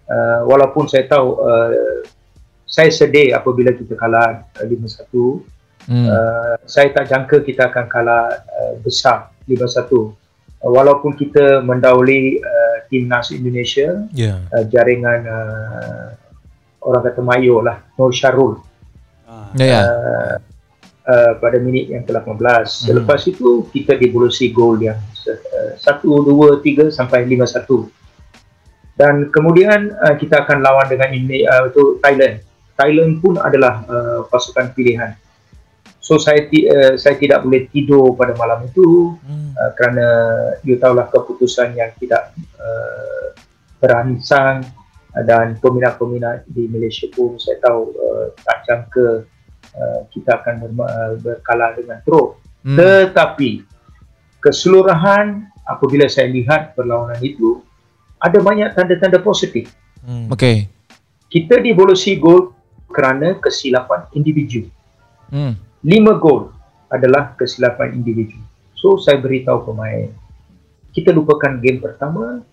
Uh, 0.06 0.40
walaupun 0.46 0.86
saya 0.86 1.08
tahu 1.08 1.40
uh, 1.40 2.04
saya 2.62 2.92
sedih 2.92 3.34
apabila 3.34 3.74
kita 3.74 3.98
kalah 3.98 4.46
uh, 4.60 4.66
5-1. 4.68 5.42
Hmm. 5.82 6.06
Uh, 6.06 6.54
saya 6.62 6.94
tak 6.94 7.10
jangka 7.10 7.42
kita 7.42 7.66
akan 7.66 7.90
kalah 7.90 8.30
uh, 8.46 8.74
besar 8.78 9.34
5-1. 9.50 9.90
Uh, 9.90 10.12
walaupun 10.62 11.18
kita 11.18 11.58
mendahului 11.66 12.38
uh, 12.38 12.76
timnas 12.86 13.34
Indonesia, 13.34 14.06
Ya. 14.14 14.38
uh, 14.54 14.62
jaringan 14.70 15.26
uh, 15.26 16.14
orang 16.82 17.02
kata 17.06 17.20
Mayo 17.22 17.62
lah, 17.62 17.78
Nur 17.96 18.10
Syarul 18.10 18.72
Ya 19.56 19.66
ya. 19.68 19.80
uh, 19.84 20.34
uh, 21.08 21.32
pada 21.36 21.60
minit 21.60 21.92
yang 21.92 22.04
ke-18. 22.08 22.64
Selepas 22.88 23.20
itu 23.28 23.68
kita 23.68 23.96
dibulusi 23.96 24.48
gol 24.48 24.80
yang 24.80 24.96
uh, 25.28 25.72
1 25.76 26.04
2 26.04 26.64
3 26.64 26.88
sampai 26.88 27.28
5 27.28 27.44
1. 27.44 28.96
Dan 28.96 29.14
kemudian 29.32 29.92
uh, 29.92 30.14
kita 30.16 30.44
akan 30.44 30.64
lawan 30.64 30.88
dengan 30.88 31.12
ini 31.12 31.44
uh, 31.44 31.68
itu 31.68 32.00
Thailand. 32.00 32.40
Thailand 32.76 33.20
pun 33.20 33.36
adalah 33.40 33.84
uh, 33.84 34.20
pasukan 34.28 34.72
pilihan. 34.72 35.12
So 36.02 36.18
saya 36.18 36.48
ti- 36.48 36.66
uh, 36.66 36.98
saya 36.98 37.14
tidak 37.20 37.44
boleh 37.46 37.68
tidur 37.70 38.16
pada 38.18 38.34
malam 38.34 38.66
itu 38.66 39.14
uh, 39.54 39.70
kerana 39.78 40.06
you 40.66 40.80
tahulah 40.80 41.06
keputusan 41.12 41.78
yang 41.78 41.94
tidak 42.00 42.34
uh, 42.58 43.36
beransang 43.78 44.66
dan 45.12 45.60
peminat-peminat 45.60 46.48
di 46.48 46.64
Malaysia 46.72 47.04
pun 47.12 47.36
saya 47.36 47.60
tahu 47.60 47.92
uh, 47.92 48.26
tak 48.40 48.58
jangka 48.64 49.08
uh, 49.76 50.00
kita 50.08 50.40
akan 50.40 50.54
berma- 50.64 50.88
uh, 50.88 51.14
berkalah 51.20 51.76
dengan 51.76 52.00
teruk. 52.00 52.40
Hmm. 52.64 52.80
Tetapi 52.80 53.50
keseluruhan 54.40 55.52
apabila 55.68 56.08
saya 56.08 56.32
lihat 56.32 56.72
perlawanan 56.72 57.20
itu 57.20 57.60
ada 58.16 58.40
banyak 58.40 58.72
tanda-tanda 58.72 59.20
positif. 59.20 59.68
Hmm. 60.00 60.32
Oke. 60.32 60.72
Kita 61.28 61.60
dibolosi 61.60 62.16
gol 62.16 62.56
kerana 62.88 63.36
kesilapan 63.36 64.08
individu. 64.16 64.68
Hmm. 65.32 65.56
lima 65.80 66.20
gol 66.20 66.52
adalah 66.92 67.32
kesilapan 67.40 67.96
individu. 67.96 68.36
So 68.76 69.00
saya 69.00 69.16
beritahu 69.16 69.64
pemain, 69.72 70.12
kita 70.92 71.08
lupakan 71.08 71.56
game 71.58 71.80
pertama, 71.80 72.44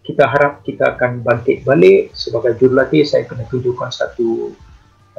kita 0.00 0.24
harap 0.26 0.64
kita 0.64 0.96
akan 0.96 1.20
bangkit 1.20 1.62
balik 1.62 2.10
sebagai 2.16 2.56
jurulatih 2.56 3.04
saya 3.04 3.28
kena 3.28 3.44
tunjukkan 3.46 3.92
satu 3.92 4.52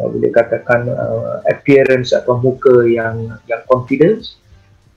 uh, 0.02 0.08
boleh 0.10 0.34
katakan 0.34 0.90
uh, 0.90 1.46
appearance 1.46 2.12
atau 2.12 2.42
muka 2.42 2.86
yang 2.90 3.38
yang 3.46 3.62
confidence 3.70 4.42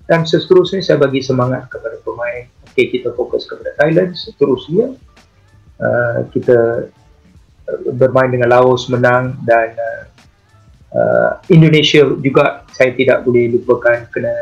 dan 0.05 0.25
seterusnya 0.29 0.85
saya 0.85 1.01
bagi 1.01 1.25
semangat 1.25 1.69
kepada 1.73 1.97
pemain. 2.05 2.45
Okey 2.73 2.93
kita 2.93 3.13
fokus 3.17 3.49
kepada 3.49 3.73
Thailand, 3.81 4.13
seterusnya 4.13 4.93
uh, 5.81 6.19
kita 6.33 6.89
uh, 7.69 7.81
bermain 7.97 8.29
dengan 8.33 8.53
Laos 8.53 8.89
menang 8.93 9.37
dan 9.49 9.73
uh, 9.77 10.03
uh, 10.97 11.31
Indonesia 11.53 12.05
juga 12.21 12.65
saya 12.73 12.93
tidak 12.97 13.25
boleh 13.25 13.57
lupakan 13.61 14.05
kena 14.09 14.35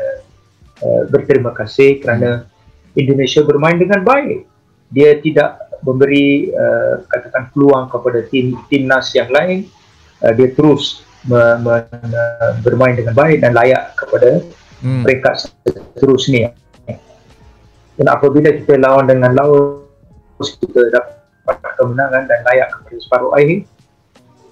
uh, 0.82 1.02
berterima 1.10 1.50
kasih 1.54 1.98
kerana 2.02 2.46
Indonesia 2.94 3.40
bermain 3.42 3.78
dengan 3.78 4.04
baik. 4.04 4.51
Dia 4.92 5.16
tidak 5.18 5.72
memberi 5.82 6.52
uh, 6.52 7.02
katakan 7.08 7.50
peluang 7.50 7.90
kepada 7.90 8.22
tim 8.28 8.54
timnas 8.68 9.10
yang 9.16 9.32
lain. 9.32 9.66
Uh, 10.22 10.30
dia 10.36 10.52
terus 10.54 11.02
me- 11.26 11.58
me- 11.64 11.88
uh, 11.90 12.52
bermain 12.62 12.94
dengan 12.94 13.16
baik 13.16 13.42
dan 13.42 13.56
layak 13.56 13.96
kepada 13.98 14.44
Hmm. 14.82 15.06
peringkat 15.06 15.46
seterusnya. 15.62 16.58
Dan 17.94 18.06
apabila 18.10 18.50
kita 18.50 18.74
lawan 18.82 19.06
dengan 19.06 19.30
Laos, 19.30 20.58
kita 20.58 20.90
dapat 20.90 21.70
kemenangan 21.78 22.26
dan 22.26 22.42
layak 22.50 22.66
kepada 22.74 22.96
separuh 22.98 23.30
akhir, 23.30 23.62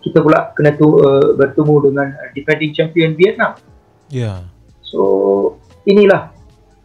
kita 0.07 0.22
pula 0.22 0.55
kena 0.55 0.78
tu, 0.78 1.03
uh, 1.03 1.34
bertemu 1.34 1.74
dengan 1.91 2.14
defending 2.30 2.70
champion 2.70 3.18
Vietnam. 3.18 3.59
Ya. 4.07 4.47
So 4.86 5.03
inilah 5.82 6.30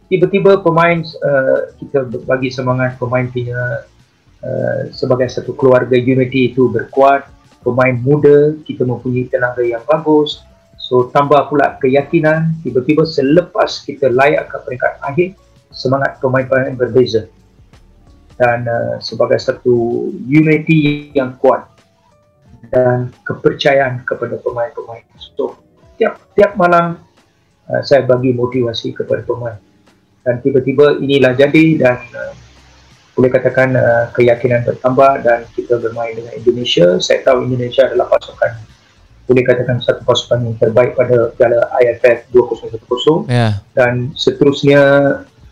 tiba-tiba 0.06 0.62
pemain 0.62 1.02
uh, 1.02 1.74
kita 1.82 2.06
bagi 2.26 2.50
semangat 2.50 2.98
pemain 2.98 3.26
punya 3.26 3.86
uh, 4.42 4.80
sebagai 4.94 5.26
satu 5.30 5.54
keluarga 5.58 5.98
unity 5.98 6.54
itu 6.54 6.70
berkuat. 6.70 7.26
Pemain 7.66 7.98
muda 7.98 8.54
kita 8.62 8.86
mempunyai 8.86 9.26
tenaga 9.26 9.62
yang 9.66 9.82
bagus. 9.90 10.46
So 10.78 11.10
tambah 11.10 11.50
pula 11.50 11.82
keyakinan 11.82 12.62
tiba-tiba 12.62 13.02
selepas 13.02 13.82
kita 13.82 14.06
layak 14.06 14.46
ke 14.46 14.56
peringkat 14.62 14.92
akhir 15.02 15.28
semangat 15.74 16.22
pemain-pemain 16.22 16.78
berbeza. 16.78 17.26
Dan 18.38 18.70
uh, 18.70 19.02
sebagai 19.02 19.42
satu 19.42 20.06
unity 20.22 21.10
yang 21.10 21.34
kuat 21.42 21.66
dan 22.70 23.10
kepercayaan 23.26 24.06
kepada 24.06 24.38
pemain-pemain. 24.38 25.02
So 25.18 25.58
tiap 25.98 26.22
tiap 26.38 26.54
malam 26.54 27.02
uh, 27.66 27.82
saya 27.82 28.06
bagi 28.06 28.30
motivasi 28.30 28.94
kepada 28.94 29.26
pemain 29.26 29.65
dan 30.26 30.42
tiba-tiba 30.42 30.98
inilah 30.98 31.38
jadi 31.38 31.78
dan 31.78 32.02
uh, 32.10 32.34
boleh 33.14 33.30
katakan 33.30 33.78
uh, 33.78 34.10
keyakinan 34.10 34.66
bertambah 34.66 35.22
dan 35.22 35.46
kita 35.54 35.78
bermain 35.78 36.18
dengan 36.18 36.34
Indonesia. 36.34 36.98
Saya 36.98 37.22
tahu 37.22 37.46
Indonesia 37.46 37.86
adalah 37.86 38.10
pasukan 38.10 38.66
boleh 39.26 39.42
katakan 39.42 39.82
satu 39.82 40.06
pasukan 40.06 40.38
yang 40.38 40.54
terbaik 40.54 40.94
pada 40.94 41.34
Piala 41.34 41.66
IFF 41.82 42.30
2010 42.30 43.26
Ya. 43.26 43.58
dan 43.74 44.14
seterusnya 44.14 44.82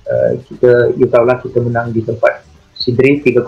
uh, 0.07 0.31
kita 0.47 0.95
you 0.95 1.11
tahulah 1.11 1.43
kita 1.43 1.59
menang 1.59 1.91
di 1.91 2.07
tempat 2.07 2.47
Sidri 2.79 3.19
3-0 3.19 3.43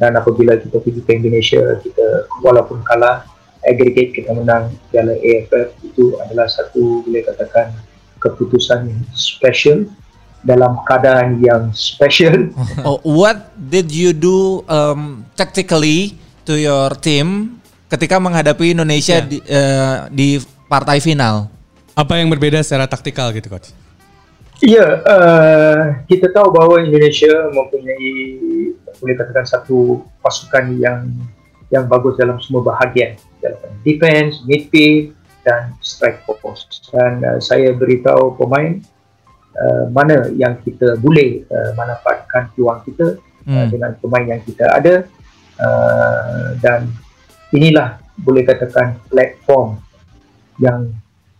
dan 0.00 0.16
apabila 0.16 0.56
kita 0.56 0.80
pergi 0.80 1.00
ke 1.04 1.12
Indonesia 1.20 1.60
kita 1.84 2.32
walaupun 2.40 2.80
kalah 2.88 3.28
aggregate 3.60 4.16
kita 4.16 4.32
menang 4.32 4.72
Piala 4.88 5.12
AFF 5.12 5.84
itu 5.84 6.16
adalah 6.16 6.48
satu 6.48 7.04
boleh 7.04 7.20
katakan 7.28 7.76
keputusan 8.24 8.88
yang 8.88 9.00
special 9.12 9.84
dalam 10.46 10.78
keadaan 10.86 11.42
yang 11.42 11.74
special. 11.74 12.54
Oh, 12.86 13.02
what 13.02 13.50
did 13.58 13.90
you 13.90 14.14
do 14.14 14.62
um, 14.70 15.26
tactically 15.34 16.14
to 16.46 16.54
your 16.54 16.94
team 17.02 17.58
ketika 17.90 18.22
menghadapi 18.22 18.72
Indonesia 18.72 19.18
Ya. 19.18 19.26
di, 19.26 19.38
eh, 19.42 19.96
di 20.14 20.28
partai 20.70 21.02
final? 21.02 21.50
Apa 21.98 22.22
yang 22.22 22.30
berbeda 22.30 22.62
secara 22.62 22.86
taktikal 22.86 23.34
gitu 23.34 23.50
coach? 23.50 23.74
Ya, 24.64 25.04
uh, 25.04 26.00
kita 26.08 26.32
tahu 26.32 26.48
bahawa 26.48 26.80
Indonesia 26.80 27.52
mempunyai 27.52 28.12
boleh 28.96 29.14
katakan 29.20 29.44
satu 29.44 30.00
pasukan 30.24 30.80
yang 30.80 31.12
yang 31.68 31.84
bagus 31.84 32.16
dalam 32.16 32.40
semua 32.40 32.64
bahagian 32.64 33.20
dalam 33.44 33.60
defense, 33.84 34.40
midfield 34.48 35.12
dan 35.44 35.76
strike 35.84 36.24
force. 36.24 36.64
Dan 36.88 37.20
uh, 37.20 37.36
saya 37.36 37.76
beritahu 37.76 38.32
pemain 38.40 38.80
uh, 39.56 39.84
mana 39.90 40.28
yang 40.36 40.60
kita 40.60 41.00
boleh 41.00 41.44
uh, 41.48 41.72
manfaatkan 41.74 42.52
peluang 42.52 42.84
kita 42.84 43.16
uh, 43.16 43.24
Hmm. 43.46 43.70
dengan 43.70 43.94
pemain 44.02 44.26
yang 44.26 44.42
kita 44.42 44.66
ada 44.74 45.06
uh, 45.62 46.58
dan 46.58 46.90
inilah 47.54 48.02
boleh 48.18 48.42
katakan 48.42 48.98
platform 49.06 49.78
yang 50.58 50.90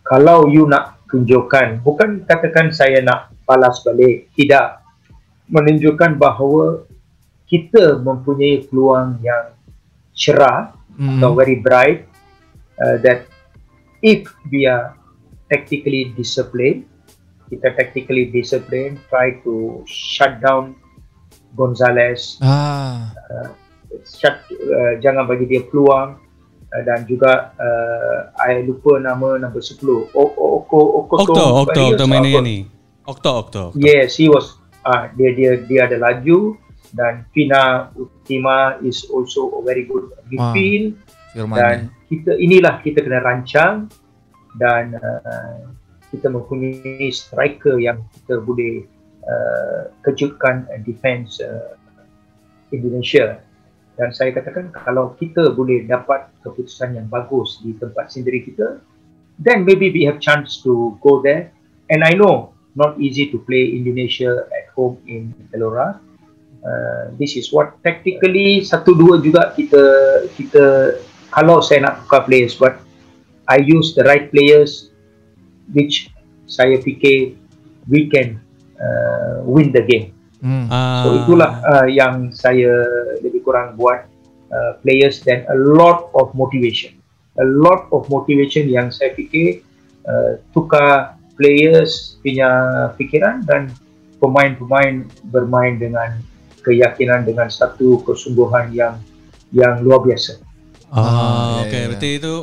kalau 0.07 0.47
you 0.47 0.63
nak 0.63 1.03
tunjukkan 1.11 1.83
bukan 1.83 2.23
katakan 2.23 2.71
saya 2.71 3.03
nak 3.03 3.35
balas 3.43 3.83
balik 3.83 4.31
tidak 4.39 4.79
menunjukkan 5.51 6.15
bahawa 6.15 6.87
kita 7.43 7.99
mempunyai 7.99 8.63
peluang 8.71 9.19
yang 9.19 9.51
cerah 10.15 10.71
Hmm. 10.97 11.21
atau 11.21 11.37
very 11.37 11.61
bright 11.61 12.09
uh, 12.81 12.97
that 13.05 13.29
if 14.01 14.25
we 14.49 14.65
are 14.65 14.97
tactically 15.45 16.09
disciplined 16.17 16.89
kita 17.47 17.73
tactically 17.75 18.27
disciplined 18.29 18.99
try 19.07 19.35
to 19.43 19.83
shut 19.87 20.39
down 20.43 20.75
Gonzalez 21.55 22.37
Ah, 22.43 23.15
shut, 24.03 24.45
uh, 24.51 24.93
jangan 25.01 25.25
bagi 25.25 25.47
dia 25.49 25.63
peluang. 25.65 26.19
Uh, 26.67 26.83
dan 26.83 27.07
juga 27.07 27.55
uh, 27.55 28.19
I 28.43 28.59
lupa 28.67 28.99
nama 28.99 29.39
nombor 29.39 29.63
10 29.63 29.87
o, 29.87 29.95
o, 30.11 30.45
Oko 30.59 30.79
Oko 30.99 31.15
Okto, 31.23 31.43
Okto, 31.63 31.81
Okto 31.95 32.03
mainnya 32.11 32.43
ni. 32.43 32.67
Okto, 33.07 33.31
Okto. 33.39 33.63
Yes, 33.79 34.19
he 34.19 34.27
was 34.27 34.59
ah 34.83 35.07
dia 35.15 35.31
dia 35.31 35.63
dia 35.63 35.87
ada 35.87 35.95
laju. 35.95 36.59
Dan 36.91 37.27
Fina 37.35 37.91
Ultima 37.99 38.79
is 38.79 39.07
also 39.11 39.59
a 39.59 39.61
very 39.63 39.87
good 39.87 40.11
midfield. 40.27 40.99
Dan 41.35 41.91
kita 42.11 42.35
inilah 42.35 42.83
kita 42.83 42.99
kena 42.99 43.23
rancang. 43.23 43.87
Dan 44.59 44.95
uh, 44.99 45.71
kita 46.13 46.31
mempunyai 46.31 47.11
striker 47.11 47.77
yang 47.77 48.03
kita 48.15 48.39
boleh 48.39 48.87
uh, 49.27 49.91
kejutkan 50.07 50.67
defense 50.87 51.39
uh, 51.43 51.75
Indonesia. 52.71 53.39
Dan 53.97 54.13
saya 54.13 54.29
katakan 54.29 54.69
kalau 54.71 55.17
kita 55.17 55.57
boleh 55.57 55.83
dapat 55.89 56.29
keputusan 56.45 56.95
yang 57.01 57.09
bagus 57.09 57.57
di 57.65 57.73
tempat 57.75 58.13
sendiri 58.13 58.45
kita 58.45 58.77
then 59.39 59.65
maybe 59.65 59.91
we 59.93 60.03
have 60.05 60.19
chance 60.19 60.61
to 60.63 60.97
go 61.01 61.21
there. 61.21 61.51
And 61.89 62.03
I 62.03 62.13
know 62.13 62.53
not 62.75 62.99
easy 63.01 63.31
to 63.31 63.39
play 63.39 63.73
Indonesia 63.73 64.45
at 64.53 64.69
home 64.75 64.97
in 65.07 65.33
Elora. 65.53 65.97
Uh, 66.61 67.13
this 67.17 67.37
is 67.37 67.53
what 67.53 67.77
tactically 67.85 68.65
satu 68.65 68.97
dua 68.97 69.21
juga 69.21 69.53
kita 69.53 69.83
kita 70.35 70.97
kalau 71.31 71.61
saya 71.61 71.85
nak 71.85 72.03
tukar 72.03 72.25
players 72.25 72.57
but 72.57 72.81
I 73.47 73.61
use 73.61 73.93
the 73.93 74.03
right 74.03 74.27
players 74.33 74.91
which 75.73 76.11
saya 76.47 76.79
fikir 76.79 77.35
we 77.87 78.07
can 78.07 78.39
uh, 78.77 79.43
win 79.43 79.71
the 79.71 79.83
game 79.83 80.17
Hmm. 80.37 80.69
Ah, 80.69 81.01
So 81.01 81.17
itulah 81.17 81.51
uh, 81.65 81.87
yang 81.89 82.29
saya 82.29 82.69
lebih 83.25 83.41
kurang 83.41 83.73
buat 83.73 84.05
uh, 84.53 84.77
players 84.85 85.25
dan 85.25 85.41
a 85.49 85.57
lot 85.57 86.13
of 86.13 86.29
motivation. 86.37 86.93
A 87.41 87.45
lot 87.45 87.89
of 87.89 88.05
motivation 88.09 88.69
yang 88.69 88.93
saya 88.93 89.13
fikir 89.17 89.65
uh, 90.05 90.37
tukar 90.53 91.17
players 91.37 92.21
punya 92.21 92.49
fikiran 92.97 93.45
dan 93.49 93.73
pemain-pemain 94.21 95.05
bermain 95.29 95.77
dengan 95.77 96.17
keyakinan 96.65 97.25
dengan 97.25 97.49
satu 97.49 98.01
kesungguhan 98.05 98.73
yang 98.73 98.97
yang 99.53 99.81
luar 99.81 100.05
biasa. 100.05 100.37
Ah, 100.93 101.01
Ah, 101.01 101.65
oke. 101.65 101.73
iya, 101.73 101.77
iya. 101.81 101.87
Berarti 101.89 102.09
itu 102.17 102.33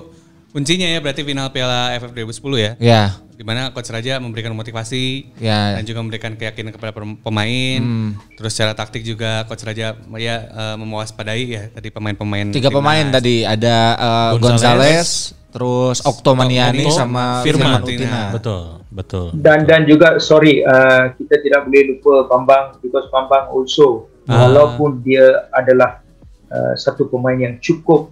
kuncinya 0.55 0.87
ya 0.87 1.03
berarti 1.03 1.21
final 1.21 1.51
Piala 1.51 1.91
AFF 1.91 2.15
2010 2.15 2.55
ya. 2.57 2.73
Ya, 2.79 3.03
Di 3.29 3.43
mana 3.43 3.69
coach 3.69 3.91
Raja 3.91 4.17
memberikan 4.17 4.55
motivasi 4.55 5.35
ya. 5.37 5.75
dan 5.75 5.83
juga 5.83 5.99
memberikan 5.99 6.33
keyakinan 6.33 6.71
kepada 6.71 6.95
pem- 6.95 7.19
pemain. 7.19 7.81
Hmm. 7.83 8.11
Terus 8.33 8.55
secara 8.55 8.71
taktik 8.73 9.03
juga 9.03 9.43
coach 9.45 9.61
Raja 9.63 9.99
ya 9.99 10.37
eh, 10.47 10.77
mewaspadai 10.79 11.43
ya 11.45 11.63
tadi 11.69 11.91
pemain-pemain 11.91 12.49
Tiga 12.49 12.71
timnas. 12.71 12.79
pemain 12.79 13.07
tadi 13.11 13.43
ada 13.43 13.77
eh, 13.93 14.31
Gonzales, 14.39 15.11
terus 15.51 15.99
Oktomaniani 16.01 16.87
Okto, 16.87 16.95
sama 16.95 17.43
Firman 17.43 17.75
Firman 17.75 17.83
Utina. 17.83 18.23
Betul, 18.31 18.63
betul. 18.89 19.27
Dan 19.35 19.67
dan 19.67 19.83
juga 19.83 20.19
sorry 20.19 20.63
uh, 20.63 21.11
kita 21.13 21.35
tidak 21.41 21.67
boleh 21.67 21.83
lupa 21.91 22.31
Bambang 22.31 22.79
because 22.79 23.11
Bambang 23.11 23.51
also 23.51 24.07
Ah. 24.25 24.49
walaupun 24.49 25.05
dia 25.05 25.21
adalah 25.53 26.01
uh, 26.49 26.73
satu 26.75 27.05
pemain 27.05 27.37
yang 27.37 27.61
cukup 27.61 28.09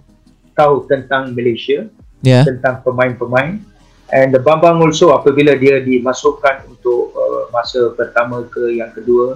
tahu 0.53 0.85
tentang 0.85 1.33
Malaysia 1.33 1.89
Ya. 2.23 2.47
tentang 2.47 2.79
pemain-pemain 2.87 3.59
and 4.09 4.31
the 4.31 4.39
Bambang 4.39 4.79
also 4.79 5.11
apabila 5.11 5.59
dia 5.59 5.83
dimasukkan 5.83 6.71
untuk 6.71 7.11
uh, 7.11 7.51
masa 7.51 7.91
pertama 7.91 8.47
ke 8.47 8.79
yang 8.79 8.95
kedua 8.95 9.35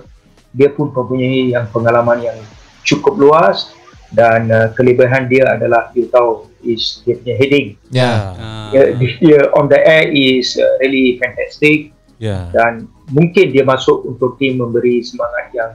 dia 0.55 0.71
pun 0.71 0.87
mempunyai 0.89 1.51
yang 1.51 1.67
pengalaman 1.67 2.23
yang 2.23 2.39
cukup 2.87 3.19
luas 3.19 3.75
dan 4.15 4.47
uh, 4.47 4.71
kelebihan 4.71 5.27
dia 5.27 5.51
adalah 5.51 5.91
you 5.91 6.07
tahu 6.07 6.47
is 6.63 7.03
dia 7.03 7.19
punya 7.19 7.35
heading 7.35 7.67
Ya. 7.91 8.31
Ah, 8.39 8.71
dia, 8.71 8.95
dia 8.95 9.39
on 9.51 9.67
the 9.67 9.75
air 9.77 10.07
is 10.07 10.55
uh, 10.55 10.79
really 10.79 11.19
fantastic 11.19 11.91
Ya. 12.17 12.47
dan 12.55 12.87
mungkin 13.11 13.51
dia 13.51 13.67
masuk 13.67 14.07
untuk 14.07 14.39
tim 14.39 14.57
memberi 14.57 15.03
semangat 15.03 15.51
yang 15.51 15.71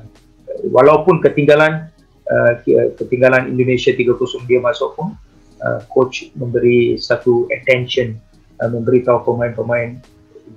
uh, 0.49 0.61
walaupun 0.73 1.21
ketinggalan 1.21 1.93
uh, 2.25 2.53
ke- 2.65 2.97
ketinggalan 2.97 3.53
Indonesia 3.53 3.93
3-0 3.93 4.17
dia 4.49 4.65
masuk 4.65 4.97
pun 4.97 5.13
uh, 5.65 5.81
coach 5.91 6.29
memberi 6.37 6.99
satu 6.99 7.47
attention 7.55 8.19
uh, 8.61 8.69
memberitahu 8.69 9.23
pemain-pemain 9.25 10.03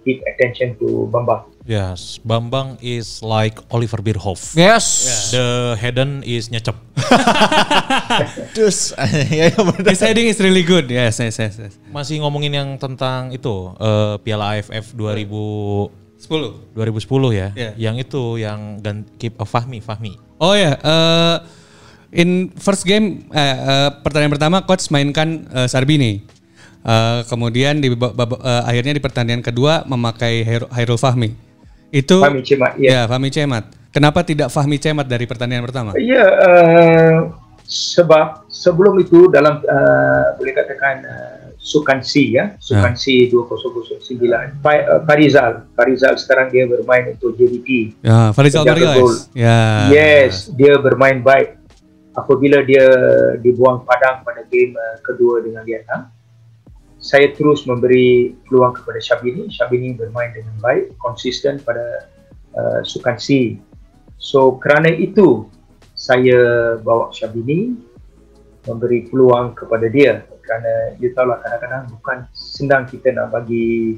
give 0.03 0.19
attention 0.27 0.75
to 0.77 1.07
Bambang 1.09 1.55
Yes, 1.65 2.21
Bambang 2.21 2.77
is 2.77 3.25
like 3.25 3.57
Oliver 3.73 3.97
Bierhoff. 3.97 4.53
Yes. 4.53 4.85
The 5.33 5.73
Hayden 5.81 6.21
is 6.21 6.53
nyecep. 6.53 6.77
Terus 8.55 8.93
ya 9.33 9.49
ya, 9.49 9.57
benar. 9.57 9.89
His 9.89 9.97
heading 9.97 10.29
is 10.29 10.37
really 10.37 10.61
good. 10.61 10.85
Yes, 10.93 11.17
yes, 11.17 11.41
yes. 11.41 11.57
yes. 11.57 11.73
Masih 11.89 12.21
ngomongin 12.21 12.53
yang 12.53 12.69
tentang 12.77 13.33
itu 13.33 13.73
eh, 13.81 14.13
Piala 14.21 14.61
AFF 14.61 14.93
2000 14.93 16.05
10. 16.21 16.77
2010 16.77 17.33
ya. 17.33 17.47
Iya. 17.57 17.71
Yang 17.81 17.95
itu 18.05 18.23
yang 18.37 18.77
keep 19.17 19.33
eh, 19.33 19.47
Fahmi, 19.49 19.81
Fahmi. 19.81 20.13
Oh 20.37 20.53
ya, 20.53 20.77
eh, 20.77 21.37
in 22.11 22.51
first 22.57 22.83
game 22.83 23.25
eh, 23.31 23.55
eh, 23.55 23.89
pertandingan 24.01 24.33
pertama 24.35 24.57
coach 24.61 24.89
mainkan 24.89 25.47
eh, 25.49 25.67
Sarbini. 25.69 26.21
Eh, 26.85 27.19
kemudian 27.25 27.81
di 27.81 27.89
bab- 27.97 28.13
bab- 28.13 28.41
eh, 28.41 28.63
akhirnya 28.69 28.93
di 28.93 29.01
pertandingan 29.01 29.41
kedua 29.41 29.81
memakai 29.89 30.45
Hair- 30.45 30.69
Hairul 30.69 31.01
Fahmi. 31.01 31.33
Itu 31.89 32.21
Fahmi 32.21 32.45
Cemat 32.45 32.77
ya 32.77 32.89
ya 32.89 33.01
Fahmi 33.09 33.29
Cemat. 33.33 33.65
Kenapa 33.89 34.21
tidak 34.27 34.51
Fahmi 34.51 34.75
Cemat 34.75 35.07
dari 35.07 35.23
pertandingan 35.23 35.63
pertama? 35.63 35.95
Ya, 35.95 36.27
uh, 36.27 37.31
sebab 37.63 38.43
sebelum 38.51 38.99
itu 38.99 39.31
dalam 39.31 39.63
uh, 39.63 40.35
boleh 40.35 40.51
katakan 40.51 40.99
uh, 41.07 41.45
Sukan 41.55 42.03
C 42.03 42.35
ya, 42.35 42.53
Sukan 42.61 42.93
C 42.93 43.25
2009. 43.31 44.61
Pa, 44.61 44.83
uh, 44.85 45.01
Farizal, 45.07 45.65
Farizal 45.73 46.13
sekarang 46.19 46.53
dia 46.53 46.67
bermain 46.69 47.15
untuk 47.15 47.33
JDT. 47.33 48.03
Ya, 48.05 48.35
Farizal. 48.35 48.67
Ya. 49.33 49.89
Yes, 49.89 50.51
dia 50.53 50.77
bermain 50.77 51.23
baik. 51.23 51.54
Apabila 52.15 52.63
dia 52.63 52.87
dibuang 53.43 53.83
padang 53.83 54.23
pada 54.23 54.47
game 54.47 54.75
uh, 54.75 54.97
kedua 55.03 55.43
dengan 55.43 55.67
Vietnam, 55.67 56.07
saya 56.95 57.29
terus 57.35 57.67
memberi 57.67 58.33
peluang 58.47 58.73
kepada 58.73 58.97
Syabini. 59.03 59.51
Syabini 59.51 59.93
bermain 59.93 60.31
dengan 60.31 60.55
baik, 60.63 60.95
konsisten 60.97 61.59
pada 61.61 62.09
uh, 62.55 62.79
Sukan 62.81 63.19
C. 63.19 63.59
So 64.15 64.57
kerana 64.57 64.89
itu 64.89 65.51
saya 65.93 66.75
bawa 66.79 67.11
Syabini 67.11 67.75
memberi 68.65 69.05
peluang 69.05 69.53
kepada 69.53 69.85
dia 69.87 70.25
kerana 70.45 70.93
you 71.01 71.09
tahu 71.13 71.29
lah 71.29 71.41
kadang-kadang 71.41 71.83
bukan 71.97 72.17
senang 72.33 72.85
kita 72.85 73.13
nak 73.13 73.33
bagi 73.33 73.97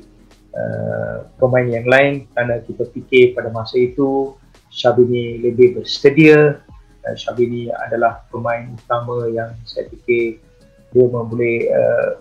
uh, 0.56 1.28
pemain 1.40 1.68
yang 1.68 1.88
lain 1.88 2.28
kerana 2.32 2.64
kita 2.64 2.88
fikir 2.88 3.36
pada 3.36 3.52
masa 3.52 3.80
itu 3.80 4.36
Syabini 4.72 5.40
lebih 5.40 5.80
bersedia 5.80 6.60
uh, 7.08 7.16
Syabini 7.16 7.72
adalah 7.72 8.28
pemain 8.28 8.68
utama 8.76 9.32
yang 9.32 9.56
saya 9.64 9.88
fikir 9.88 10.44
dia 10.92 11.06
boleh 11.08 11.56
uh, 11.72 12.20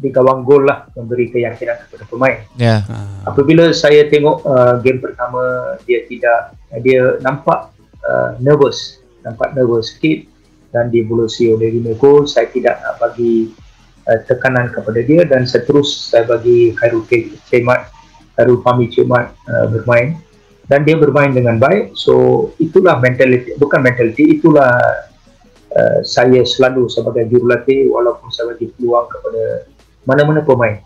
di 0.00 0.08
gawang 0.08 0.48
gol 0.48 0.64
lah 0.64 0.88
memberi 0.96 1.28
keyakinan 1.28 1.76
kepada 1.84 2.04
pemain. 2.08 2.40
Ya. 2.56 2.80
Apabila 3.28 3.68
saya 3.76 4.08
tengok 4.08 4.48
uh, 4.48 4.80
game 4.80 4.96
pertama 4.96 5.76
dia 5.84 6.08
tidak 6.08 6.56
dia 6.80 7.20
nampak 7.20 7.68
uh, 8.08 8.32
nervous, 8.40 9.04
nampak 9.20 9.52
nervous 9.52 9.92
sikit 9.92 10.24
dan 10.72 10.88
dibulusi 10.88 11.52
oleh 11.52 11.76
lima 11.76 11.92
gol, 12.00 12.24
saya 12.24 12.48
tidak 12.48 12.80
nak 12.80 12.96
bagi 12.96 13.52
uh, 14.08 14.20
tekanan 14.24 14.72
kepada 14.72 15.04
dia 15.04 15.28
dan 15.28 15.44
seterus 15.44 16.08
saya 16.08 16.24
bagi 16.24 16.72
Khairul 16.80 17.04
Ke- 17.04 17.36
Cemat, 17.52 17.92
Khairul 18.40 18.64
Fahmi 18.64 18.88
Cemat 18.88 19.36
uh, 19.52 19.68
bermain 19.68 20.16
dan 20.70 20.86
dia 20.86 20.94
bermain 20.94 21.34
dengan 21.34 21.58
baik. 21.58 21.98
So 21.98 22.46
itulah 22.62 23.02
mentality, 23.02 23.58
bukan 23.58 23.82
mentality, 23.82 24.38
itulah 24.38 24.78
uh, 25.74 25.98
saya 26.06 26.46
selalu 26.46 26.86
sebagai 26.86 27.26
jurulatih 27.26 27.90
walaupun 27.90 28.30
saya 28.30 28.54
bagi 28.54 28.70
peluang 28.78 29.10
kepada 29.10 29.66
mana-mana 30.06 30.46
pemain. 30.46 30.78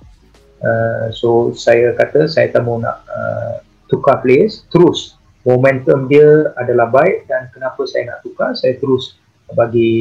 Uh, 0.64 1.12
so 1.12 1.53
saya 1.53 1.93
kata 1.93 2.24
saya 2.24 2.49
tak 2.49 2.64
mau 2.64 2.80
nak 2.80 3.05
uh, 3.05 3.61
tukar 3.93 4.24
players 4.24 4.64
terus 4.72 5.20
momentum 5.45 6.09
dia 6.09 6.49
adalah 6.57 6.89
baik 6.89 7.28
dan 7.28 7.53
kenapa 7.53 7.85
saya 7.85 8.09
nak 8.09 8.24
tukar 8.24 8.57
saya 8.57 8.80
terus 8.80 9.20
bagi 9.53 9.93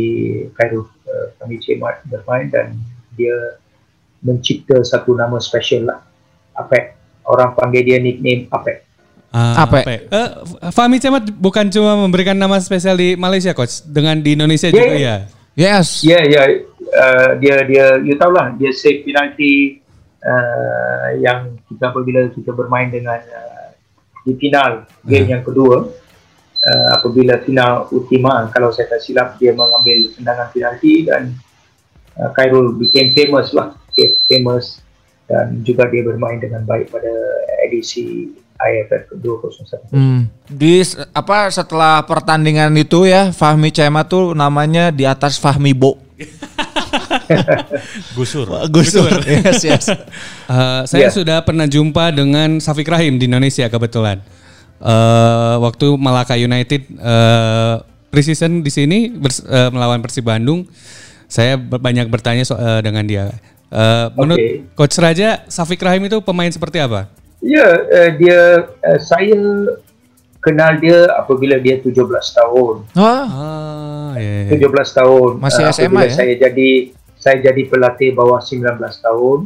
Khairul 0.55 0.87
uh, 0.87 1.27
kami 1.43 1.59
Cemat 1.59 1.99
bermain 2.07 2.47
dan 2.47 2.79
dia 3.19 3.59
mencipta 4.23 4.79
satu 4.87 5.19
nama 5.19 5.35
special 5.43 5.91
lah 5.91 5.99
Apek 6.55 6.95
orang 7.27 7.51
panggil 7.59 7.83
dia 7.83 7.99
nickname 7.99 8.47
Apek 8.47 8.92
Ah, 9.33 9.65
Apa? 9.65 9.81
Eh, 9.81 10.29
Fahmi 10.69 11.01
Cemat 11.01 11.25
bukan 11.33 11.65
cuma 11.73 11.97
memberikan 11.97 12.37
nama 12.37 12.61
spesial 12.61 12.93
di 12.93 13.17
Malaysia 13.17 13.49
coach, 13.57 13.81
dengan 13.81 14.21
di 14.21 14.37
Indonesia 14.37 14.69
Ya, 14.69 14.77
juga 14.77 14.93
ya. 14.93 14.99
ya. 15.01 15.17
Yes. 15.57 16.05
Ya, 16.05 16.21
ya, 16.21 16.41
uh, 16.93 17.29
dia 17.41 17.65
dia 17.65 17.85
you 18.01 18.15
tahu 18.17 18.33
lah 18.33 18.53
dia 18.57 18.69
save 18.73 19.05
penalti 19.05 19.81
uh, 20.21 21.17
yang 21.19 21.57
kita 21.69 21.89
apabila 21.89 22.29
kita 22.33 22.51
bermain 22.53 22.89
dengan 22.93 23.19
uh, 23.21 23.69
di 24.23 24.33
final 24.39 24.87
game 25.03 25.27
yang 25.29 25.43
kedua 25.43 25.89
uh, 26.63 26.89
apabila 26.95 27.41
final 27.43 27.89
ultima 27.91 28.47
kalau 28.53 28.71
saya 28.71 28.87
tak 28.89 29.01
silap 29.03 29.35
dia 29.37 29.51
mengambil 29.53 30.09
tendangan 30.15 30.47
penalti 30.53 31.05
dan 31.05 31.33
uh, 32.17 32.29
Khairul 32.37 32.77
became 32.77 33.11
famous 33.11 33.51
lah 33.51 33.75
okay, 33.91 34.15
famous 34.29 34.79
dan 35.27 35.63
juga 35.63 35.87
dia 35.87 36.03
bermain 36.03 36.37
dengan 36.39 36.63
baik 36.67 36.91
pada 36.91 37.11
edisi 37.67 38.31
IFF 38.63 39.03
2001 39.15 39.91
Hmm. 39.91 40.19
Di 40.45 40.79
apa 41.11 41.47
setelah 41.47 42.01
pertandingan 42.01 42.71
itu 42.73 43.03
ya 43.03 43.29
Fahmi 43.29 43.69
Cema 43.69 44.03
tuh 44.03 44.31
namanya 44.33 44.89
di 44.89 45.03
atas 45.03 45.35
Fahmi 45.35 45.71
Bo. 45.71 45.99
Gusur. 48.13 48.47
Gusur. 48.69 49.09
yes, 49.27 49.61
yes. 49.61 49.85
Eh, 49.89 50.81
saya 50.85 51.07
Ya. 51.07 51.11
sudah 51.11 51.37
pernah 51.41 51.65
jumpa 51.65 52.11
dengan 52.11 52.57
Safik 52.57 52.87
Rahim 52.87 53.17
di 53.17 53.25
Indonesia 53.25 53.67
kebetulan. 53.67 54.21
Eh, 54.79 55.55
waktu 55.57 55.95
Malaka 55.95 56.35
United 56.35 56.81
eh 56.91 57.75
preseason 58.07 58.61
di 58.61 58.69
sini 58.69 59.09
bers- 59.09 59.41
eh, 59.41 59.69
melawan 59.69 59.97
Persib 59.97 60.21
Bandung, 60.23 60.69
saya 61.25 61.57
banyak 61.57 62.05
bertanya 62.07 62.45
so- 62.45 62.55
eh, 62.55 62.79
dengan 62.79 63.01
dia. 63.03 63.33
Eh, 63.67 64.07
menurut 64.13 64.37
Oke. 64.37 64.69
Coach 64.77 64.97
Raja, 64.97 65.41
Safik 65.47 65.81
Rahim 65.81 66.05
itu 66.05 66.21
pemain 66.21 66.45
seperti 66.47 66.77
apa? 66.77 67.09
Ya, 67.43 67.67
uh, 67.83 68.09
dia 68.15 68.39
uh, 68.71 68.99
saya 69.03 69.35
kenal 70.39 70.79
dia 70.79 71.11
apabila 71.15 71.59
dia 71.59 71.79
17 71.79 71.91
tahun. 72.11 72.75
Wah, 72.95 73.25
Ah, 73.27 74.11
iya, 74.15 74.47
iya. 74.47 74.59
17 74.63 74.99
tahun. 74.99 75.31
Masih 75.43 75.63
uh, 75.67 75.71
SMA 75.71 75.87
apabila 75.87 76.07
ya? 76.07 76.15
Saya 76.15 76.33
jadi 76.39 76.69
saya 77.19 77.37
jadi 77.39 77.61
pelatih 77.67 78.15
bawah 78.15 78.39
19 78.39 78.79
tahun. 78.79 79.39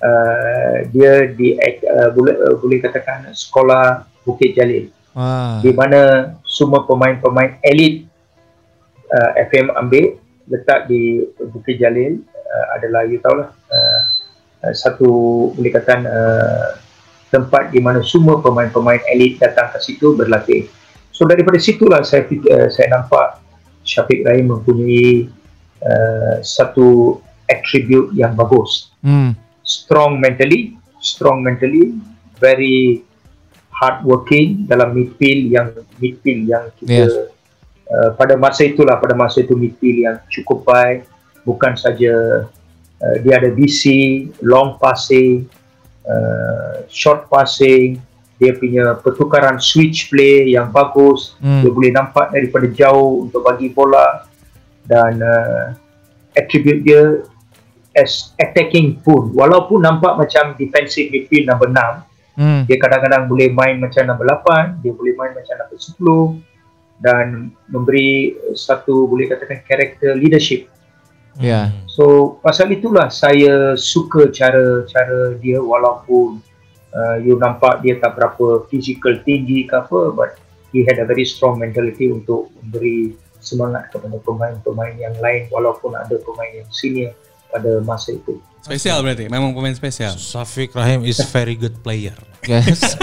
Uh, 0.00 0.74
dia 0.96 1.28
di 1.28 1.54
uh, 1.60 2.08
boleh 2.16 2.34
uh, 2.40 2.56
boleh 2.56 2.80
katakan 2.80 3.28
sekolah 3.36 4.08
Bukit 4.24 4.56
Jalil 4.56 4.88
wah. 5.12 5.60
di 5.60 5.76
mana 5.76 6.32
semua 6.40 6.88
pemain-pemain 6.88 7.60
elit 7.60 8.08
uh, 9.12 9.30
FM 9.44 9.68
ambil 9.76 10.16
letak 10.48 10.88
di 10.88 11.20
Bukit 11.52 11.76
Jalil 11.76 12.16
uh, 12.32 12.66
adalah 12.80 13.04
you 13.04 13.20
tahu 13.20 13.44
lah 13.44 13.52
uh, 13.52 14.00
uh, 14.64 14.72
satu 14.72 15.10
boleh 15.52 15.68
katakan 15.68 16.08
uh, 16.08 16.80
tempat 17.30 17.70
di 17.70 17.78
mana 17.78 18.02
semua 18.02 18.42
pemain-pemain 18.42 19.00
elit 19.08 19.38
datang 19.38 19.70
ke 19.70 19.78
situ 19.78 20.18
berlatih. 20.18 20.66
So 21.14 21.24
daripada 21.24 21.56
situlah 21.62 22.02
saya 22.02 22.26
uh, 22.26 22.68
saya 22.68 22.90
nampak 22.90 23.38
Syafiq 23.86 24.26
Rahim 24.26 24.52
mempunyai 24.52 25.30
uh, 25.80 26.42
satu 26.42 27.18
attribute 27.48 28.14
yang 28.14 28.34
bagus 28.36 28.92
Hmm. 29.00 29.32
strong 29.64 30.20
mentally, 30.20 30.76
strong 31.00 31.40
mentally, 31.40 31.96
very 32.36 33.00
hard 33.72 34.04
working 34.04 34.68
dalam 34.68 34.92
midfield 34.92 35.48
yang 35.48 35.72
midfield 35.96 36.42
yang 36.44 36.64
kita 36.76 37.08
Yes. 37.08 37.12
uh, 37.88 38.12
pada 38.12 38.36
masa 38.36 38.68
itulah 38.68 39.00
pada 39.00 39.16
masa 39.16 39.40
itu 39.40 39.56
midfield 39.56 39.98
yang 40.04 40.16
cukup 40.28 40.68
baik 40.68 41.08
bukan 41.48 41.72
saja 41.80 42.44
uh, 43.00 43.16
dia 43.24 43.40
ada 43.40 43.48
visi 43.48 44.28
long 44.44 44.76
passing 44.76 45.48
uh, 46.04 46.84
short 46.86 47.26
passing 47.26 48.00
dia 48.40 48.56
punya 48.56 48.96
pertukaran 48.96 49.60
switch 49.60 50.08
play 50.08 50.56
yang 50.56 50.72
bagus 50.72 51.36
Hmm. 51.40 51.60
dia 51.60 51.70
boleh 51.72 51.92
nampak 51.92 52.32
daripada 52.32 52.66
jauh 52.68 53.28
untuk 53.28 53.44
bagi 53.44 53.68
bola 53.68 54.24
dan 54.84 55.20
uh, 55.20 55.76
attribute 56.32 56.80
dia 56.80 57.20
as 57.92 58.32
attacking 58.38 58.96
pun 59.02 59.34
walaupun 59.34 59.82
nampak 59.82 60.16
macam 60.16 60.54
defensive 60.56 61.10
midfield 61.10 61.48
number 61.48 61.68
6 61.68 62.06
Hmm. 62.40 62.62
dia 62.64 62.80
kadang-kadang 62.80 63.28
boleh 63.28 63.52
main 63.52 63.76
macam 63.76 64.06
number 64.06 64.24
8 64.24 64.80
dia 64.80 64.94
boleh 64.94 65.12
main 65.18 65.34
macam 65.36 65.54
number 65.60 65.76
10 65.76 66.40
dan 67.00 67.26
memberi 67.68 68.32
satu 68.52 69.04
boleh 69.04 69.28
katakan 69.28 69.60
karakter 69.64 70.16
leadership 70.16 70.68
Ya. 71.40 71.72
So 71.88 72.36
pasal 72.44 72.70
itulah 72.70 73.08
saya 73.08 73.74
suka 73.74 74.28
cara-cara 74.28 75.34
dia 75.40 75.58
walaupun 75.58 76.38
uh, 76.92 77.16
you 77.18 77.40
nampak 77.40 77.80
dia 77.80 77.96
tak 77.96 78.14
berapa 78.20 78.68
physical 78.68 79.16
tinggi 79.24 79.64
ke 79.64 79.74
apa 79.74 80.12
but 80.12 80.36
he 80.70 80.86
had 80.86 81.00
a 81.00 81.06
very 81.08 81.26
strong 81.26 81.58
mentality 81.58 82.12
untuk 82.12 82.52
memberi 82.62 83.16
semangat 83.40 83.88
kepada 83.90 84.20
pemain-pemain 84.20 84.94
yang 85.00 85.16
lain 85.18 85.48
walaupun 85.48 85.96
ada 85.96 86.14
pemain 86.20 86.52
yang 86.52 86.68
senior 86.70 87.16
pada 87.50 87.80
masa 87.82 88.14
itu. 88.14 88.38
Spesial 88.60 89.00
berarti, 89.00 89.26
memang 89.32 89.56
pemain 89.56 89.72
spesial. 89.72 90.12
Safik 90.20 90.76
Rahim 90.76 91.08
is 91.08 91.16
very 91.32 91.56
good 91.56 91.80
player. 91.80 92.14
Yes. 92.44 92.94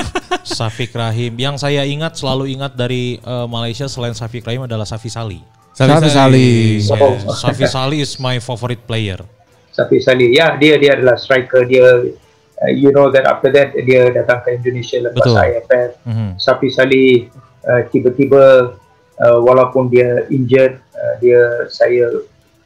Safik 0.45 0.93
Rahim. 0.93 1.33
Yang 1.41 1.65
saya 1.65 1.81
ingat 1.83 2.13
selalu 2.21 2.53
ingat 2.53 2.77
dari 2.77 3.17
eh, 3.17 3.47
Malaysia 3.49 3.89
selain 3.89 4.13
Safik 4.13 4.45
Rahim 4.45 4.69
adalah 4.69 4.85
Safi 4.85 5.09
Sali. 5.09 5.56
Safi 5.77 6.09
Sali. 6.09 6.81
Oh. 6.89 7.13
Yeah, 7.13 7.37
Safi 7.37 7.65
Sali 7.69 7.97
is 8.01 8.17
my 8.17 8.41
favorite 8.41 8.81
player. 8.89 9.21
Safi 9.69 10.01
Salih, 10.01 10.33
ya 10.33 10.57
dia 10.57 10.81
dia 10.81 10.97
adalah 10.97 11.21
striker 11.21 11.61
dia. 11.69 11.85
Uh, 12.57 12.73
you 12.73 12.89
know 12.89 13.13
that 13.13 13.29
after 13.29 13.53
that 13.53 13.77
dia 13.85 14.09
datang 14.09 14.41
ke 14.41 14.57
Indonesia 14.57 14.97
lepas 14.97 15.21
Betul. 15.21 15.37
IFF. 15.37 15.89
Mhm. 16.09 16.29
Safi 16.41 16.73
Salih 16.73 17.29
uh, 17.69 17.85
tiba-tiba 17.93 18.73
uh, 19.21 19.39
walaupun 19.45 19.93
dia 19.93 20.25
injured 20.33 20.81
uh, 20.97 21.13
dia 21.21 21.69
saya 21.69 22.09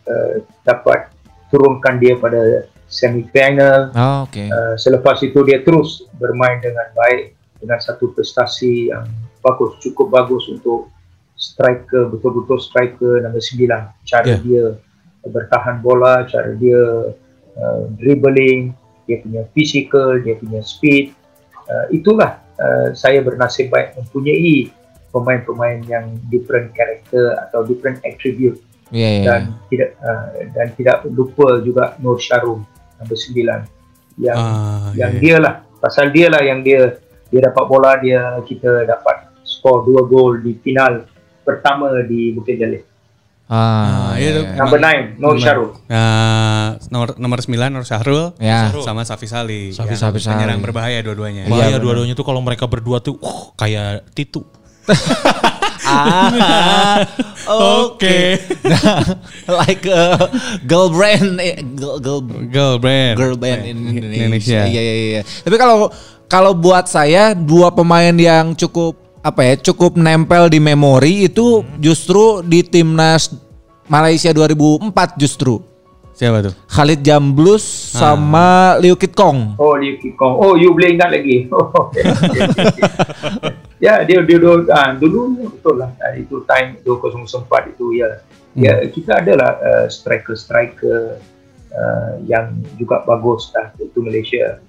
uh, 0.07 0.33
dapat 0.63 1.11
turunkan 1.51 1.99
dia 1.99 2.15
pada 2.15 2.63
semi 2.87 3.27
final 3.35 3.91
Oh, 3.91 4.23
oke. 4.23 4.39
uh, 4.47 4.75
selepas 4.79 5.19
itu 5.19 5.43
dia 5.43 5.59
terus 5.63 6.07
bermain 6.15 6.63
dengan 6.63 6.87
baik 6.95 7.35
dengan 7.59 7.79
satu 7.83 8.15
prestasi 8.15 8.95
yang 8.95 9.03
bagus 9.43 9.75
cukup 9.83 10.07
bagus 10.07 10.47
untuk 10.47 10.87
striker 11.41 12.05
betul-betul 12.13 12.61
striker 12.61 13.25
nombor 13.25 13.41
9 13.41 13.65
cara 14.05 14.25
Yeah. 14.29 14.39
dia 14.45 14.65
bertahan 15.25 15.81
bola 15.81 16.25
cara 16.29 16.53
dia 16.53 17.09
uh, 17.57 17.81
dribbling 17.97 18.77
dia 19.09 19.17
punya 19.25 19.43
physical 19.57 20.21
dia 20.21 20.37
punya 20.37 20.61
speed 20.61 21.17
uh, 21.65 21.89
itulah 21.89 22.37
uh, 22.61 22.93
saya 22.93 23.25
bernasib 23.25 23.73
baik 23.73 23.97
mempunyai 23.97 24.69
pemain-pemain 25.09 25.81
yang 25.89 26.13
different 26.29 26.71
character 26.77 27.35
atau 27.49 27.65
different 27.65 27.97
attribute 28.05 28.61
Iya, 28.91 29.07
iya. 29.07 29.23
dan 29.23 29.41
tidak 29.71 29.89
uh, 30.03 30.29
dan 30.51 30.67
tidak 30.75 31.07
lupa 31.15 31.63
juga 31.63 31.95
Nur 32.03 32.19
Syarum 32.19 32.59
nombor 32.99 33.17
9 33.17 34.19
yang 34.19 34.35
Ah, 34.35 34.91
yang 34.93 35.15
iya. 35.15 35.21
dia 35.23 35.35
lah 35.39 35.53
pasal 35.79 36.11
dia 36.11 36.27
lah 36.27 36.43
yang 36.43 36.59
dia 36.59 36.99
dia 37.31 37.39
dapat 37.39 37.63
bola 37.71 37.95
dia 38.03 38.19
kita 38.43 38.83
dapat 38.83 39.31
skor 39.47 39.87
dua 39.87 40.03
gol 40.03 40.43
di 40.43 40.59
final 40.59 41.07
pertama 41.51 41.91
di 42.03 42.31
Bukit 42.31 42.55
Jalil 42.55 42.83
Ah, 43.45 43.59
Ah, 44.07 44.11
iya 44.15 44.31
tuh. 44.33 44.45
number 44.55 44.79
Emang- 44.79 45.11
9 45.11 45.19
Nur 45.19 45.35
Syarum 45.35 45.69
Nah, 45.85 46.79
nomor 46.87 47.19
nomor 47.19 47.37
9 47.37 47.51
Nur 47.67 47.83
Syahrul 47.83 48.31
Ya. 48.39 48.71
sama 48.79 49.03
Safi 49.03 49.27
Sali. 49.27 49.61
Safi 49.69 49.91
Yang 49.91 49.99
Safi 49.99 50.19
Sali. 50.21 50.39
Penyerang 50.39 50.63
berbahaya 50.63 51.03
dua-duanya. 51.03 51.51
Bahaya 51.51 51.75
benar. 51.75 51.83
dua-duanya 51.83 52.15
tuh 52.15 52.23
kalau 52.23 52.39
mereka 52.39 52.63
berdua 52.65 53.03
tuh 53.03 53.19
uh, 53.19 53.51
kayak 53.53 54.07
Titu. 54.15 54.39
ah, 55.83 57.03
oke. 57.83 58.19
like 59.59 59.83
a 59.85 60.31
girl 60.63 60.87
brand, 60.87 61.35
eh, 61.37 61.59
girl, 61.75 61.99
girl, 61.99 62.21
Girl 62.47 62.75
brand. 62.77 63.15
girl 63.17 63.35
band 63.35 63.61
in 63.65 63.77
Indonesia. 63.89 64.15
Indonesia. 64.21 64.61
Iya 64.63 64.81
iya 64.81 64.93
iya. 64.95 65.21
Tapi 65.25 65.55
kalau 65.55 65.91
kalau 66.25 66.55
buat 66.55 66.87
saya 66.87 67.35
dua 67.35 67.73
pemain 67.73 68.13
yang 68.13 68.55
cukup 68.55 68.95
apa 69.21 69.41
ya 69.45 69.53
cukup 69.57 69.97
nempel 69.97 70.49
di 70.49 70.57
memori 70.57 71.29
itu 71.29 71.61
justru 71.77 72.41
di 72.41 72.65
timnas 72.65 73.29
Malaysia 73.85 74.33
2004 74.33 74.89
justru 75.17 75.61
Siapa 76.21 76.37
tuh? 76.45 76.53
Khalid 76.69 77.01
Jamblus 77.01 77.65
sama 77.97 78.77
Liu 78.77 78.93
Kit 78.93 79.17
Kong. 79.17 79.57
Oh, 79.57 79.73
Liu 79.73 79.97
Kit 79.97 80.13
Kong. 80.13 80.37
Oh, 80.37 80.53
you 80.53 80.69
boleh 80.69 80.93
ingat 80.93 81.09
lagi. 81.09 81.47
Oh, 81.55 81.65
okay. 81.73 82.05
ya, 83.85 84.05
dia 84.05 84.21
dia, 84.21 84.37
dia 84.37 84.53
ah, 84.69 84.93
dulu 84.93 85.49
betul 85.49 85.81
lah. 85.81 85.89
Ah, 85.97 86.13
itu 86.13 86.45
time 86.45 86.77
2004 86.85 87.73
itu 87.73 87.85
ya. 87.97 88.21
Ya, 88.53 88.85
kita 88.85 89.25
adalah 89.25 89.57
uh, 89.65 89.87
striker-striker 89.89 91.17
uh, 91.73 92.13
yang 92.29 92.53
juga 92.77 93.01
bagus 93.01 93.49
lah 93.57 93.73
itu 93.81 93.97
Malaysia. 94.05 94.61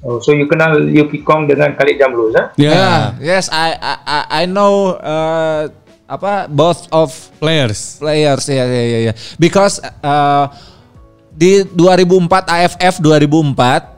Oh, 0.00 0.20
so 0.20 0.30
you 0.30 0.44
kenal 0.46 0.76
Liu 0.76 1.08
Kit 1.08 1.22
Kong 1.22 1.44
dengan 1.44 1.72
Khalid 1.72 1.96
Jamrus, 1.96 2.36
ha? 2.36 2.44
Ya. 2.54 2.70
Yeah. 2.70 3.00
Yes, 3.18 3.48
I 3.48 3.74
I 3.74 3.94
I- 4.04 4.28
I 4.30 4.42
know 4.44 4.94
uh, 4.96 5.66
apa 6.06 6.46
both 6.46 6.86
of 6.90 7.10
Players. 7.42 7.98
players 7.98 8.46
ya 8.46 8.62
ya 8.62 8.82
ya 8.86 8.98
ya. 9.10 9.12
Because 9.36 9.80
uh, 9.82 10.46
di 11.30 11.64
2004 11.64 12.28
AFF 12.46 12.94
2004 13.00 13.96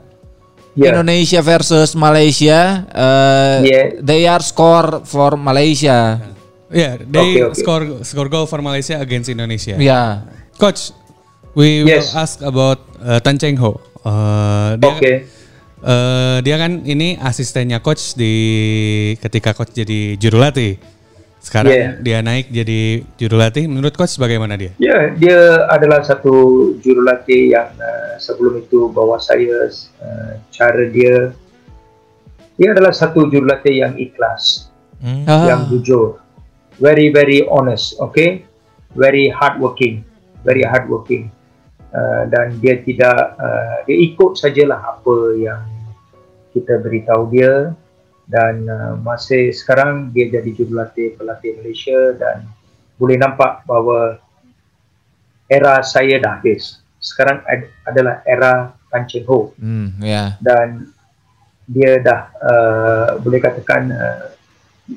Ya. 0.79 0.95
Indonesia 0.95 1.41
versus 1.43 1.91
Malaysia 1.93 2.87
uh, 2.89 3.59
Yeah. 3.61 3.99
they 3.99 4.23
are 4.23 4.39
score 4.39 5.03
for 5.03 5.35
Malaysia. 5.35 6.23
Yeah, 6.69 7.01
they 7.01 7.19
Okay, 7.19 7.43
okay. 7.43 7.57
score 7.59 7.83
score 8.01 8.29
goal 8.29 8.45
for 8.45 8.61
Malaysia 8.61 8.95
against 8.95 9.27
Indonesia. 9.27 9.75
Ya. 9.75 10.29
Coach, 10.55 10.93
we 11.51 11.83
Yes. 11.83 12.09
will 12.09 12.09
ask 12.15 12.35
about 12.39 12.79
uh, 12.97 13.17
Tan 13.19 13.35
Cheng 13.35 13.57
Ho. 13.57 13.81
Uh, 14.01 14.77
dia, 14.77 14.87
Oke. 14.87 15.13
Uh, 15.83 16.37
dia 16.43 16.55
kan 16.59 16.83
ini 16.83 17.15
asistennya 17.19 17.79
coach 17.79 18.15
di 18.15 18.33
ketika 19.19 19.53
coach 19.55 19.75
jadi 19.75 20.15
juru 20.15 20.39
latih. 20.39 20.79
Sekarang 21.39 21.71
Yeah. 21.71 21.91
dia 22.03 22.19
naik 22.19 22.51
jadi 22.51 23.07
juru 23.15 23.39
latih. 23.39 23.63
Menurut 23.71 23.95
coach 23.95 24.19
bagaimana 24.19 24.59
dia? 24.59 24.75
Ya, 24.75 25.15
dia 25.15 25.63
adalah 25.71 26.03
satu 26.03 26.75
jurulatih 26.83 27.55
yang 27.55 27.71
uh, 27.79 28.19
sebelum 28.19 28.59
itu 28.59 28.91
bawa 28.91 29.15
saya 29.23 29.71
uh, 30.03 30.33
cara 30.51 30.83
dia 30.91 31.31
dia 32.59 32.75
adalah 32.75 32.91
satu 32.91 33.31
jurulatih 33.31 33.71
yang 33.71 33.95
ikhlas, 33.95 34.67
Hmm. 34.99 35.23
Ah. 35.23 35.47
yang 35.47 35.71
jujur, 35.71 36.19
very 36.75 37.07
very 37.07 37.47
honest, 37.47 37.95
okay, 38.03 38.43
very 38.99 39.31
hardworking, 39.31 40.03
very 40.43 40.67
hardworking, 40.67 41.31
uh, 41.91 42.23
dan 42.27 42.57
dia 42.57 42.81
tidak 42.81 43.37
uh, 43.37 43.77
dia 43.85 43.97
ikut 44.09 44.35
sajalah 44.35 44.97
apa 44.97 45.15
yang 45.37 45.61
kita 46.49 46.81
beritahu 46.81 47.29
dia 47.29 47.73
dan 48.25 48.65
uh, 48.65 48.93
masih 49.01 49.49
sekarang 49.49 50.09
dia 50.09 50.29
jadi 50.29 50.49
jurulatih 50.53 51.17
pelatih 51.17 51.57
Malaysia 51.61 52.13
dan 52.17 52.45
boleh 52.97 53.17
nampak 53.17 53.63
bahawa 53.63 54.19
era 55.49 55.81
saya 55.81 56.21
dah 56.21 56.37
habis. 56.37 56.77
Sekarang 56.99 57.41
ad- 57.47 57.71
adalah 57.87 58.21
era 58.27 58.75
Tan 58.91 59.07
Cheng 59.07 59.25
Ho 59.29 59.53
Hmm, 59.55 59.95
ya. 60.01 60.35
dan 60.43 60.89
dia 61.69 62.01
dah 62.01 62.33
uh, 62.41 63.09
boleh 63.21 63.37
katakan 63.37 63.93
uh, 63.93 64.33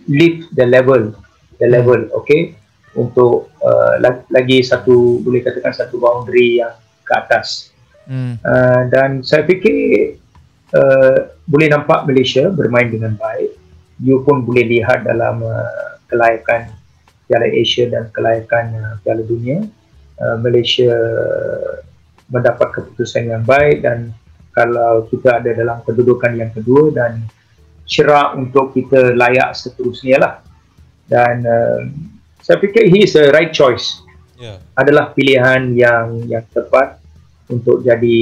lift 0.09 0.49
the 0.57 0.65
level 0.65 1.13
the 1.61 1.69
level 1.69 2.01
okay 2.17 2.57
untuk 2.93 3.49
uh, 3.65 3.97
la- 4.01 4.25
lagi 4.29 4.61
satu 4.61 5.21
boleh 5.25 5.41
katakan 5.41 5.73
satu 5.73 5.97
boundary 5.97 6.61
yang 6.61 6.77
ke 7.03 7.13
atas. 7.13 7.73
Hmm. 8.03 8.35
uh, 8.43 8.83
dan 8.91 9.23
saya 9.23 9.47
fikir 9.47 10.19
uh, 10.75 11.31
boleh 11.47 11.71
nampak 11.71 12.03
Malaysia 12.05 12.51
bermain 12.51 12.91
dengan 12.91 13.15
baik. 13.15 13.55
You 14.03 14.27
pun 14.27 14.43
boleh 14.43 14.67
lihat 14.67 15.07
dalam 15.07 15.47
uh, 15.47 16.03
kelayakan 16.11 16.75
Piala 17.31 17.49
Asia 17.49 17.87
dan 17.87 18.11
kelayakan 18.11 18.65
uh, 18.77 18.95
Piala 19.07 19.23
Dunia. 19.23 19.63
Uh, 20.19 20.37
Malaysia 20.43 20.93
mendapat 22.29 22.75
keputusan 22.75 23.31
yang 23.31 23.45
baik 23.47 23.85
dan 23.85 24.13
kalau 24.53 25.09
kita 25.09 25.41
ada 25.41 25.51
dalam 25.57 25.81
kedudukan 25.87 26.37
yang 26.37 26.53
kedua 26.53 26.93
dan 26.93 27.25
cerah 27.89 28.37
untuk 28.37 28.77
kita 28.77 29.17
layak 29.17 29.57
seterusnya 29.57 30.17
lah. 30.21 30.35
Dan 31.09 31.45
uh, 31.47 31.81
saya 32.43 32.59
fikir 32.59 32.91
he 32.91 33.07
is 33.07 33.15
a 33.15 33.31
right 33.33 33.55
choice 33.55 34.03
Ya. 34.43 34.59
adalah 34.75 35.15
pilihan 35.15 35.71
yang 35.79 36.27
yang 36.27 36.43
tepat 36.51 36.99
untuk 37.47 37.87
jadi 37.87 38.19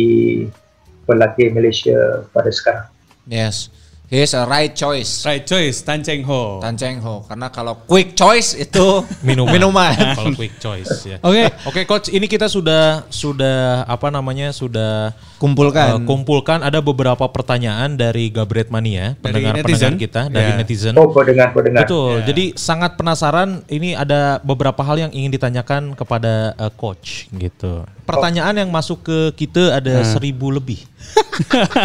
pelatih 1.08 1.48
Malaysia 1.48 2.28
pada 2.28 2.52
sekarang. 2.52 2.86
Yes. 3.24 3.72
He 4.10 4.18
is 4.18 4.34
a 4.34 4.42
right 4.42 4.74
choice. 4.74 5.22
Right 5.22 5.46
choice, 5.46 5.86
Tan 5.86 6.02
Cheng 6.02 6.26
Ho. 6.26 6.58
Tan 6.58 6.74
Cheng 6.74 6.98
Ho 6.98 7.22
karena 7.22 7.46
kalau 7.46 7.78
quick 7.86 8.18
choice 8.18 8.58
itu 8.58 9.06
Minuman. 9.22 9.54
minuman. 9.54 9.94
Kalau 9.94 10.34
quick 10.34 10.58
choice 10.58 10.90
ya. 11.06 11.22
Oke. 11.26 11.46
Oke 11.62 11.80
coach, 11.86 12.10
ini 12.10 12.26
kita 12.26 12.50
sudah 12.50 13.06
sudah 13.06 13.86
apa 13.86 14.10
namanya 14.10 14.50
sudah 14.50 15.14
Kumpulkan. 15.38 15.94
eh, 15.94 15.98
kumpulkan 16.02 16.58
ada 16.58 16.82
beberapa 16.82 17.22
pertanyaan 17.24 17.94
dari 17.94 18.28
Gabret 18.28 18.66
Mania, 18.66 19.14
pendengar 19.22 19.54
pendengar 19.56 19.94
netizen? 19.94 19.94
kita 19.94 20.22
dari 20.26 20.50
Ya. 20.50 20.58
netizen. 20.58 20.94
Oh, 20.98 21.14
pendengar 21.14 21.54
pendengar. 21.54 21.86
Betul. 21.86 22.26
Jadi 22.26 22.58
sangat 22.58 22.98
penasaran. 22.98 23.62
Ini 23.70 23.94
ada 23.94 24.42
beberapa 24.42 24.82
hal 24.82 24.98
yang 24.98 25.12
ingin 25.14 25.30
ditanyakan 25.30 25.94
kepada 25.94 26.58
eh, 26.58 26.72
coach 26.74 27.30
gitu. 27.30 27.86
Pertanyaan 28.10 28.58
yang 28.58 28.74
masuk 28.74 29.06
ke 29.06 29.18
kita 29.38 29.78
ada 29.78 30.02
seribu 30.02 30.50
lebih. 30.50 30.82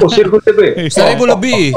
Oh, 0.01 0.10
sirkuit 0.10 0.43
lebih. 0.45 0.70
Seribu 0.95 1.24
lebih. 1.26 1.72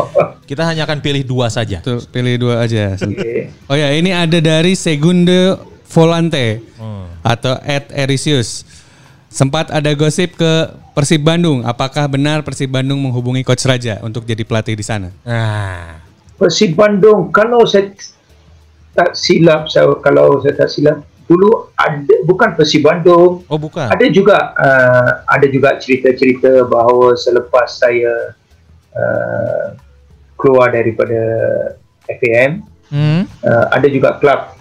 Kita 0.44 0.66
hanya 0.66 0.84
akan 0.84 0.98
pilih 0.98 1.22
dua 1.22 1.46
saja. 1.48 1.78
Tuh, 1.80 2.02
pilih 2.08 2.34
dua 2.36 2.64
aja. 2.64 2.96
Oke. 2.96 3.52
Oh 3.66 3.76
ya, 3.76 3.94
ini 3.94 4.10
ada 4.10 4.38
dari 4.38 4.74
Segunde 4.74 5.56
Volante 5.88 6.60
Hmm. 6.78 7.10
atau 7.22 7.58
Ed 7.62 7.90
Erisius. 7.90 8.62
Sempat 9.28 9.68
ada 9.68 9.92
gosip 9.92 10.36
ke 10.36 10.52
Persib 10.94 11.20
Bandung. 11.20 11.60
Apakah 11.62 12.08
benar 12.08 12.40
Persib 12.40 12.70
Bandung 12.70 12.98
menghubungi 12.98 13.44
Coach 13.44 13.66
Raja 13.66 14.00
untuk 14.00 14.24
jadi 14.24 14.40
pelatih 14.42 14.72
di 14.72 14.84
sana? 14.86 15.12
Nah, 15.22 16.00
Persib 16.38 16.72
Bandung 16.72 17.28
kalau 17.28 17.66
saya 17.66 17.92
tak 18.94 19.14
silap 19.14 19.68
saya 19.68 19.90
kalau 20.00 20.40
saya 20.40 20.54
tak 20.56 20.70
silap 20.70 20.98
dulu 21.28 21.68
ada 21.76 22.14
bukan 22.24 22.56
Persib 22.56 22.88
Bandung 22.88 23.44
oh 23.44 23.58
bukan. 23.60 23.84
ada 23.84 24.08
juga 24.08 24.56
uh, 24.56 25.10
ada 25.28 25.44
juga 25.46 25.76
cerita-cerita 25.76 26.64
bahawa 26.64 27.12
selepas 27.14 27.68
saya 27.68 28.32
uh, 28.96 29.76
keluar 30.34 30.72
daripada 30.72 31.20
FAM 32.08 32.64
Hmm. 32.88 33.28
uh, 33.44 33.68
ada 33.68 33.84
juga 33.92 34.16
klub 34.16 34.56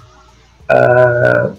uh, 0.67 1.55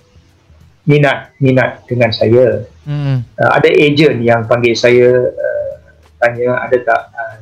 minat 0.84 1.32
minat 1.40 1.80
dengan 1.88 2.12
saya 2.12 2.68
Hmm. 2.84 3.20
uh, 3.36 3.50
ada 3.52 3.68
ejen 3.68 4.20
yang 4.20 4.44
panggil 4.44 4.72
saya 4.72 5.32
uh, 5.32 5.72
tanya 6.20 6.60
ada 6.60 6.76
tak 6.84 7.02
uh, 7.12 7.36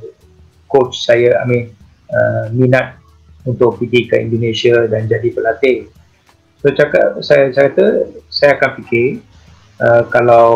coach 0.66 1.02
saya 1.02 1.38
I 1.38 1.44
mean 1.46 1.64
uh, 2.06 2.50
minat 2.50 2.98
untuk 3.42 3.78
pergi 3.78 4.06
ke 4.06 4.18
Indonesia 4.22 4.86
dan 4.86 5.06
jadi 5.06 5.26
pelatih 5.30 5.90
so 6.66 6.74
cakap 6.74 7.22
saya 7.22 7.54
saya 7.54 7.70
kata 7.70 7.86
saya 8.26 8.50
akan 8.58 8.70
fikir 8.82 9.22
uh, 9.78 10.02
kalau 10.10 10.46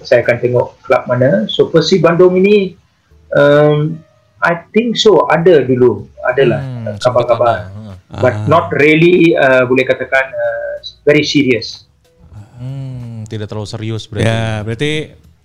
saya 0.00 0.24
akan 0.24 0.40
tengok 0.40 0.80
klub 0.80 1.04
mana 1.04 1.44
so 1.44 1.68
Persib 1.68 2.00
Bandung 2.00 2.40
ini 2.40 2.72
um, 3.36 4.00
I 4.40 4.64
think 4.72 4.96
so 4.96 5.28
ada 5.28 5.60
dulu 5.60 6.08
adalah 6.24 6.64
Hmm, 6.64 6.88
uh, 6.88 6.96
kabar-kabar 6.96 7.68
ada. 7.68 7.92
Hmm. 8.08 8.22
but 8.24 8.34
not 8.48 8.72
really 8.72 9.36
uh, 9.36 9.68
boleh 9.68 9.84
katakan 9.84 10.32
uh, 10.32 10.80
very 11.04 11.22
serious 11.22 11.84
Hmm, 12.62 13.26
tidak 13.26 13.50
terlalu 13.50 13.66
serius 13.66 14.06
berarti. 14.06 14.22
Ya, 14.22 14.62
berarti 14.62 14.92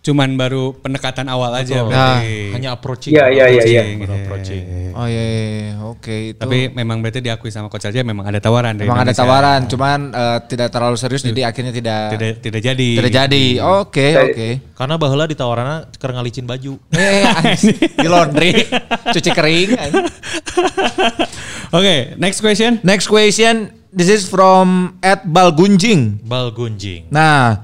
cuman 0.08 0.34
baru 0.34 0.72
pendekatan 0.74 1.28
awal 1.28 1.51
aja 1.51 1.84
Betul. 1.84 1.91
berarti. 1.91 2.36
Hanya 2.55 2.70
approaching. 2.72 3.12
Ya, 3.12 3.28
ya, 3.28 3.45
ya, 3.45 3.62
ya. 3.62 3.84
Approaching, 3.84 3.97
Baru 3.99 4.08
iya. 4.08 4.24
approaching. 4.24 4.64
Oh 4.95 5.05
iya, 5.05 5.22
iya, 5.22 5.39
iya. 5.45 5.74
oke 5.84 6.16
itu. 6.32 6.39
Tapi 6.39 6.58
memang 6.72 6.97
berarti 6.99 7.20
diakui 7.20 7.51
sama 7.51 7.68
Coach 7.68 7.86
Raja 7.86 8.01
memang 8.01 8.24
ada 8.24 8.39
tawaran 8.39 8.74
dari 8.74 8.88
memang 8.88 8.97
ada 8.97 9.12
Indonesia. 9.12 9.22
tawaran, 9.22 9.60
cuman 9.68 9.99
eh, 10.10 10.38
tidak 10.47 10.68
terlalu 10.70 10.95
serius 10.95 11.22
jadi 11.22 11.41
akhirnya 11.45 11.70
tidak 11.70 12.01
Tidak 12.10 12.32
tidak 12.39 12.62
jadi. 12.64 12.89
tidak 12.97 13.14
jadi. 13.14 13.45
Oke, 13.78 14.08
Saya- 14.10 14.26
oke. 14.26 14.49
Karena 14.74 14.95
baheula 14.95 15.26
ditawarannya 15.26 15.78
keur 15.93 16.12
ngalicin 16.14 16.45
baju. 16.45 16.74
Eh, 16.89 17.24
di 18.01 18.08
laundry, 18.08 18.51
cuci 19.10 19.30
kering. 19.30 19.70
Oke, 21.70 22.16
next 22.16 22.39
question. 22.39 22.80
Next 22.82 23.08
question, 23.08 23.70
this 23.91 24.08
is 24.08 24.24
from 24.24 24.95
Ed 25.03 25.28
Balgunjing. 25.28 26.24
Bal 26.24 26.51
gunjing. 26.51 27.12
Nah, 27.12 27.60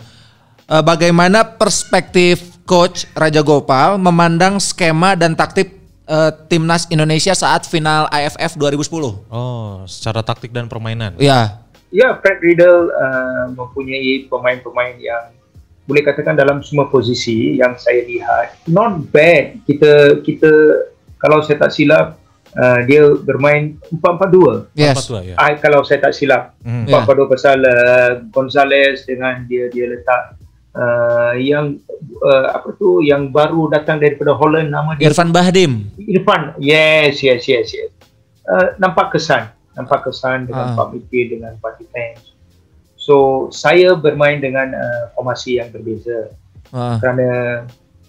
eh, 0.70 0.84
bagaimana 0.84 1.44
perspektif 1.44 2.54
Coach 2.64 3.08
Raja 3.12 3.44
Gopal 3.44 4.00
memandang 4.00 4.60
skema 4.60 5.20
dan 5.20 5.36
taktik 5.36 5.76
eh, 6.08 6.32
timnas 6.48 6.88
Indonesia 6.88 7.36
saat 7.36 7.68
final 7.68 8.08
AFF 8.08 8.56
2010? 8.56 9.28
Oh, 9.28 9.84
secara 9.84 10.24
taktik 10.24 10.56
dan 10.56 10.72
permainan. 10.72 11.16
Ya, 11.20 11.64
ya 11.94 12.18
Fred 12.18 12.42
Riddle 12.42 12.90
uh, 12.90 13.54
mempunyai 13.54 14.26
pemain-pemain 14.26 14.98
yang 14.98 15.30
boleh 15.84 16.02
katakan 16.02 16.34
dalam 16.34 16.64
semua 16.64 16.88
posisi 16.88 17.60
yang 17.60 17.76
saya 17.76 18.08
lihat 18.08 18.56
not 18.72 19.04
bad 19.12 19.60
kita 19.68 20.24
kita 20.24 20.50
kalau 21.20 21.44
saya 21.44 21.60
tak 21.60 21.76
silap 21.76 22.16
uh, 22.56 22.80
dia 22.88 23.12
bermain 23.20 23.76
4-4-2 23.92 24.72
Yes. 24.80 24.96
Apa 24.96 25.02
tuh, 25.04 25.22
ya? 25.22 25.36
I, 25.36 25.60
kalau 25.60 25.84
saya 25.84 26.00
tak 26.00 26.16
silap. 26.16 26.56
Ya. 26.64 27.04
4-4-2 27.04 27.28
pasal 27.36 27.58
uh, 27.62 28.12
Gonzales 28.32 29.04
dengan 29.04 29.44
dia 29.46 29.68
dia 29.70 29.92
letak 29.92 30.40
uh, 30.78 31.34
yang 31.38 31.80
uh, 32.22 32.58
apa 32.58 32.74
tu 32.78 33.02
yang 33.02 33.30
baru 33.30 33.70
datang 33.72 33.98
daripada 34.02 34.36
Holland 34.38 34.70
nama 34.70 34.94
dia 34.98 35.10
Irfan 35.10 35.34
Bahdim. 35.34 35.90
Irfan. 35.98 36.58
Yes 36.62 37.22
yes 37.24 37.46
yes 37.50 37.74
yes. 37.74 37.90
Uh, 38.46 38.76
nampak 38.78 39.14
kesan. 39.16 39.50
Nampak 39.74 40.06
kesan 40.06 40.46
dengan 40.46 40.78
empat 40.78 40.94
midfield 40.94 41.30
dengan 41.40 41.58
empat 41.58 41.82
defense 41.82 42.34
so 43.04 43.50
saya 43.52 44.00
bermain 44.00 44.40
dengan 44.40 44.72
uh, 44.72 45.12
formasi 45.12 45.60
yang 45.60 45.68
berbeza. 45.76 46.32
Ah. 46.74 46.98
kerana 46.98 47.30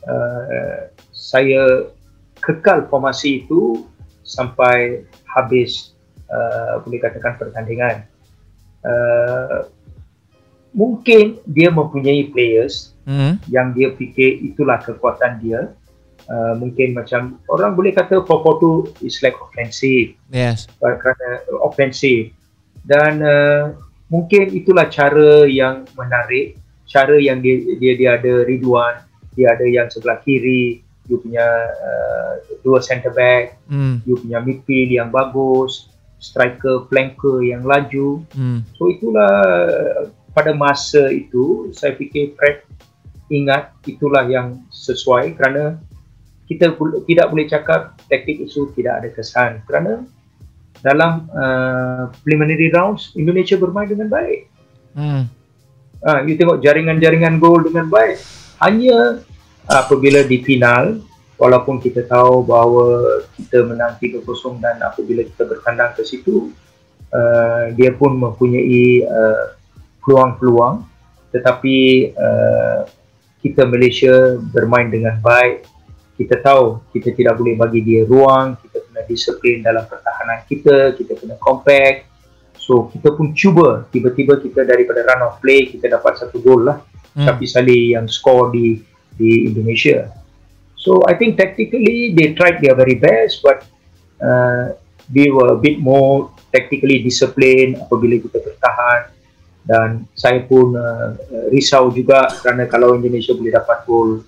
uh, 0.08 0.88
saya 1.12 1.92
kekal 2.40 2.88
formasi 2.88 3.44
itu 3.44 3.84
sampai 4.24 5.04
habis 5.28 5.92
uh, 6.32 6.80
boleh 6.80 6.96
katakan 6.96 7.36
pertandingan. 7.36 8.08
Uh, 8.80 9.68
mungkin 10.74 11.38
dia 11.46 11.70
mempunyai 11.70 12.28
players 12.28 12.90
Hmm. 13.04 13.36
yang 13.52 13.76
dia 13.76 13.92
fikir 13.92 14.40
itulah 14.40 14.80
kekuatan 14.80 15.36
dia 15.38 15.76
uh, 16.24 16.56
mungkin 16.56 16.96
macam 16.96 17.36
orang 17.52 17.76
boleh 17.76 17.92
kata 17.92 18.24
442 18.24 18.96
is 19.04 19.20
like 19.20 19.36
offensive 19.36 20.16
Yes. 20.32 20.64
uh, 20.80 20.96
kerana 20.96 21.44
offensive 21.60 22.32
dan 22.88 23.20
uh, 23.20 23.76
mungkin 24.08 24.48
itulah 24.50 24.88
cara 24.88 25.44
yang 25.44 25.84
menarik 25.92 26.56
cara 26.88 27.20
yang 27.20 27.44
dia 27.44 27.76
dia, 27.76 27.92
dia 27.92 28.10
ada 28.16 28.48
Ridwan 28.48 29.04
dia 29.36 29.52
ada 29.52 29.68
yang 29.68 29.92
sebelah 29.92 30.16
kiri 30.24 30.80
dia 31.04 31.20
punya 31.20 31.44
uh, 31.84 32.32
dua 32.64 32.80
centre 32.80 33.12
back 33.12 33.60
Hmm. 33.68 34.00
dia 34.00 34.16
punya 34.16 34.38
midfield 34.40 34.96
yang 34.96 35.12
bagus 35.12 35.92
striker 36.16 36.88
flanker 36.88 37.44
yang 37.44 37.68
laju 37.68 38.24
Hmm. 38.32 38.64
So 38.80 38.88
itulah 38.88 39.36
pada 40.34 40.50
masa 40.52 41.08
itu 41.14 41.70
saya 41.70 41.94
fikir 41.94 42.34
Fred 42.34 42.66
ingat 43.32 43.72
itulah 43.86 44.26
yang 44.26 44.66
sesuai 44.68 45.38
kerana 45.38 45.80
kita 46.44 46.76
tidak 47.08 47.26
boleh 47.32 47.46
cakap 47.48 47.96
taktik 48.10 48.44
itu 48.44 48.68
tidak 48.76 49.00
ada 49.00 49.08
kesan 49.14 49.64
kerana 49.64 50.04
dalam 50.84 51.24
uh, 51.32 52.12
preliminary 52.20 52.68
rounds 52.68 53.16
Indonesia 53.16 53.56
bermain 53.56 53.88
dengan 53.88 54.12
baik. 54.12 54.40
Hmm. 54.92 55.24
Ah, 56.04 56.20
you 56.20 56.36
tengok 56.36 56.60
jaringan-jaringan 56.60 57.40
gol 57.40 57.64
dengan 57.64 57.88
baik. 57.88 58.20
Hanya 58.60 59.24
apabila 59.64 60.20
di 60.20 60.44
final 60.44 61.00
walaupun 61.40 61.80
kita 61.80 62.04
tahu 62.04 62.44
bahawa 62.44 63.24
kita 63.40 63.64
menang 63.64 63.96
3-0 63.96 64.20
dan 64.60 64.76
apabila 64.84 65.24
kita 65.24 65.48
bertandang 65.48 65.96
ke 65.96 66.04
situ 66.04 66.52
uh, 67.08 67.72
dia 67.72 67.96
pun 67.96 68.20
mempunyai 68.20 69.08
uh, 69.08 69.56
peluang-peluang 70.04 70.94
tetapi 71.34 71.76
uh, 72.14 72.86
kita 73.42 73.66
Malaysia 73.66 74.38
bermain 74.38 74.86
dengan 74.86 75.18
baik. 75.18 75.66
Kita 76.14 76.38
tahu 76.38 76.78
kita 76.94 77.10
tidak 77.10 77.34
boleh 77.42 77.58
bagi 77.58 77.82
dia 77.82 78.06
ruang 78.06 78.54
kita 78.62 78.78
kena 78.86 79.02
disiplin 79.02 79.58
dalam 79.66 79.82
pertahanan 79.82 80.46
kita 80.46 80.94
kita 80.94 81.18
kena 81.18 81.34
compact. 81.42 82.06
So 82.54 82.86
kita 82.94 83.12
pun 83.18 83.34
cuba. 83.34 83.84
Tiba-tiba 83.90 84.38
kita 84.38 84.62
daripada 84.62 85.02
run 85.02 85.26
of 85.26 85.42
play 85.42 85.66
kita 85.66 85.90
dapat 85.90 86.22
satu 86.22 86.38
gol 86.38 86.70
lah. 86.70 86.78
Hmm. 87.14 87.30
tapi 87.30 87.46
Salih 87.46 87.94
yang 87.94 88.10
score 88.10 88.50
di 88.50 88.82
di 89.14 89.46
Indonesia. 89.46 90.10
So 90.74 90.98
I 91.06 91.14
think 91.14 91.38
tactically 91.38 92.10
they 92.10 92.34
tried 92.34 92.58
their 92.58 92.74
very 92.74 92.98
best 92.98 93.38
but 93.38 93.62
uh, 94.18 94.74
they 95.06 95.30
were 95.30 95.54
a 95.54 95.58
bit 95.58 95.78
more 95.78 96.34
tactically 96.50 97.06
disciplined 97.06 97.78
apabila 97.78 98.18
kita 98.18 98.42
bertahan 98.42 99.13
dan 99.64 100.04
saya 100.12 100.44
pun 100.44 100.72
uh, 100.72 101.16
risau 101.48 101.88
juga 101.88 102.28
kerana 102.40 102.64
kalau 102.64 102.92
Indonesia 102.94 103.32
boleh 103.32 103.52
dapat 103.52 103.78
gol 103.84 104.20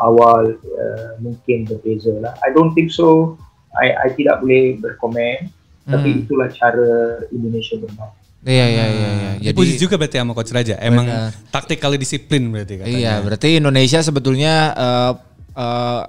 awal 0.00 0.56
uh, 0.56 1.10
mungkin 1.20 1.68
berbeza 1.68 2.16
lah. 2.16 2.32
I 2.40 2.50
don't 2.50 2.72
think 2.72 2.88
so. 2.88 3.36
I, 3.76 3.92
I 3.92 4.08
tidak 4.12 4.40
boleh 4.40 4.80
berkomen. 4.80 5.52
Tapi 5.86 6.08
Hmm. 6.10 6.20
itulah 6.26 6.48
cara 6.50 6.90
Indonesia 7.30 7.78
bermain. 7.78 8.10
Iya 8.42 8.66
iya 8.66 8.84
iya 8.86 9.08
iya. 9.10 9.30
Jadi 9.38 9.54
Dipuji 9.54 9.74
juga 9.76 9.94
berarti 9.94 10.18
sama 10.18 10.32
Coach 10.34 10.50
Raja. 10.50 10.74
Emang 10.82 11.06
Benar. 11.06 11.30
taktikally 11.50 11.94
disiplin 11.94 12.42
berarti 12.50 12.74
katanya. 12.78 12.90
Iya, 12.94 13.14
berarti 13.22 13.48
Indonesia 13.58 14.00
sebetulnya 14.02 14.54
uh, 14.74 15.12
uh, 15.54 16.02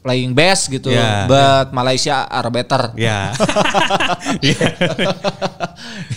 playing 0.00 0.32
best 0.32 0.68
gitu, 0.68 0.88
Iya. 0.88 1.28
but 1.28 1.72
Malaysia 1.72 2.24
are 2.24 2.48
better. 2.48 2.92
Ya. 2.96 3.32
Iya, 4.40 4.68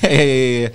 iya, 0.08 0.24
iya, 0.24 0.48
iya. 0.68 0.70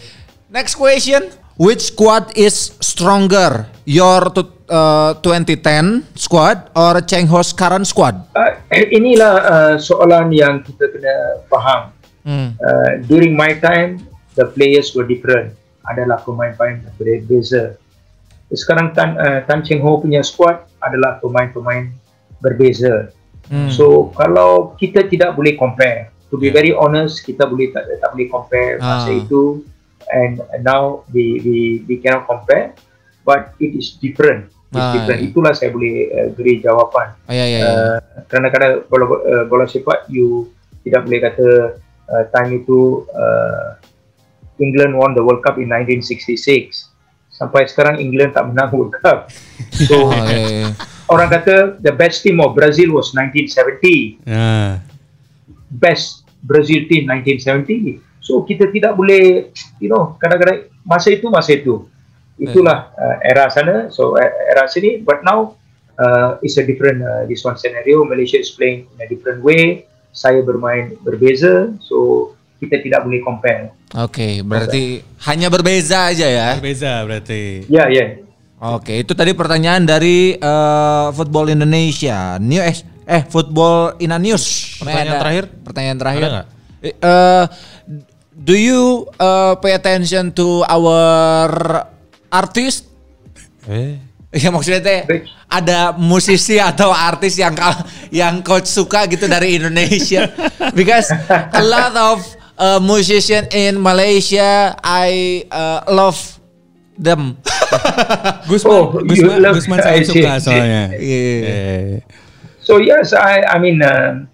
Next 0.47 0.79
question, 0.79 1.27
which 1.59 1.91
squad 1.91 2.31
is 2.39 2.79
stronger? 2.79 3.67
Your 3.83 4.31
uh, 4.71 5.15
2010 5.23 6.07
squad 6.15 6.71
or 6.75 7.01
Cheng 7.03 7.27
Ho's 7.27 7.53
current 7.53 7.87
squad? 7.87 8.15
Uh, 8.35 8.55
inilah 8.71 9.35
uh, 9.43 9.75
soalan 9.79 10.31
yang 10.31 10.63
kita 10.63 10.87
kena 10.91 11.15
faham. 11.51 11.91
Hmm. 12.27 12.55
Uh, 12.59 13.03
during 13.11 13.35
my 13.35 13.59
time, 13.59 14.03
the 14.35 14.47
players 14.47 14.95
were 14.95 15.07
different. 15.07 15.55
Adalah 15.87 16.23
pemain-pemain 16.23 16.83
yang 16.83 16.95
berbeza. 16.99 17.79
Sekarang 18.51 18.95
Tan, 18.95 19.19
uh, 19.19 19.43
Tan 19.47 19.67
Cheng 19.67 19.83
Ho 19.83 19.99
punya 19.99 20.23
squad 20.23 20.67
adalah 20.79 21.19
pemain-pemain 21.19 21.91
berbeza. 22.39 23.11
Hmm. 23.51 23.71
So 23.71 24.15
kalau 24.15 24.75
kita 24.79 25.07
tidak 25.11 25.35
boleh 25.35 25.59
compare, 25.59 26.11
to 26.31 26.39
be 26.39 26.51
Yeah. 26.51 26.59
very 26.59 26.73
honest, 26.75 27.23
kita 27.23 27.47
boleh 27.47 27.71
tak, 27.71 27.87
tak 27.99 28.11
boleh 28.15 28.27
compare 28.31 28.79
masa 28.79 29.11
Ah. 29.11 29.23
itu 29.23 29.63
and 30.13 30.39
now 30.61 31.03
we 31.11 31.41
we 31.43 31.57
we 31.85 31.97
cannot 31.99 32.25
compare, 32.25 32.75
but 33.23 33.55
it 33.59 33.75
is 33.75 33.97
different. 33.97 34.51
It's 34.67 34.77
Ah, 34.77 34.93
different. 34.93 35.21
yeah. 35.23 35.29
Itulah 35.31 35.53
saya 35.53 35.71
boleh 35.71 35.95
uh, 36.11 36.29
beri 36.35 36.59
jawapan. 36.59 37.15
Oh, 37.25 37.33
iya, 37.33 37.47
iya, 37.47 37.59
iya. 37.59 37.71
Uh, 37.71 37.99
kerana 38.27 38.51
kadang 38.51 38.73
bola 38.87 39.05
uh, 39.09 39.45
bola 39.47 39.65
sepak 39.65 40.07
you 40.07 40.51
tidak 40.83 41.07
boleh 41.07 41.21
kata 41.23 41.49
uh, 42.07 42.25
time 42.31 42.61
itu 42.61 43.07
uh, 43.11 43.79
England 44.59 44.95
won 44.95 45.13
the 45.13 45.23
World 45.23 45.41
Cup 45.41 45.57
in 45.57 45.69
1966 45.69 46.91
sampai 47.29 47.69
sekarang 47.69 48.01
England 48.01 48.33
tak 48.33 48.49
menang 48.49 48.73
World 48.73 48.97
Cup 48.97 49.29
so 49.89 50.09
Oh, 50.09 50.15
iya, 50.25 50.67
iya. 50.67 50.69
orang 51.07 51.29
kata 51.29 51.77
the 51.79 51.93
best 51.93 52.25
team 52.25 52.41
of 52.41 52.57
Brazil 52.57 52.97
was 52.97 53.13
1970 53.13 54.25
Ya. 54.25 54.81
best 55.69 56.25
Brazil 56.41 56.87
team 56.87 57.05
1970 57.11 58.01
so 58.27 58.43
kita 58.43 58.67
tidak 58.75 58.99
boleh 58.99 59.55
you 59.79 59.87
know 59.87 60.19
kadang-kadang 60.19 60.67
masa 60.83 61.15
itu 61.15 61.31
masa 61.31 61.55
itu 61.55 61.87
itulah 62.43 62.91
uh, 62.99 63.17
era 63.23 63.47
sana 63.47 63.87
so 63.95 64.19
uh, 64.19 64.33
era 64.51 64.67
sini 64.67 64.99
but 64.99 65.23
now 65.23 65.55
uh, 66.03 66.43
it's 66.43 66.59
a 66.59 66.65
different 66.67 67.07
uh, 67.07 67.23
this 67.31 67.47
one 67.47 67.55
scenario 67.55 68.03
Malaysia 68.03 68.43
is 68.43 68.51
playing 68.51 68.91
in 68.91 68.99
a 68.99 69.07
different 69.07 69.39
way 69.47 69.87
saya 70.11 70.43
bermain 70.43 70.99
berbeza 71.07 71.71
so 71.79 72.35
kita 72.59 72.83
tidak 72.83 73.07
boleh 73.07 73.23
compare 73.23 73.71
Oke, 73.95 74.43
berarti 74.43 74.99
hanya 75.31 75.47
berbeza 75.47 76.11
aja 76.11 76.27
ya. 76.27 76.49
Berbeza 76.59 77.07
berarti. 77.07 77.71
ya 77.71 77.87
ya 77.87 78.19
Oke, 78.57 79.05
itu 79.05 79.13
tadi 79.13 79.37
pertanyaan 79.37 79.85
dari 79.85 80.33
eh, 80.33 81.07
Football 81.13 81.53
Indonesia. 81.53 82.41
New 82.41 82.59
eh, 82.59 82.73
eh 83.05 83.23
Football 83.29 84.01
Ina 84.01 84.17
News. 84.17 84.77
Pertanyaan 84.81 85.07
Ada 85.13 85.21
terakhir? 85.21 85.45
Pertanyaan 85.61 85.99
terakhir. 86.01 86.23
Ada 86.25 86.33
nggak? 86.33 86.47
Eh, 86.81 86.95
eh, 86.97 87.45
do 88.37 88.53
you 88.53 89.09
eh, 89.17 89.55
pay 89.65 89.73
attention 89.73 90.29
to 90.37 90.61
our 90.69 91.49
artist? 92.29 92.85
Eh. 93.65 93.97
Ya 94.37 94.53
maksudnya 94.53 94.85
teh 94.85 95.01
ada 95.49 95.97
musisi 95.97 96.61
atau 96.61 96.93
artis 96.93 97.41
yang 97.41 97.57
yang 98.13 98.45
coach 98.45 98.69
suka 98.69 99.09
gitu 99.09 99.25
dari 99.25 99.57
Indonesia 99.57 100.29
because 100.79 101.09
a 101.57 101.65
lot 101.65 101.95
of 101.97 102.21
uh, 102.61 102.77
musician 102.83 103.49
in 103.49 103.81
Malaysia 103.81 104.77
I 104.85 105.41
uh, 105.49 105.89
love 105.89 106.21
them. 107.01 107.41
Gusman, 108.51 108.73
Oh, 108.73 108.85
Gusman, 109.01 109.41
Gusman 109.57 109.81
I 109.81 109.85
saya 109.85 110.01
suka 110.05 110.33
soalnya. 110.43 110.85
Iya. 111.01 111.25
Eh. 111.49 111.93
So 112.61 112.77
yes, 112.83 113.17
I 113.17 113.41
I 113.47 113.57
mean 113.57 113.81
uh, 113.81 114.27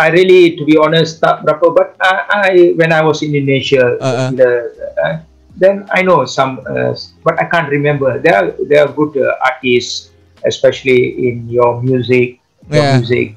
I 0.00 0.08
really 0.08 0.56
to 0.56 0.64
be 0.64 0.80
honest 0.80 1.20
tak 1.20 1.44
berapa 1.44 1.76
but 1.76 1.88
I, 2.00 2.12
I 2.32 2.52
when 2.80 2.88
I 2.88 3.04
was 3.04 3.20
in 3.20 3.36
Indonesia 3.36 4.00
Uh-uh. 4.00 4.32
the, 4.32 4.50
uh, 4.96 5.14
then 5.60 5.84
I 5.92 6.00
know 6.00 6.24
some 6.24 6.64
uh, 6.64 6.96
but 7.20 7.36
I 7.36 7.44
can't 7.44 7.68
remember. 7.68 8.16
There 8.16 8.32
are 8.32 8.48
there 8.64 8.80
are 8.80 8.90
good 8.90 9.12
uh, 9.20 9.36
artists 9.44 10.08
especially 10.48 11.28
in 11.28 11.44
your 11.52 11.84
music 11.84 12.40
your 12.72 12.80
Yeah. 12.80 12.96
music. 12.96 13.36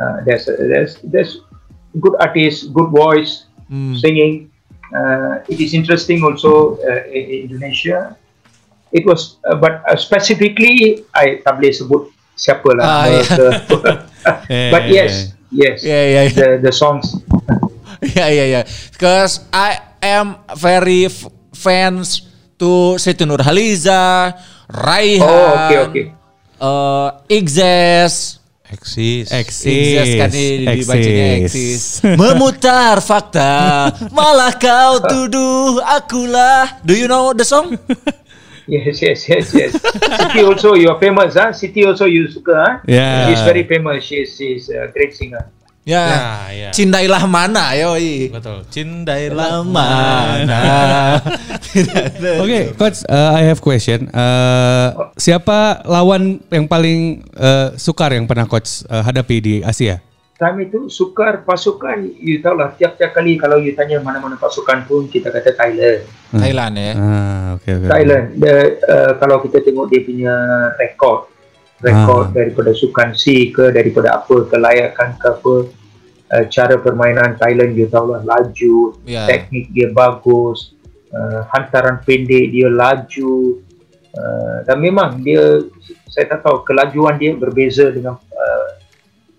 Uh, 0.00 0.24
there's 0.24 0.48
there's 0.48 0.96
there's 1.04 1.44
good 2.00 2.16
artists, 2.22 2.64
good 2.72 2.88
voice, 2.88 3.44
Hmm. 3.68 3.92
singing. 4.00 4.48
uh, 4.88 5.44
it 5.52 5.60
is 5.60 5.76
interesting 5.76 6.24
also 6.24 6.80
uh, 6.80 7.04
in 7.12 7.22
in 7.28 7.38
Indonesia. 7.52 8.16
It 8.88 9.04
was, 9.04 9.36
uh, 9.44 9.52
but 9.60 9.84
uh, 9.84 10.00
specifically, 10.00 11.04
I 11.12 11.44
tak 11.44 11.60
boleh 11.60 11.76
sebut 11.76 12.08
siapa 12.40 12.72
lah. 12.72 12.86
Ah, 12.88 13.04
yeah. 13.12 14.72
but 14.72 14.88
yes, 14.88 15.36
yes, 15.50 15.82
Yeah, 15.84 16.04
yeah, 16.04 16.22
yeah. 16.26 16.34
the 16.34 16.48
the 16.62 16.72
songs. 16.72 17.06
Yeah, 17.98 18.30
yeah, 18.30 18.46
yeah. 18.46 18.64
Because 18.94 19.42
I 19.50 19.74
am 19.98 20.38
very 20.54 21.10
f- 21.10 21.26
fans 21.50 22.22
to 22.54 22.94
Siti 22.94 23.26
Nurhaliza, 23.26 24.30
Raihan, 24.70 25.26
Oh, 25.26 25.66
okay, 25.66 25.78
okay. 25.90 26.04
uh, 26.62 27.18
Igzes, 27.26 28.38
Eksis. 28.70 29.34
Igzes 29.34 30.08
kan 30.14 30.30
dibacanya 30.30 31.26
Eksis. 31.42 31.42
Eksis. 31.42 31.82
Memutar 32.22 33.02
fakta, 33.02 33.90
malah 34.14 34.54
kau 34.54 35.02
tuduh 35.10 35.82
akulah. 35.82 36.78
Do 36.86 36.94
you 36.94 37.10
know 37.10 37.34
the 37.34 37.42
song? 37.42 37.74
Yes, 38.68 39.00
yes, 39.00 39.24
yes, 39.24 39.46
yes. 39.56 39.72
Siti 39.80 40.44
also 40.44 40.76
you 40.76 40.92
are 40.92 41.00
famous, 41.00 41.40
ah. 41.40 41.56
Siti 41.56 41.88
also 41.88 42.04
you 42.04 42.28
suka, 42.28 42.52
ah. 42.52 42.72
Yeah. 42.84 43.32
She's 43.32 43.40
very 43.40 43.64
famous. 43.64 44.04
She's 44.04 44.36
she's 44.36 44.68
a 44.68 44.92
great 44.92 45.16
singer. 45.16 45.48
Ya, 45.88 46.04
Ya, 46.04 46.24
ya. 46.52 46.70
cindailah 46.76 47.24
mana, 47.24 47.72
yoi. 47.72 48.28
Betul. 48.28 48.60
Cindailah 48.68 49.64
Mana? 49.64 50.60
Oke, 52.44 52.76
coach, 52.76 53.00
uh, 53.08 53.32
I 53.32 53.48
have 53.48 53.64
question. 53.64 54.12
Uh, 54.12 55.08
siapa 55.16 55.80
lawan 55.88 56.44
yang 56.52 56.68
paling 56.68 57.24
uh, 57.32 57.72
sukar 57.80 58.12
yang 58.12 58.28
pernah 58.28 58.44
coach 58.44 58.84
uh, 58.92 59.00
hadapi 59.00 59.36
di 59.40 59.54
Asia? 59.64 60.04
Time 60.38 60.70
itu 60.70 60.86
sukar 60.86 61.42
pasukan, 61.42 61.98
you 62.14 62.38
tahu 62.38 62.62
lah, 62.62 62.70
tiap-tiap 62.78 63.10
kali 63.10 63.34
kalau 63.34 63.58
you 63.58 63.74
tanya 63.74 63.98
mana-mana 63.98 64.38
pasukan 64.38 64.86
pun, 64.86 65.10
kita 65.10 65.34
kata 65.34 65.50
Thailand. 65.50 66.06
Thailand 66.30 66.74
ya. 66.78 66.92
Ah, 66.94 67.46
oke 67.58 67.66
oke. 67.66 67.86
Thailand, 67.90 68.24
the, 68.38 68.54
uh, 68.86 69.12
kalau 69.18 69.42
kita 69.42 69.66
tengok 69.66 69.90
dia 69.90 70.06
punya 70.06 70.34
rekod, 70.78 71.26
rekod 71.82 72.30
Ah. 72.30 72.34
daripada 72.38 72.70
sukan 72.70 73.18
C 73.18 73.50
ke, 73.50 73.74
daripada 73.74 74.14
apa, 74.14 74.46
kelayakan 74.46 75.18
ke 75.18 75.26
apa, 75.26 75.54
uh, 76.30 76.44
cara 76.46 76.78
permainan 76.78 77.34
Thailand, 77.34 77.74
you 77.74 77.90
tahu 77.90 78.14
lah, 78.14 78.22
laju, 78.22 78.94
Ya. 79.10 79.26
teknik 79.26 79.74
dia 79.74 79.90
bagus, 79.90 80.78
uh, 81.10 81.50
hantaran 81.50 81.98
pendek 82.06 82.54
dia 82.54 82.70
laju, 82.70 83.58
uh, 84.14 84.62
dan 84.62 84.78
memang 84.78 85.18
dia, 85.18 85.66
saya 86.06 86.30
tak 86.30 86.46
tahu, 86.46 86.62
kelajuan 86.62 87.18
dia 87.18 87.34
berbeza 87.34 87.90
dengan 87.90 88.14
uh, 88.22 88.67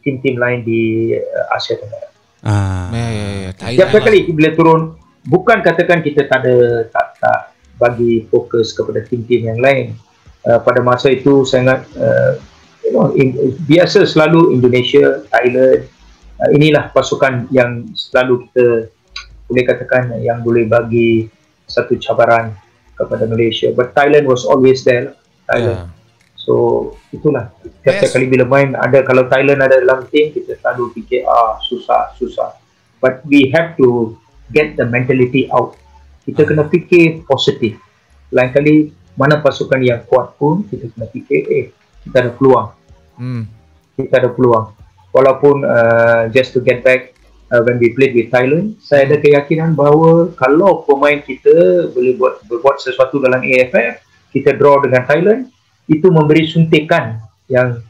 tim-tim 0.02 0.40
lain 0.40 0.64
di 0.64 1.14
uh, 1.16 1.56
Asia 1.56 1.78
Tenggara. 1.78 2.10
Ah. 2.40 2.88
Ya, 2.96 3.08
ya, 3.12 3.28
ya. 3.36 3.50
Setiap 3.56 4.00
kali 4.00 4.32
bila 4.32 4.50
turun, 4.56 4.82
bukan 5.28 5.60
katakan 5.60 6.00
kita 6.00 6.28
tak 6.28 6.46
ada 6.46 6.88
tak 6.88 7.08
tak 7.20 7.40
bagi 7.80 8.28
fokus 8.28 8.72
kepada 8.76 9.04
tim-tim 9.04 9.48
yang 9.52 9.60
lain. 9.60 9.96
Uh, 10.48 10.60
pada 10.64 10.80
masa 10.80 11.12
itu 11.12 11.44
sangat 11.44 11.84
uh, 12.00 12.40
you 12.84 12.92
know, 12.96 13.12
in, 13.16 13.36
biasa 13.68 14.08
selalu 14.08 14.56
Indonesia, 14.56 15.24
Thailand. 15.28 15.84
Uh, 16.40 16.50
inilah 16.56 16.92
pasukan 16.96 17.52
yang 17.52 17.92
selalu 17.92 18.48
kita 18.48 18.88
boleh 19.52 19.64
katakan 19.66 20.04
yang 20.24 20.40
boleh 20.46 20.64
bagi 20.70 21.28
satu 21.68 22.00
cabaran 22.00 22.56
kepada 22.96 23.28
Malaysia. 23.28 23.72
But 23.76 23.92
Thailand 23.92 24.28
was 24.28 24.48
always 24.48 24.88
there. 24.88 25.12
lah. 25.12 25.16
Thailand. 25.50 25.80
Ya. 25.84 25.99
So 26.50 26.56
itulah 27.14 27.54
setiap 27.62 28.10
Yes. 28.10 28.10
kali 28.10 28.26
bila 28.26 28.50
main 28.50 28.74
ada 28.74 29.06
kalau 29.06 29.30
Thailand 29.30 29.62
ada 29.62 29.78
dalam 29.78 30.10
tim 30.10 30.34
kita 30.34 30.58
selalu 30.58 30.98
fikir 30.98 31.22
ah 31.30 31.62
susah 31.62 32.18
susah. 32.18 32.58
But 32.98 33.22
we 33.30 33.54
have 33.54 33.78
to 33.78 34.18
get 34.50 34.74
the 34.74 34.90
mentality 34.90 35.46
out. 35.54 35.78
Kita 36.26 36.50
kena 36.50 36.66
fikir 36.66 37.22
positif. 37.30 37.78
Lain 38.34 38.50
kali 38.50 38.90
mana 39.14 39.46
pasukan 39.46 39.78
yang 39.78 40.02
kuat 40.10 40.34
pun 40.42 40.66
kita 40.66 40.90
kena 40.90 41.06
fikir 41.14 41.42
eh 41.54 41.66
kita 42.02 42.18
ada 42.26 42.32
peluang. 42.34 42.74
Hmm. 43.22 43.46
Kita 43.94 44.18
ada 44.18 44.34
peluang. 44.34 44.74
Walaupun 45.14 45.62
uh, 45.70 46.34
just 46.34 46.58
to 46.58 46.66
get 46.66 46.82
back 46.82 47.14
uh, 47.54 47.62
when 47.62 47.78
we 47.78 47.94
played 47.94 48.18
with 48.18 48.34
Thailand, 48.34 48.82
saya 48.82 49.06
ada 49.06 49.22
keyakinan 49.22 49.78
bahawa 49.78 50.34
kalau 50.34 50.82
pemain 50.82 51.22
kita 51.22 51.90
boleh 51.94 52.18
buat 52.18 52.42
berbuat 52.50 52.82
sesuatu 52.82 53.22
dalam 53.22 53.46
AFF, 53.46 54.02
kita 54.34 54.58
draw 54.58 54.82
dengan 54.82 55.06
Thailand, 55.06 55.50
itu 55.90 56.08
memberi 56.14 56.46
suntikan 56.46 57.18
yang 57.50 57.82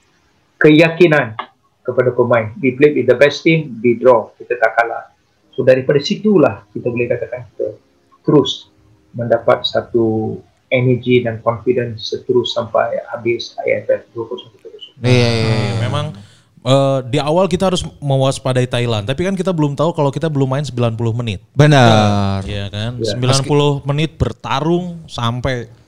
keyakinan 0.55 1.35
kepada 1.83 2.15
pemain. 2.15 2.55
We 2.63 2.79
played 2.79 2.95
with 2.95 3.11
the 3.11 3.17
best 3.19 3.43
team, 3.43 3.83
we 3.83 3.99
draw, 3.99 4.31
kita 4.39 4.55
tak 4.55 4.79
kalah. 4.79 5.11
So 5.51 5.67
daripada 5.67 5.99
situlah 5.99 6.63
kita 6.71 6.87
boleh 6.87 7.11
katakan 7.11 7.43
kita 7.51 7.75
terus 8.23 8.71
mendapat 9.11 9.67
satu 9.67 10.39
energi 10.69 11.25
dan 11.25 11.41
confidence 11.43 12.13
seterus 12.13 12.55
sampai 12.55 13.01
habis 13.11 13.57
AFF 13.59 14.07
2021. 14.15 15.01
Iya, 15.01 15.09
iya, 15.09 15.55
iya. 15.65 15.73
Memang 15.81 16.13
eh, 16.61 16.99
di 17.09 17.17
awal 17.17 17.49
kita 17.49 17.73
harus 17.73 17.81
mewaspadai 17.99 18.69
Thailand, 18.69 19.09
tapi 19.09 19.25
kan 19.25 19.33
kita 19.33 19.49
belum 19.49 19.73
tahu 19.73 19.91
kalau 19.97 20.13
kita 20.13 20.29
belum 20.29 20.47
main 20.47 20.63
90 20.63 20.95
menit. 21.19 21.41
Benar. 21.57 22.45
Iya 22.45 22.69
kan? 22.69 23.01
Ya. 23.01 23.17
90 23.17 23.83
menit 23.89 24.15
bertarung 24.15 25.03
sampai 25.09 25.78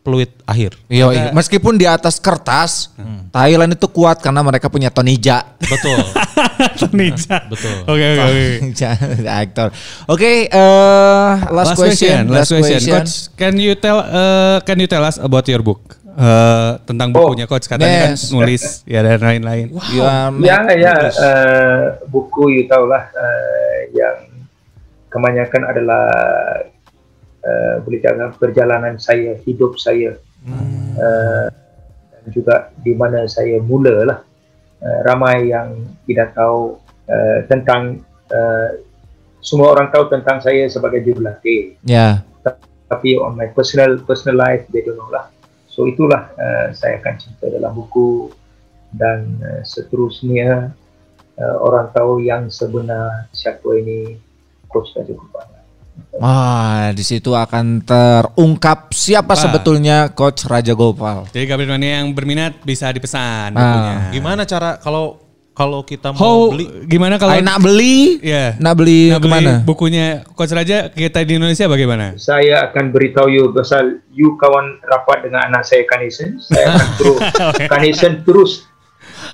peluit 0.00 0.32
akhir. 0.48 0.80
Iya, 0.88 1.04
iya. 1.12 1.30
meskipun 1.36 1.76
di 1.76 1.84
atas 1.84 2.16
kertas 2.16 2.96
Thailand 3.30 3.76
itu 3.76 3.86
kuat 3.92 4.24
karena 4.24 4.40
mereka 4.40 4.72
punya 4.72 4.88
Tonija. 4.88 5.56
Betul. 5.60 6.00
Nija. 6.96 7.36
Betul. 7.48 7.76
Oke 7.88 8.04
oke 8.16 8.24
oke. 8.26 9.28
aktor. 9.28 9.68
Oke, 10.08 10.48
eh, 10.48 11.30
last, 11.52 11.76
question, 11.76 12.28
Last 12.28 12.52
question. 12.52 12.80
Coach, 12.80 13.12
can 13.36 13.54
you 13.60 13.76
tell 13.76 14.00
uh, 14.00 14.58
can 14.64 14.76
you 14.80 14.88
tell 14.88 15.04
us 15.04 15.16
about 15.20 15.44
your 15.48 15.60
book? 15.64 16.00
Uh, 16.10 16.76
tentang 16.84 17.14
Oh, 17.14 17.32
bukunya 17.32 17.46
coach 17.46 17.64
katanya 17.70 18.12
yes. 18.12 18.28
kan 18.28 18.34
nulis 18.34 18.64
ya 18.84 19.00
dan 19.00 19.22
lain-lain. 19.22 19.72
Are 19.72 20.34
Ya, 20.42 20.58
ya, 20.74 20.94
uh, 21.06 21.82
buku 22.10 22.60
you 22.60 22.62
tahulah 22.66 23.08
uh, 23.14 23.78
yang 23.94 24.28
kebanyakan 25.08 25.62
adalah 25.70 26.04
uh, 27.44 27.74
boleh 27.84 28.00
katakan 28.00 28.32
perjalanan 28.36 28.94
saya, 29.00 29.36
hidup 29.44 29.76
saya, 29.80 30.16
uh, 30.96 31.48
dan 32.12 32.22
juga 32.32 32.72
di 32.80 32.92
mana 32.96 33.24
saya 33.28 33.60
mula 33.60 33.96
lah. 34.04 34.20
Uh, 34.80 35.00
ramai 35.04 35.52
yang 35.52 35.76
tidak 36.08 36.32
tahu 36.32 36.80
uh, 37.04 37.44
tentang 37.52 38.00
uh, 38.32 38.80
semua 39.44 39.76
orang 39.76 39.92
tahu 39.92 40.08
tentang 40.08 40.40
saya 40.40 40.68
sebagai 40.72 41.04
jurulatih 41.04 41.76
Ya. 41.84 42.24
tapi 42.90 43.14
on 43.20 43.36
my 43.36 43.46
personal 43.52 44.00
personal 44.02 44.40
life 44.40 44.64
they 44.72 44.80
don't 44.80 44.96
know 44.96 45.12
lah. 45.12 45.28
So 45.68 45.84
itulah 45.84 46.32
uh, 46.32 46.72
saya 46.72 46.96
akan 46.98 47.14
cerita 47.20 47.52
dalam 47.52 47.76
buku 47.76 48.32
dan 48.96 49.38
uh, 49.44 49.62
seterusnya 49.62 50.74
uh, 51.38 51.56
orang 51.62 51.92
tahu 51.94 52.24
yang 52.24 52.50
sebenar 52.50 53.30
siapa 53.30 53.68
ini 53.78 54.18
Coach 54.66 54.96
Raja 54.96 55.14
Gopal. 55.14 55.59
Wah, 56.12 56.90
di 56.90 57.00
situ 57.00 57.30
akan 57.30 57.80
terungkap 57.80 58.90
siapa 58.90 59.32
Wah. 59.32 59.40
sebetulnya 59.40 59.96
Coach 60.10 60.44
Raja 60.44 60.72
Gopal. 60.72 61.24
Jadi 61.28 61.44
Gabriel 61.44 61.70
Mania 61.70 62.00
yang 62.00 62.10
berminat 62.10 62.60
bisa 62.60 62.88
dipesan 62.88 63.52
Ah. 63.52 63.58
bukunya. 63.58 63.94
Gimana 64.12 64.42
cara 64.42 64.76
kalau 64.76 65.16
kalau 65.50 65.82
kita 65.82 66.08
mau 66.10 66.16
How 66.16 66.38
beli 66.48 66.64
gimana 66.86 67.14
kalau 67.16 67.36
nak 67.36 67.60
beli, 67.60 68.16
Iya. 68.22 68.56
nak 68.56 68.74
beli 68.74 69.10
Nah, 69.10 69.18
beli 69.18 69.28
ke 69.28 69.28
mana? 69.30 69.52
bukunya 69.60 70.06
Coach 70.30 70.50
Raja 70.50 70.88
kita 70.88 71.20
di 71.20 71.36
Indonesia 71.36 71.66
bagaimana? 71.66 72.16
Saya 72.16 72.64
akan 72.64 72.88
beritahu 72.88 73.28
you 73.28 73.44
pasal 73.50 74.00
you 74.08 74.36
kawan 74.36 74.80
rapat 74.82 75.28
dengan 75.28 75.44
anak 75.46 75.62
saya 75.62 75.84
Kanison. 75.84 76.38
Saya 76.38 76.64
akan 76.70 76.88
terus 76.98 77.18
Kanison 77.66 78.14
terus 78.22 78.50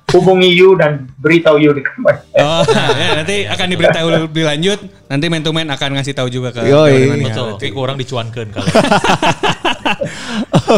hubungi 0.07 0.54
you 0.54 0.78
dan 0.78 1.11
beritahu 1.18 1.59
you 1.59 1.74
di 1.74 1.82
mana. 1.98 2.22
Oh, 2.38 2.62
ya, 3.02 3.22
nanti 3.22 3.42
akan 3.44 3.66
diberitahu 3.66 4.07
lebih 4.26 4.46
lanjut. 4.46 4.78
Nanti 5.11 5.26
man 5.26 5.42
to 5.42 5.50
man 5.50 5.66
akan 5.66 5.98
ngasih 5.98 6.14
tahu 6.14 6.30
juga 6.30 6.54
ke 6.54 6.62
Yoi. 6.62 7.11
Mania. 7.11 7.34
betul, 7.34 7.48
tapi 7.59 7.68
kurang 7.74 7.98
dicuankan 7.98 8.46
kalau. 8.54 8.66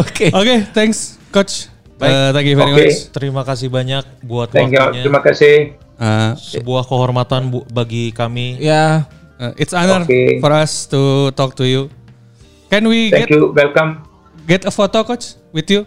Oke. 0.01 0.33
Oke, 0.33 0.55
thanks 0.73 1.21
coach. 1.29 1.69
Baik. 1.99 2.09
Uh, 2.09 2.29
thank 2.31 2.47
you 2.47 2.57
very 2.57 2.73
Oke. 2.73 2.79
much. 2.87 2.97
Terima 3.11 3.41
kasih 3.43 3.67
banyak 3.67 4.03
buat 4.23 4.49
Thank 4.49 4.71
you. 4.71 4.79
waktunya. 4.79 5.03
Terima 5.03 5.21
kasih. 5.21 5.55
Uh, 5.99 6.31
Sebuah 6.39 6.87
kehormatan 6.87 7.51
bu- 7.51 7.67
bagi 7.67 8.15
kami. 8.15 8.55
Ya, 8.57 9.03
uh, 9.35 9.51
it's 9.59 9.75
honor 9.75 10.07
Oke. 10.07 10.39
for 10.39 10.51
us 10.55 10.87
to 10.87 11.29
talk 11.35 11.53
to 11.53 11.67
you. 11.67 11.91
Can 12.71 12.87
we 12.87 13.11
Thank 13.11 13.27
get 13.27 13.35
you. 13.35 13.51
Welcome. 13.51 14.07
get 14.47 14.63
a 14.63 14.71
photo 14.71 15.03
coach 15.03 15.35
with 15.51 15.67
you? 15.67 15.83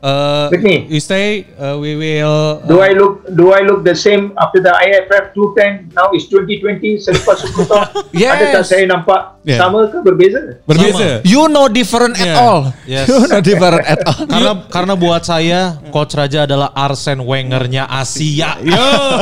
Uh, 0.00 0.48
Whitney. 0.48 0.88
you 0.88 0.96
stay, 0.96 1.44
uh, 1.60 1.76
we 1.76 1.92
will. 1.92 2.64
Do 2.64 2.80
I 2.80 2.96
look 2.96 3.20
do 3.36 3.52
I 3.52 3.60
look 3.60 3.84
the 3.84 3.92
same 3.92 4.32
after 4.40 4.56
the 4.56 4.72
IFF 4.72 5.36
210 5.36 5.92
now 5.92 6.08
is 6.16 6.24
2020 6.24 6.96
selepas 6.96 7.36
Sukuto? 7.36 7.76
Yes. 8.16 8.32
Adakah 8.32 8.64
saya 8.64 8.88
nampak 8.88 9.44
Yeah. 9.44 9.60
sama 9.60 9.92
ke 9.92 10.00
berbeza? 10.00 10.56
Berbeza. 10.64 11.20
You 11.20 11.52
know 11.52 11.68
different 11.68 12.16
at 12.16 12.32
Yeah. 12.32 12.40
all. 12.40 12.72
Yes. 12.88 13.12
You 13.12 13.28
know 13.28 13.44
different 13.44 13.84
at 13.84 14.00
all. 14.08 14.24
Karena 14.32 14.52
karena 14.72 14.94
buat 14.96 15.20
saya 15.20 15.76
Coach 15.92 16.16
Raja 16.16 16.48
adalah 16.48 16.72
Arsene 16.72 17.20
Wengernya 17.20 17.84
Asia. 17.84 18.56
Yo. 18.64 18.80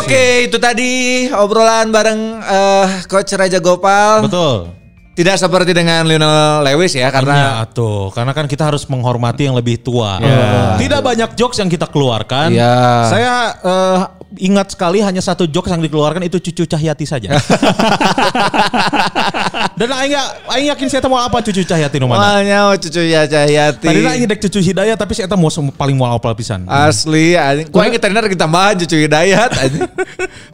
Oke, 0.00 0.48
itu 0.48 0.56
tadi 0.56 0.90
obrolan 1.32 1.92
bareng 1.92 2.20
eh, 2.40 2.86
Coach 3.04 3.36
Raja 3.36 3.60
Gopal. 3.60 4.24
Betul. 4.24 4.85
Tidak 5.16 5.36
seperti 5.40 5.72
dengan 5.72 6.04
Lionel 6.04 6.60
Lewis 6.60 6.92
ya, 6.92 7.08
karena 7.08 7.64
Karena 7.64 7.72
tuh, 7.72 8.12
karena 8.12 8.36
kan 8.36 8.44
kita 8.44 8.68
harus 8.68 8.84
menghormati 8.84 9.48
yang 9.48 9.56
lebih 9.56 9.80
tua. 9.80 10.20
Ya. 10.20 10.76
Tidak 10.76 11.00
banyak 11.00 11.32
jokes 11.32 11.56
yang 11.56 11.72
kita 11.72 11.88
keluarkan. 11.88 12.52
Iya. 12.52 12.76
Saya 13.08 13.34
eh, 13.64 14.00
ingat 14.34 14.74
sekali 14.74 14.98
hanya 14.98 15.22
satu 15.22 15.46
jokes 15.46 15.70
yang 15.70 15.78
dikeluarkan 15.78 16.26
itu 16.26 16.42
cucu 16.42 16.66
Cahyati 16.66 17.06
saja. 17.06 17.30
Dan 19.76 19.92
aing 19.92 20.12
nggak- 20.16 20.32
aing 20.56 20.66
yakin 20.72 20.86
saya 20.88 21.04
mau 21.06 21.20
apa 21.20 21.38
cucu 21.44 21.62
Cahyati 21.62 22.00
nu 22.00 22.08
mana. 22.08 22.40
Oh, 22.66 22.74
cucu 22.74 23.00
ya 23.06 23.28
Cahyati. 23.28 23.86
Tadi 23.86 24.00
aing 24.02 24.24
dek 24.24 24.40
cucu 24.48 24.58
Hidayat 24.72 24.96
tapi 24.96 25.12
saya 25.12 25.28
mau 25.36 25.52
paling 25.76 25.94
mau 25.94 26.08
apal 26.10 26.32
pisan. 26.32 26.64
Asli, 26.64 27.36
anjing. 27.36 27.68
Kita 27.68 28.08
bener 28.08 28.26
kita 28.26 28.48
mah 28.48 28.72
cucu 28.72 28.96
Hidayat 29.06 29.50
anjing. 29.52 29.84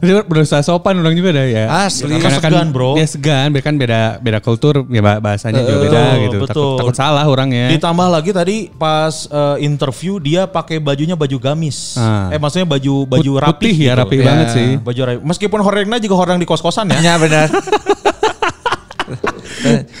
Berusaha 0.29 0.59
sopan 0.61 0.99
orang 0.99 1.15
juga 1.15 1.39
dah 1.39 1.45
ya. 1.47 1.65
Asli. 1.87 2.19
Karena 2.19 2.39
kan 2.43 2.51
Segan, 2.51 2.67
bro. 2.75 2.99
Dia 2.99 3.07
segan, 3.07 3.47
dia 3.55 3.63
kan 3.63 3.73
beda 3.79 4.19
beda 4.19 4.39
kultur, 4.43 4.83
ya 4.91 4.99
bah- 4.99 5.23
bahasanya 5.23 5.63
juga 5.63 5.79
beda 5.87 6.01
Betul, 6.03 6.19
gitu. 6.19 6.37
Takut, 6.43 6.49
betul. 6.51 6.75
takut 6.83 6.95
salah 6.99 7.25
orangnya. 7.25 7.71
Ditambah 7.71 8.07
lagi 8.11 8.31
tadi 8.35 8.57
pas 8.75 9.25
eh, 9.31 9.55
interview 9.63 10.19
dia 10.19 10.43
pakai 10.45 10.83
bajunya 10.83 11.15
baju 11.15 11.37
gamis. 11.39 11.95
Ah. 11.95 12.27
Eh 12.27 12.39
maksudnya 12.39 12.67
baju 12.67 13.07
baju 13.07 13.31
rapi 13.39 13.62
putih 13.63 13.75
ya, 13.79 13.93
rapi 13.95 14.15
banget 14.19 14.47
sih. 14.51 14.69
Baju 14.83 15.01
rapi. 15.07 15.19
Meskipun 15.23 15.59
horengnya 15.63 15.97
juga 16.03 16.15
horeng 16.19 16.37
di 16.37 16.47
kos-kosan 16.47 16.91
ya. 16.91 16.99
Ya 17.13 17.15
benar. 17.15 17.47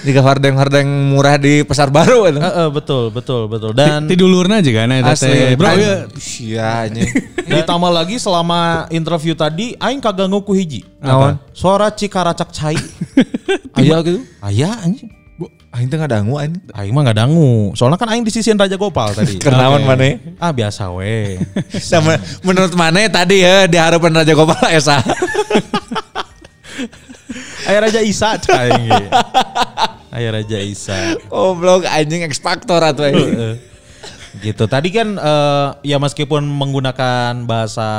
Jika 0.03 0.19
hordeng-hordeng 0.19 0.87
murah 1.15 1.39
di 1.39 1.63
pasar 1.63 1.87
baru 1.87 2.27
itu. 2.27 2.39
Eh, 2.39 2.43
eh, 2.43 2.69
betul, 2.71 3.11
betul, 3.15 3.47
betul. 3.47 3.71
Dan 3.71 4.11
Ti 4.11 4.15
dulurna 4.19 4.59
eta 4.59 5.15
Asli. 5.15 5.31
teh. 5.31 5.55
Bro, 5.55 5.71
ya. 5.79 5.95
Iya 6.43 6.67
anjing. 6.87 7.09
ditambah 7.47 7.91
lagi 7.91 8.15
selama 8.19 8.91
interview 8.91 9.31
tadi 9.35 9.75
aing 9.79 10.03
kagak 10.03 10.27
nguku 10.27 10.51
hiji. 10.55 10.81
Naon? 10.99 11.39
Suara 11.55 11.87
cikaracak 11.91 12.51
cai. 12.51 12.75
Aya 13.79 14.03
gitu. 14.03 14.19
Aya 14.43 14.83
anjing. 14.83 15.22
Aing 15.73 15.89
teh 15.89 15.97
ngadangu 15.97 16.37
anjing. 16.37 16.61
Aing 16.77 16.93
mah 16.93 17.01
nggak 17.01 17.17
dangu. 17.17 17.73
Soalnya 17.73 17.97
kan 17.97 18.05
aing 18.13 18.21
disisiin 18.21 18.61
Raja 18.61 18.77
Gopal 18.77 19.09
tadi. 19.17 19.37
Kenaon 19.43 19.81
Oke. 19.81 19.89
mana? 19.89 20.09
Ah 20.37 20.53
biasa 20.53 20.93
we. 20.93 21.41
Sama 21.81 22.21
menurut 22.45 22.77
mana 22.77 23.09
tadi 23.09 23.41
ya 23.41 23.65
di 23.65 23.81
harapan 23.81 24.21
Raja 24.21 24.37
Gopal 24.37 24.61
Esa. 24.77 25.01
Ayah 27.65 27.89
Raja 27.89 28.01
Isa 28.05 28.37
aing. 28.37 28.85
ge. 28.85 29.05
Ayah 30.13 30.29
Raja 30.37 30.57
Isa. 30.61 31.17
Goblok 31.25 31.89
anjing 31.89 32.21
X 32.29 32.37
Factor 32.37 32.77
atau 32.77 33.09
gitu. 34.45 34.63
Tadi 34.69 34.89
kan 34.93 35.17
eh, 35.17 35.67
ya 35.89 35.97
meskipun 35.97 36.45
menggunakan 36.45 37.49
bahasa 37.49 37.89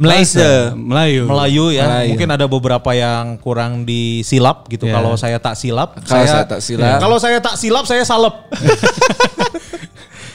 Malaysia. 0.00 0.72
Melayu. 0.72 1.28
Melayu 1.28 1.64
ya, 1.76 1.84
Melayu. 1.84 2.08
mungkin 2.16 2.28
ada 2.32 2.46
beberapa 2.48 2.90
yang 2.96 3.36
kurang 3.36 3.84
disilap 3.84 4.64
gitu. 4.72 4.88
Ya. 4.88 4.96
Kalau 4.96 5.12
saya 5.20 5.36
tak 5.36 5.60
silap, 5.60 6.00
Kalau 6.08 6.24
saya 6.24 6.44
tak 6.48 6.60
silap. 6.64 6.96
Kalau 6.96 7.16
saya 7.20 7.38
tak 7.44 7.54
silap, 7.60 7.84
saya 7.84 8.02
salep. 8.08 8.34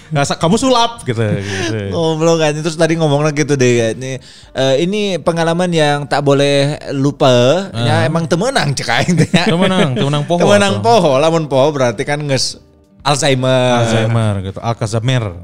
Nggak 0.05 0.37
kamu 0.37 0.55
sulap 0.61 1.01
gitu. 1.01 1.17
gitu. 1.17 1.79
Goblok 1.89 2.39
anjing 2.39 2.61
terus 2.61 2.77
tadi 2.77 2.93
ngomongnya 2.93 3.33
gitu 3.33 3.57
deh 3.57 3.73
ya. 3.73 3.87
Ini, 3.91 4.11
eh, 4.53 4.75
ini 4.85 5.17
pengalaman 5.17 5.67
yang 5.73 6.05
tak 6.05 6.21
boleh 6.21 6.77
lupa. 6.93 7.67
Ya 7.73 8.05
emang 8.05 8.29
temenang 8.29 8.71
cek 8.77 8.85
aing 8.85 9.13
teh. 9.17 9.29
nya. 9.33 9.49
Temenang, 9.49 9.97
temenang 9.97 10.23
poho. 10.29 10.39
Temenang 10.45 10.79
atau 10.79 10.85
poho, 10.85 11.11
lamun 11.17 11.49
poho 11.49 11.73
berarti 11.73 12.05
kan 12.05 12.21
nges 12.21 12.61
Alzheimer. 13.05 13.85
Alzheimer 13.85 14.33
gitu, 14.41 14.59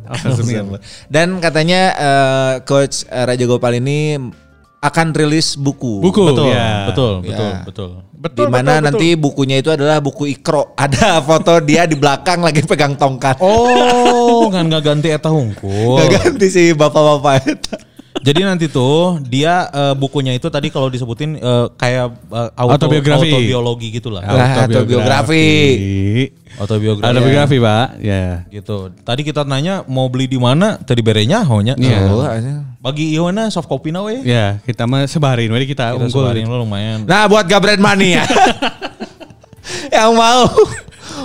Alzheimer. 0.10 0.82
Dan 1.06 1.38
katanya 1.38 1.82
eh, 1.94 2.54
coach 2.66 3.06
eh, 3.06 3.22
Raja 3.30 3.46
Gopal 3.46 3.78
ini 3.78 4.18
akan 4.82 5.14
rilis 5.14 5.54
buku. 5.54 6.02
Buku. 6.02 6.34
Betul, 6.34 6.50
ya. 6.50 6.90
betul, 6.90 7.14
Ya. 7.22 7.30
betul, 7.30 7.52
betul. 7.62 7.90
Di 8.34 8.46
mana 8.50 8.82
nanti 8.82 9.14
bukunya 9.14 9.62
itu 9.62 9.70
adalah 9.70 10.02
buku 10.02 10.26
Ikro. 10.34 10.74
Ada 10.82 11.22
foto 11.22 11.62
dia 11.62 11.86
di 11.86 11.94
belakang 11.94 12.42
lagi 12.42 12.66
pegang 12.66 12.98
tongkat. 12.98 13.38
Oh, 13.46 14.50
kan 14.54 14.66
nggak 14.66 14.82
ganti 14.82 15.14
eta 15.14 15.30
hungkul. 15.30 16.02
Gak 16.02 16.10
ganti 16.18 16.50
si 16.50 16.74
bapak-bapak 16.74 17.34
itu. 17.46 17.74
Jadi 18.12 18.44
nanti 18.44 18.68
tuh 18.68 19.24
dia 19.24 19.72
eh, 19.72 19.96
bukunya 19.96 20.36
itu 20.36 20.52
tadi 20.52 20.68
kalau 20.68 20.92
disebutin 20.92 21.40
eh, 21.40 21.66
kayak 21.80 22.12
eh, 22.12 22.50
auto, 22.60 22.92
Autobiografi. 22.92 23.32
autobiologi 23.32 23.88
gitu 23.88 24.12
lah. 24.12 24.22
Lah, 24.28 24.68
autobiografi. 24.68 25.48
Autobiografi. 26.60 27.08
Autobiografi, 27.08 27.58
Pak. 27.58 27.88
Ya. 28.04 28.44
gitu. 28.52 28.92
Tadi 29.08 29.22
kita 29.24 29.48
nanya 29.48 29.88
mau 29.88 30.12
beli 30.12 30.28
di 30.28 30.36
mana, 30.36 30.76
tadi 30.76 31.00
berenya 31.00 31.42
haunya. 31.48 31.74
Iya. 31.80 32.00
Oh, 32.12 32.22
anjing. 32.22 32.62
Bagi 32.84 33.16
Iwana 33.16 33.48
soft 33.48 33.72
copy 33.72 33.96
na 33.96 34.04
we. 34.04 34.20
Ya, 34.28 34.60
kita 34.68 34.84
mah 34.84 35.08
sebarin, 35.08 35.48
we 35.48 35.64
kita, 35.64 35.96
Kita 35.96 36.02
unggul. 36.02 36.12
sebarin 36.28 36.46
lu 36.46 36.58
lumayan. 36.62 37.08
Nah 37.08 37.26
buat 37.32 37.48
Gabret 37.48 37.80
Mania 37.80 38.28
yang 39.96 40.12
mau 40.18 40.50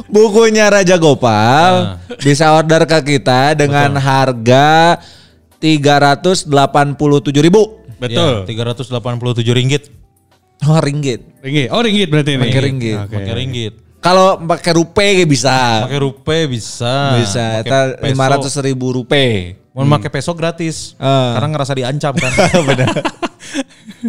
bukunya 0.07 0.69
Raja 0.69 0.97
Gopal 1.01 1.97
bisa 2.21 2.53
order 2.55 2.85
ke 2.85 3.17
kita 3.17 3.57
dengan 3.57 3.97
harga 3.97 5.01
387 5.61 7.45
ribu. 7.45 7.83
Betul. 7.97 8.45
Ya, 8.47 8.65
387 8.65 9.57
ringgit. 9.57 9.89
Oh 10.65 10.81
ringgit. 10.81 11.21
Ringgit. 11.45 11.69
Oh, 11.69 11.81
ringgit 11.85 12.09
berarti 12.09 12.37
ini. 12.37 12.43
Pakai 12.49 12.63
ringgit. 12.65 12.97
Oke. 12.97 13.15
Pakai 13.21 13.35
ringgit. 13.37 13.73
Kalau 14.01 14.39
pakai 14.39 14.73
rupiah 14.77 15.27
bisa. 15.27 15.57
Pakai 15.89 16.01
rupiah 16.01 16.45
bisa. 16.49 16.95
bisa. 17.21 17.45
Eta 17.61 18.01
500 18.01 18.67
ribu 18.67 19.03
rupiah. 19.03 19.57
Mau 19.77 19.85
pakai 20.01 20.09
peso 20.09 20.33
gratis. 20.33 20.97
Ah. 20.97 21.37
Karena 21.37 21.49
ngerasa 21.53 21.73
diancam 21.77 22.15
kan. 22.17 22.33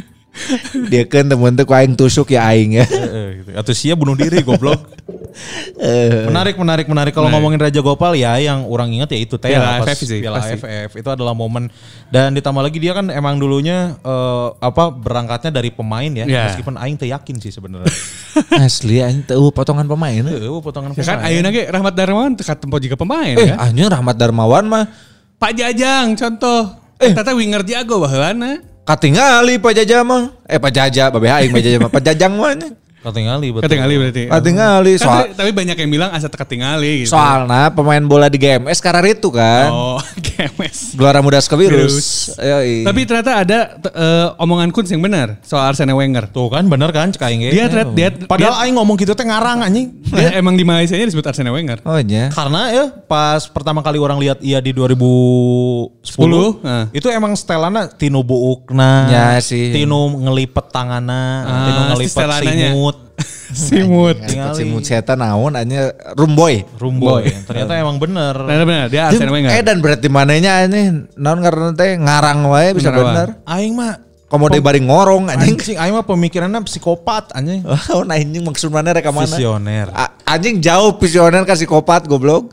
Dia 0.91 1.03
kan 1.03 1.25
temen 1.25 1.53
tuh 1.53 1.65
aing 1.67 1.93
tusuk 1.93 2.29
ya 2.29 2.45
aing 2.47 2.77
ya. 2.77 2.85
Heeh, 2.85 3.27
gitu. 3.39 3.49
Atau 3.53 3.73
sia 3.73 3.93
bunuh 3.93 4.13
diri 4.13 4.41
goblok. 4.41 4.79
Eh, 5.77 6.25
Menarik, 6.25 6.57
menarik, 6.57 6.85
menarik. 6.85 7.13
Kalau 7.13 7.29
ngomongin 7.29 7.59
Raja 7.59 7.77
Gopal 7.77 8.13
ya 8.13 8.37
yang 8.37 8.65
orang 8.65 8.89
ingat 8.91 9.09
ya 9.09 9.19
itu 9.19 9.35
teh 9.35 9.49
Piala 9.49 9.77
AFF 9.79 9.97
sih, 9.99 10.17
Piala. 10.17 10.41
AFF 10.41 10.91
itu 10.95 11.05
adalah 11.07 11.31
momen 11.31 11.69
dan 12.07 12.33
ditambah 12.33 12.57
lagi 12.59 12.77
dia 12.77 12.91
kan 12.91 13.05
emang 13.07 13.37
dulunya 13.37 13.93
eh, 13.97 14.47
apa 14.57 14.89
berangkatnya 14.89 15.51
dari 15.51 15.69
pemain 15.69 16.09
ya, 16.09 16.25
Ya. 16.25 16.49
meskipun 16.49 16.73
aing 16.75 16.97
teh 16.97 17.07
yakin 17.07 17.37
sih 17.37 17.49
sebenarnya. 17.49 17.89
Asli 18.57 18.97
aing 18.99 19.23
tahu 19.23 19.49
potongan 19.51 19.85
pemain. 19.85 20.21
Heeh, 20.21 20.49
potongan 20.57 20.91
Ya 20.91 21.03
kan 21.03 21.21
pemain. 21.21 21.29
ayeuna 21.29 21.49
ge 21.49 21.63
Rahmat 21.67 21.93
Darmawan 21.93 22.31
tekat 22.33 22.57
tempo 22.57 22.77
juga 22.77 22.95
pemain 22.95 23.35
Eh, 23.35 23.47
ya. 23.47 23.55
anjing 23.59 23.85
Rahmat 23.85 24.15
Darmawan 24.15 24.65
mah 24.65 24.85
Pak 25.37 25.53
Jajang 25.53 26.17
contoh. 26.17 26.61
Eh, 26.97 27.13
tata 27.13 27.37
winger 27.37 27.61
jago 27.61 28.01
baheulana. 28.01 28.57
Katingali 28.87 29.59
Pak 29.59 29.73
Jaja 29.75 29.99
mah. 30.07 30.31
Eh 30.47 30.55
Pak 30.55 30.71
Jaja, 30.71 31.11
babe 31.11 31.27
aing 31.27 31.51
Pak 31.51 31.61
Jaja 31.61 31.77
mah. 31.83 31.91
Pak 31.91 32.01
Jajang 32.07 32.33
mah. 32.39 32.55
Katingali 33.07 33.47
betul. 33.49 33.63
Ketinggali 33.65 33.95
berarti. 33.95 34.23
Katingali 34.27 34.93
Kan 34.93 35.01
soal 35.01 35.21
tapi- 35.23 35.35
tapi 35.35 35.51
banyak 35.53 35.77
yang 35.77 35.89
bilang 35.89 36.09
asa 36.11 36.27
ketinggali 36.27 37.03
gitu. 37.03 37.15
soalnya 37.15 37.71
pemain 37.71 38.03
bola 38.03 38.27
di 38.27 38.35
GMS 38.35 38.79
karena 38.79 39.01
itu 39.07 39.29
kan. 39.29 39.71
Oh, 39.71 39.99
GMS. 40.27 40.93
Gelora 40.93 41.19
Muda. 41.19 41.39
Yoi. 41.39 42.83
Tapi 42.83 42.99
ternyata 43.03 43.31
ada 43.37 43.59
eh, 43.79 44.27
omongan 44.37 44.69
Kunz 44.69 44.91
yang 44.91 44.99
benar 44.99 45.39
soal 45.41 45.71
Arsene 45.71 45.91
Wenger. 45.91 46.27
Tuh 46.27 46.49
kan 46.49 46.67
bener 46.67 46.91
kan 46.91 47.09
cek 47.09 47.23
aing 47.23 47.41
ge. 47.41 47.49
Dia 47.51 47.65
ternyata 47.67 47.91
dia, 47.93 48.09
Padahal 48.27 48.65
aing 48.65 48.75
ngomong 48.75 48.97
gitu 48.97 49.13
teh 49.13 49.23
ngarang 49.23 49.63
anjing. 49.63 49.95
dia 50.07 50.35
emang 50.35 50.53
di 50.53 50.63
Malaysia 50.63 50.93
nya 50.93 51.05
disebut 51.05 51.23
Arsene 51.23 51.49
Wenger. 51.49 51.79
oh 51.81 51.97
iya. 51.97 52.27
Karena 52.29 52.69
ya 52.69 52.85
pas 53.07 53.47
pertama 53.47 53.79
kali 53.79 53.97
orang 53.97 54.19
lihat 54.19 54.37
ia 54.39 54.59
di 54.59 54.73
2010 54.73 56.03
Sepuluh, 56.03 56.59
nah. 56.63 56.87
itu 56.91 57.07
emang 57.07 57.35
setelana 57.35 57.87
tinu 57.87 58.23
buukna, 58.23 59.07
Ya 59.07 59.25
sih. 59.39 59.71
tinu 59.71 60.07
ngelipet 60.19 60.71
tangana, 60.71 61.23
Ah, 61.43 61.63
tinu 61.67 61.79
si 61.79 61.87
ngelipet 61.93 62.11
setelananya. 62.13 62.69
Simut, 63.47 64.17
Simut. 64.29 64.81
Mutseta 64.83 65.13
naon 65.13 65.53
anya 65.53 65.89
rumboy. 66.13 66.61
rumboy. 66.75 67.25
Ternyata 67.43 67.73
emang 67.75 67.97
bener. 67.97 68.35
Benar 68.35 68.63
benar 68.63 68.87
dia 68.87 69.07
Arsene 69.07 69.31
Wenger. 69.31 69.51
Eh 69.51 69.61
dan 69.61 69.79
berarti 69.79 70.07
mananya 70.07 70.63
ini 70.63 71.07
naon 71.15 71.39
karena 71.39 71.71
teh 71.71 71.95
ngarang 71.95 72.45
wae 72.45 72.73
bisa 72.73 72.89
Bener, 72.89 73.05
bener. 73.05 73.27
Aing 73.43 73.73
mah 73.73 73.93
Komode 74.27 74.59
bari 74.59 74.83
ngorong 74.83 75.31
anjing. 75.31 75.55
anjing, 75.55 75.77
aing 75.79 75.95
mah 75.95 76.03
pemikirannya 76.03 76.59
psikopat 76.61 77.31
anjing. 77.31 77.63
Oh, 77.95 78.03
nah 78.03 78.19
anjing 78.19 78.43
maksud 78.43 78.67
mana 78.67 78.91
reka 78.91 79.07
mana? 79.07 79.23
Visioner. 79.23 79.87
A- 79.95 80.19
Anjing 80.27 80.59
jauh 80.59 80.99
visioner 80.99 81.47
kasih 81.47 81.63
kopat 81.63 82.03
goblok. 82.03 82.51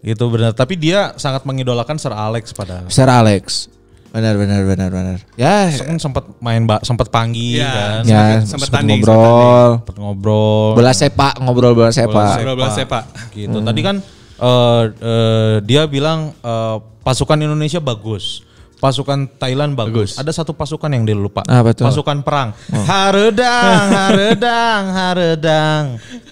Gitu 0.00 0.24
bener. 0.32 0.56
Tapi 0.56 0.80
dia 0.80 1.12
sangat 1.14 1.44
mengidolakan 1.44 2.00
Sir 2.00 2.16
Alex 2.16 2.56
pada 2.56 2.88
Sir 2.88 3.04
Alex. 3.04 3.68
Benar 4.10 4.34
benar 4.34 4.60
benar 4.64 4.88
benar. 4.90 5.18
Ya, 5.34 5.70
kan 5.70 5.96
sempat 5.96 6.26
main 6.38 6.66
ba- 6.66 6.82
sempat 6.82 7.06
panggil 7.08 7.62
Iya. 7.62 7.70
kan. 7.70 8.02
ya 8.02 8.22
sempet 8.42 8.66
sempet 8.66 8.68
tanding, 8.74 9.00
ngobrol. 9.00 9.70
Sempat 9.78 9.96
ngobrol. 9.96 10.68
Bola 10.74 10.92
sepak 10.92 11.34
ngobrol 11.38 11.72
bola 11.72 11.90
sepak. 11.90 12.34
Ngobrol 12.36 12.56
bola 12.56 12.70
sepak. 12.70 13.04
gitu. 13.32 13.58
Tadi 13.60 13.80
kan 13.80 13.96
Eh, 14.40 14.84
eh, 15.04 15.54
dia 15.60 15.84
bilang 15.84 16.32
eh, 16.34 16.76
pasukan 17.04 17.36
Indonesia 17.36 17.76
bagus. 17.76 18.40
Pasukan 18.80 19.28
Thailand 19.36 19.76
bagus. 19.76 20.16
Ada 20.16 20.32
satu 20.32 20.56
pasukan 20.56 20.88
yang 20.88 21.04
dia 21.04 21.12
lupa. 21.12 21.44
Apa 21.44 21.76
tuh? 21.76 21.84
Pasukan 21.84 22.24
perang. 22.24 22.56
Haredang, 22.72 23.84
haredang, 23.92 24.82
haredang. 24.88 25.84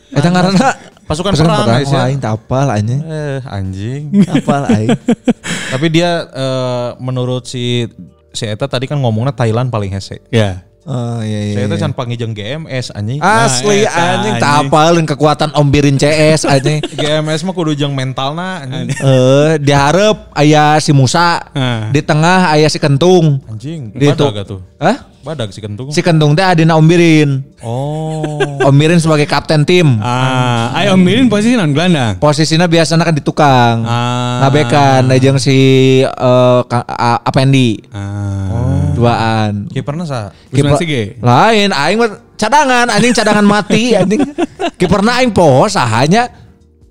Eta 0.09 0.29
ngaranna 0.33 0.69
Pasukan 1.09 1.33
perang, 1.33 1.65
guys, 1.65 1.89
ya. 1.89 1.97
Wah, 1.97 2.05
aing 2.07 2.21
tak 2.21 2.33
apal 2.37 2.69
anjing. 2.69 3.01
Eh, 3.01 3.41
anjing. 3.43 4.03
Apal 4.37 4.63
aing. 4.69 4.93
Tapi 5.73 5.87
dia 5.89 6.29
eh, 6.29 6.89
menurut 7.01 7.49
si 7.49 7.89
si 8.29 8.45
Eta 8.45 8.69
tadi 8.69 8.85
kan 8.85 9.01
ngomongnya 9.01 9.33
Thailand 9.33 9.73
paling 9.73 9.89
hese. 9.89 10.21
Ya. 10.29 10.69
Oh 10.85 11.21
iya 11.21 11.41
iya. 11.45 11.53
Saya 11.53 11.65
iya. 11.65 11.73
teh 11.73 11.79
can 11.79 11.93
panggil 11.93 12.17
jeung 12.17 12.33
GMS 12.33 12.93
anjing. 12.93 13.21
Asli 13.21 13.85
Nah, 13.85 13.93
anjing 13.93 14.35
tak 14.37 14.49
anjing. 14.51 14.69
apalin 14.69 15.05
kekuatan 15.05 15.51
Om 15.53 15.69
Birin 15.69 15.97
CS 15.97 16.45
anjing. 16.45 16.81
GMS 17.01 17.45
mah 17.45 17.53
kudu 17.53 17.73
jeung 17.73 17.93
mentalna 17.93 18.65
anjing. 18.65 18.97
Eh, 18.97 19.53
diharap 19.61 20.33
ayah 20.33 20.77
si 20.77 20.93
Musa, 20.93 21.45
Ah. 21.53 21.93
di 21.93 22.01
tengah 22.01 22.57
ayah 22.57 22.69
si 22.69 22.81
Kentung. 22.81 23.37
Anjing, 23.45 23.93
Di 23.93 24.13
itu. 24.13 24.25
atuh. 24.25 24.65
Hah? 24.81 24.97
Badag 25.19 25.51
si 25.51 25.59
kentung. 25.59 25.91
Si 25.91 25.99
Kentung 25.99 26.39
teh 26.39 26.47
adina 26.47 26.79
Om 26.79 26.87
Birin. 26.87 27.43
Oh. 27.59 28.39
Om 28.63 28.75
Birin 28.79 29.03
sebagai 29.03 29.27
kapten 29.27 29.67
tim. 29.67 29.99
Ah, 29.99 30.71
ayo 30.79 30.95
Om 30.95 31.03
Mirin 31.03 31.27
posisi 31.27 31.59
non 31.59 31.75
gelandang. 31.75 32.23
Posisinya 32.23 32.71
biasanya 32.71 33.03
kan 33.03 33.15
di 33.15 33.23
tukang. 33.23 33.83
Ah. 33.83 34.47
Ngabekan 34.47 35.11
jeung 35.19 35.43
si 35.43 35.59
eh, 36.07 36.61
Ka- 36.71 36.87
A- 36.87 37.21
Apendi. 37.27 37.83
Ah. 37.91 38.95
Duaan. 38.95 39.67
Kiperna 39.75 40.07
sa. 40.07 40.31
Kiper-. 40.55 40.79
Lain 41.19 41.71
aing 41.75 41.99
mah 41.99 42.11
cadangan, 42.39 42.87
anjing 42.87 43.15
cadangan 43.15 43.47
mati 43.47 43.99
anjing. 43.99 44.23
Kiperna 44.81 45.19
aing 45.19 45.35
poho 45.35 45.67
sahanya 45.67 46.31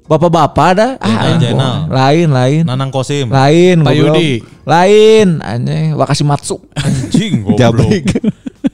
bapak-bapak 0.08 0.70
dah. 0.74 0.92
Ah, 1.04 1.36
Jenal, 1.36 1.88
poho. 1.88 1.94
Lain, 1.94 2.28
lain. 2.32 2.64
Nanang 2.64 2.90
Kosim. 2.90 3.28
Lain, 3.28 3.84
Pak. 3.84 3.94
Yudi. 3.94 4.42
Lain, 4.64 5.40
anjing 5.44 5.96
Wakashimatsu. 5.96 6.60
Anjing 6.76 7.44
goblok. 7.60 8.04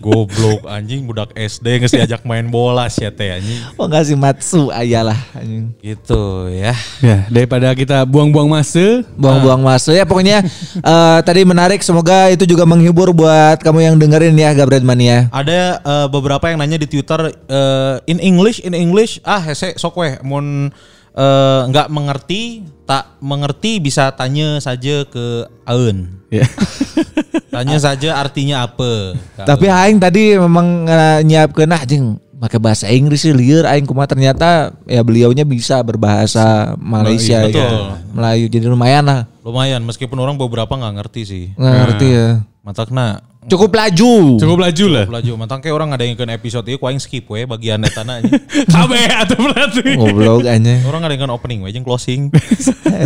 Goblok 0.04 0.68
anjing 0.68 1.08
budak 1.08 1.32
SD 1.38 1.80
geus 1.80 1.94
diajak 1.96 2.28
main 2.28 2.44
bola 2.50 2.90
sia 2.90 3.14
teh 3.14 3.30
anjing. 3.30 3.62
Wakashimatsu 3.78 4.74
ayalah 4.74 5.16
anjing. 5.38 5.72
Gitu 5.80 6.50
ya. 6.50 6.74
Ya, 7.00 7.18
daripada 7.30 7.72
kita 7.78 8.04
buang-buang 8.10 8.50
masa, 8.50 9.06
Buang-buang 9.16 9.62
masa 9.62 9.94
ya 9.94 10.04
pokoknya 10.04 10.44
eh, 10.92 11.20
tadi 11.24 11.46
menarik 11.46 11.80
semoga 11.86 12.28
itu 12.34 12.44
juga 12.50 12.66
menghibur 12.66 13.14
buat 13.14 13.62
kamu 13.62 13.80
yang 13.94 13.96
dengerin 14.02 14.36
ya 14.36 14.52
Gabret 14.58 14.84
Mania. 14.84 15.30
Ada 15.30 15.80
eh, 15.80 16.08
beberapa 16.10 16.50
yang 16.50 16.60
nanya 16.60 16.82
di 16.82 16.90
Twitter 16.90 17.30
eh, 17.30 17.96
in 18.10 18.18
English 18.20 18.60
in 18.66 18.74
English 18.76 19.22
ah 19.24 19.40
hese 19.40 19.78
sok 19.78 20.04
weh 20.04 20.18
mun 20.26 20.74
eh, 21.14 21.62
nggak 21.70 21.88
mengerti 21.94 22.66
tak 22.84 23.16
mengerti 23.24 23.80
bisa 23.80 24.12
tanya 24.12 24.60
saja 24.60 25.08
ke 25.08 25.48
Aun. 25.64 26.20
ya. 26.28 26.44
Tanya 27.54 27.78
saja 27.78 28.18
artinya 28.18 28.66
apa. 28.66 29.14
Tapi 29.38 29.70
aing 29.70 30.02
tadi 30.02 30.34
memang 30.34 30.90
uh, 30.90 31.22
nyiapkeun 31.22 31.70
ah 31.70 31.86
jeung 31.86 32.18
pakai 32.42 32.58
bahasa 32.58 32.90
Inggris 32.90 33.22
sih 33.24 33.30
lieur 33.30 33.64
aing 33.70 33.86
kumaha 33.86 34.10
ternyata 34.10 34.74
ya 34.90 35.06
beliaunya 35.06 35.46
bisa 35.46 35.78
berbahasa 35.86 36.74
Malaysia 36.82 37.46
Betul. 37.46 37.62
gitu. 37.62 37.78
Melayu 38.18 38.46
jadi 38.50 38.66
lumayan 38.66 39.06
lah. 39.06 39.22
lumayan 39.46 39.86
meskipun 39.86 40.18
orang 40.18 40.34
beberapa 40.34 40.74
nggak 40.74 40.94
ngerti 40.98 41.22
sih. 41.24 41.46
Nggak 41.54 41.76
ngerti 41.86 42.08
ya. 42.10 42.28
Matakna 42.66 43.22
Cukup 43.50 43.72
laju. 43.76 44.40
Cukup 44.40 44.58
laju 44.62 44.86
lah. 44.90 45.06
Laju, 45.10 45.32
matang 45.36 45.60
kayak 45.60 45.76
orang 45.76 45.90
ada 45.92 46.04
yang 46.04 46.16
episode 46.16 46.66
ini, 46.68 46.78
kuaing 46.80 47.00
skip 47.00 47.28
we 47.28 47.44
bagian 47.44 47.84
etana 47.84 48.24
aja. 48.24 48.32
Kabe 48.74 49.02
atau 49.08 49.38
berarti. 49.40 49.84
Goblok 49.96 50.44
aja. 50.48 50.74
orang 50.88 51.02
ada 51.08 51.14
yang 51.14 51.32
opening 51.34 51.60
we 51.64 51.70
jeung 51.72 51.84
closing. 51.84 52.32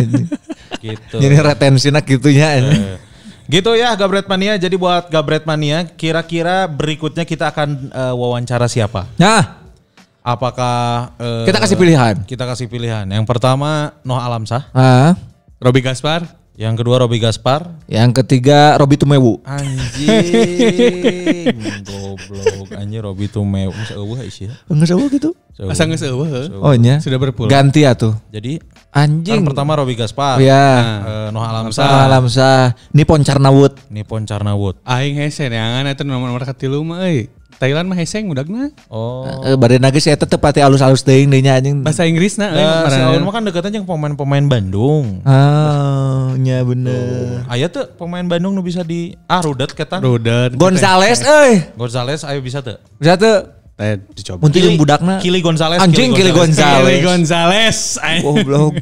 gitu. 0.86 1.18
Jadi 1.18 1.36
retensinya 1.38 2.02
gitunya 2.04 2.48
aja. 2.62 2.72
Eh, 2.74 2.98
Gitu 3.48 3.80
ya 3.80 3.96
Gabret 3.96 4.28
Mania. 4.28 4.60
Jadi 4.60 4.76
buat 4.76 5.08
Gabret 5.08 5.48
Mania, 5.48 5.88
kira-kira 5.88 6.68
berikutnya 6.68 7.24
kita 7.24 7.48
akan 7.56 7.90
eh, 7.96 8.14
wawancara 8.14 8.68
siapa? 8.68 9.08
Nah, 9.16 9.64
Apakah 10.28 11.16
eh, 11.24 11.48
kita 11.48 11.56
kasih 11.64 11.80
pilihan. 11.80 12.16
Kita 12.28 12.44
kasih 12.44 12.68
pilihan. 12.68 13.08
Yang 13.08 13.24
pertama 13.24 13.96
Noh 14.04 14.20
Alamsah, 14.20 14.68
Ah, 14.76 15.16
Robi 15.56 15.80
Gaspar. 15.80 16.28
Yang 16.58 16.74
kedua 16.74 17.06
Robi 17.06 17.22
Gaspar, 17.22 17.70
yang 17.86 18.10
ketiga 18.10 18.74
Robi 18.82 18.98
Tumewu. 18.98 19.38
Anjing, 19.46 21.54
goblok. 21.88 22.74
Anjing 22.74 23.02
Robi 23.06 23.30
Tumeu. 23.30 23.70
Masa 23.70 23.94
eueuh 23.94 24.18
isi. 24.26 24.50
Enggak 24.66 24.90
sawo 24.90 25.06
gitu. 25.08 25.38
Asa 25.58 25.86
geus 25.86 26.02
eueuh. 26.02 26.50
Oh 26.58 26.74
nya. 26.74 26.98
Sudah 26.98 27.22
berpulang. 27.22 27.54
Ganti 27.54 27.86
atuh. 27.86 28.18
Jadi 28.34 28.58
kan 28.90 29.06
Anjing. 29.06 29.46
pertama 29.46 29.78
Robi 29.78 29.94
Gaspar. 29.94 30.42
Ya. 30.42 30.66
Eh, 31.06 31.28
Noh 31.30 31.46
Alamsah. 31.46 31.86
Salam 31.86 32.26
sah. 32.26 32.74
Nipon 32.90 33.22
Carnawut. 33.22 33.78
Nippon 33.94 34.26
Carnawut. 34.26 34.82
Aing 34.82 35.22
hese 35.22 35.54
neangan 35.54 35.86
eta 35.86 36.02
nomor-nomor 36.02 36.42
katilu 36.42 36.82
mah 36.82 37.06
euy. 37.06 37.30
Thailand 37.58 37.90
mah 37.90 37.98
hese 37.98 38.22
udagna. 38.22 38.70
Oh. 38.86 39.26
Eh, 39.42 39.58
Bade 39.58 39.82
nage 39.82 39.98
saya 39.98 40.14
tetep 40.14 40.38
pati 40.38 40.62
alus-alus 40.62 41.02
teuing 41.02 41.34
deui 41.34 41.42
nya 41.42 41.58
anjing. 41.58 41.82
Bahasa 41.82 42.06
Inggrisna 42.06 42.54
euy. 42.54 42.62
Eh, 42.62 42.70
si 42.70 42.98
ngaranna. 43.02 43.18
Aun 43.18 43.24
mah 43.26 43.34
kan 43.34 43.42
deketnya 43.50 43.82
jeung 43.82 43.90
pemain-pemain 43.90 44.46
Bandung. 44.46 45.26
Ah, 45.26 46.38
nya 46.38 46.62
bener. 46.62 47.42
Aya 47.50 47.66
tuh 47.66 47.90
pemain 47.98 48.22
Bandung 48.22 48.54
nu 48.54 48.62
bisa 48.62 48.86
di 48.86 49.18
ah 49.26 49.42
rudet 49.42 49.74
ketan. 49.74 50.06
Rudet. 50.06 50.54
Gonzales 50.54 51.26
euy. 51.26 51.66
Gonzales 51.74 52.22
ayo 52.22 52.40
bisa 52.46 52.62
tuh. 52.62 52.78
Bisa 53.02 53.18
tuh. 53.18 53.54
Eh, 53.78 54.02
dicoba. 54.14 54.42
Mun 54.42 54.50
jeung 54.54 54.78
budakna. 54.78 55.18
Kili 55.22 55.42
Gonzales. 55.42 55.82
Anjing 55.82 56.14
Kili 56.14 56.34
Gonzales. 56.34 56.86
Kili 56.86 57.06
Gonzales. 57.06 58.02
Goblok. 58.22 58.74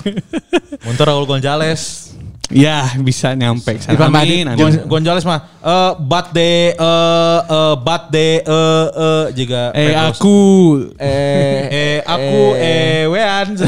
Mun 0.84 0.93
teu 0.99 1.03
Raul 1.07 1.27
Gonzales. 1.27 2.15
Ya, 2.45 2.85
bisa 3.01 3.34
nyampe 3.34 3.73
ke 3.73 3.81
sana. 3.81 4.05
Amin, 4.05 4.45
amin. 4.45 4.53
Gon- 4.55 4.85
Gonzales 4.85 5.26
mah 5.26 5.49
eh 5.59 5.91
bat 5.97 6.30
de 6.30 6.77
eh 6.77 7.39
eh 7.41 7.73
bat 7.81 8.03
de 8.07 8.30
eh 8.39 8.85
eh 8.93 9.26
juga 9.34 9.73
Eh 9.73 9.89
Petrus. 9.89 10.05
aku 10.13 10.38
Eh, 11.01 11.61
eh 11.67 11.97
aku 12.01 12.41
eh 12.61 13.09
wean. 13.09 13.47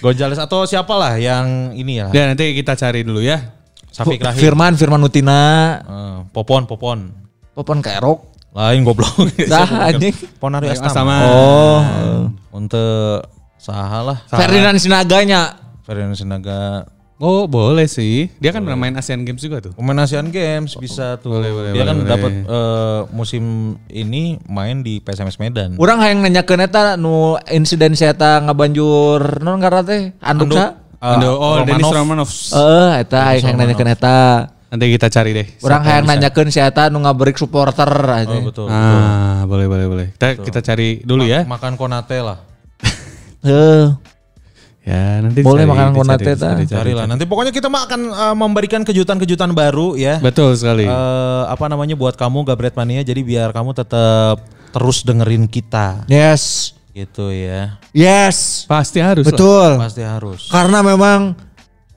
Gonzales 0.00 0.40
atau 0.40 0.64
siapalah 0.64 1.20
yang 1.20 1.76
ini 1.76 2.00
ya. 2.00 2.08
Ya 2.08 2.32
nanti 2.32 2.56
kita 2.56 2.72
cari 2.72 3.04
dulu 3.04 3.20
ya. 3.20 3.52
Safik 3.92 4.24
Rahim. 4.24 4.40
Firman 4.40 4.72
Firman 4.80 4.96
Nutina. 4.96 5.40
Eh, 5.84 6.18
Popon 6.32 6.64
Popon. 6.64 7.12
Popon 7.52 7.84
Kairok. 7.84 8.32
Lain 8.50 8.82
goblok. 8.82 9.12
Dah, 9.52 9.92
anjing. 9.92 10.16
Ponari 10.40 10.72
Astama. 10.72 10.88
Astama. 10.88 11.16
Oh. 11.28 11.80
Untuk 12.50 13.28
saha 13.60 14.02
lah. 14.02 14.18
Ferdinand 14.26 14.80
Sinaganya. 14.80 15.69
Ferdinand 15.90 16.14
Sinaga. 16.14 16.86
Oh 17.18 17.50
boleh 17.50 17.84
sih. 17.84 18.30
Dia 18.38 18.48
kan 18.48 18.62
pernah 18.62 18.78
main 18.78 18.94
Asian 18.94 19.26
Games 19.26 19.42
juga 19.42 19.58
tuh. 19.60 19.76
Pemain 19.76 20.06
Asian 20.06 20.30
Games 20.30 20.72
bisa 20.78 21.18
tuh. 21.20 21.36
Boleh, 21.36 21.50
boleh, 21.52 21.70
Dia 21.74 21.82
boleh, 21.82 21.88
kan 21.90 21.96
boleh. 21.98 22.08
dapat 22.08 22.32
eh, 22.46 23.00
musim 23.10 23.44
ini 23.90 24.38
main 24.46 24.80
di 24.80 25.02
PSMS 25.02 25.36
Medan. 25.36 25.76
Urang 25.76 25.98
hayang 26.00 26.22
nanyakeun 26.22 26.62
eta 26.64 26.94
nu 26.94 27.36
insiden 27.50 27.98
saya 27.98 28.14
ngabanjur 28.16 29.42
non 29.42 29.58
ngaran 29.58 29.82
teh 29.84 30.02
anduk 30.22 30.54
sa. 30.54 30.78
Eh, 30.96 31.12
Ando- 31.18 31.36
oh, 31.36 31.60
Dennis 31.66 31.84
Romanov. 31.90 32.24
Romanov. 32.24 32.30
Heeh, 32.30 32.90
eta 33.04 33.18
hayang 33.20 33.44
hayang 33.52 33.58
nanyakeun 33.58 33.90
eta. 33.90 34.16
Nanti 34.70 34.84
kita 34.94 35.06
cari 35.10 35.30
deh. 35.34 35.46
Hayang 35.60 35.84
yang 35.84 36.06
nanyakeun 36.08 36.48
si 36.48 36.62
eta 36.62 36.88
nu 36.88 37.04
ngabrik 37.04 37.36
supporter 37.36 37.90
aja. 38.06 38.32
Oh, 38.32 38.48
betul. 38.48 38.64
Ah, 38.70 39.44
boleh 39.44 39.68
boleh 39.68 39.86
boleh. 39.90 40.06
Kita 40.16 40.40
kita 40.40 40.60
cari 40.64 41.04
dulu 41.04 41.28
ya. 41.28 41.44
Makan 41.44 41.76
konate 41.76 42.22
lah. 42.24 42.40
Heuh. 43.44 43.92
Ya, 44.90 45.22
nanti 45.22 45.38
Boleh 45.40 45.62
dicari, 45.62 45.70
makan 45.70 45.86
dicari, 45.86 45.98
konate, 46.02 46.30
ta. 46.34 46.48
dicari. 46.58 46.64
Cari 46.66 46.92
lah. 46.92 47.06
Nanti 47.06 47.24
pokoknya 47.24 47.52
kita 47.54 47.70
mah 47.70 47.86
akan 47.86 48.00
eh, 48.10 48.34
memberikan 48.34 48.82
kejutan-kejutan 48.82 49.54
baru 49.54 49.94
ya. 49.94 50.18
Betul 50.18 50.58
sekali. 50.58 50.90
Eh, 50.90 51.42
apa 51.46 51.70
namanya 51.70 51.94
buat 51.94 52.18
kamu 52.18 52.42
Gabret 52.42 52.74
Mania. 52.74 53.00
Jadi 53.00 53.22
biar 53.22 53.54
kamu 53.54 53.70
tetap 53.70 54.42
terus 54.70 55.02
dengerin 55.02 55.46
kita 55.46 56.02
Yes. 56.06 56.74
gitu 56.90 57.30
ya. 57.30 57.78
Yes. 57.94 58.66
Pasti 58.66 58.98
harus. 58.98 59.22
lah. 59.22 59.30
Betul. 59.30 59.70
Pasti 59.78 60.02
harus. 60.02 60.50
Karena 60.50 60.82
memang 60.82 61.38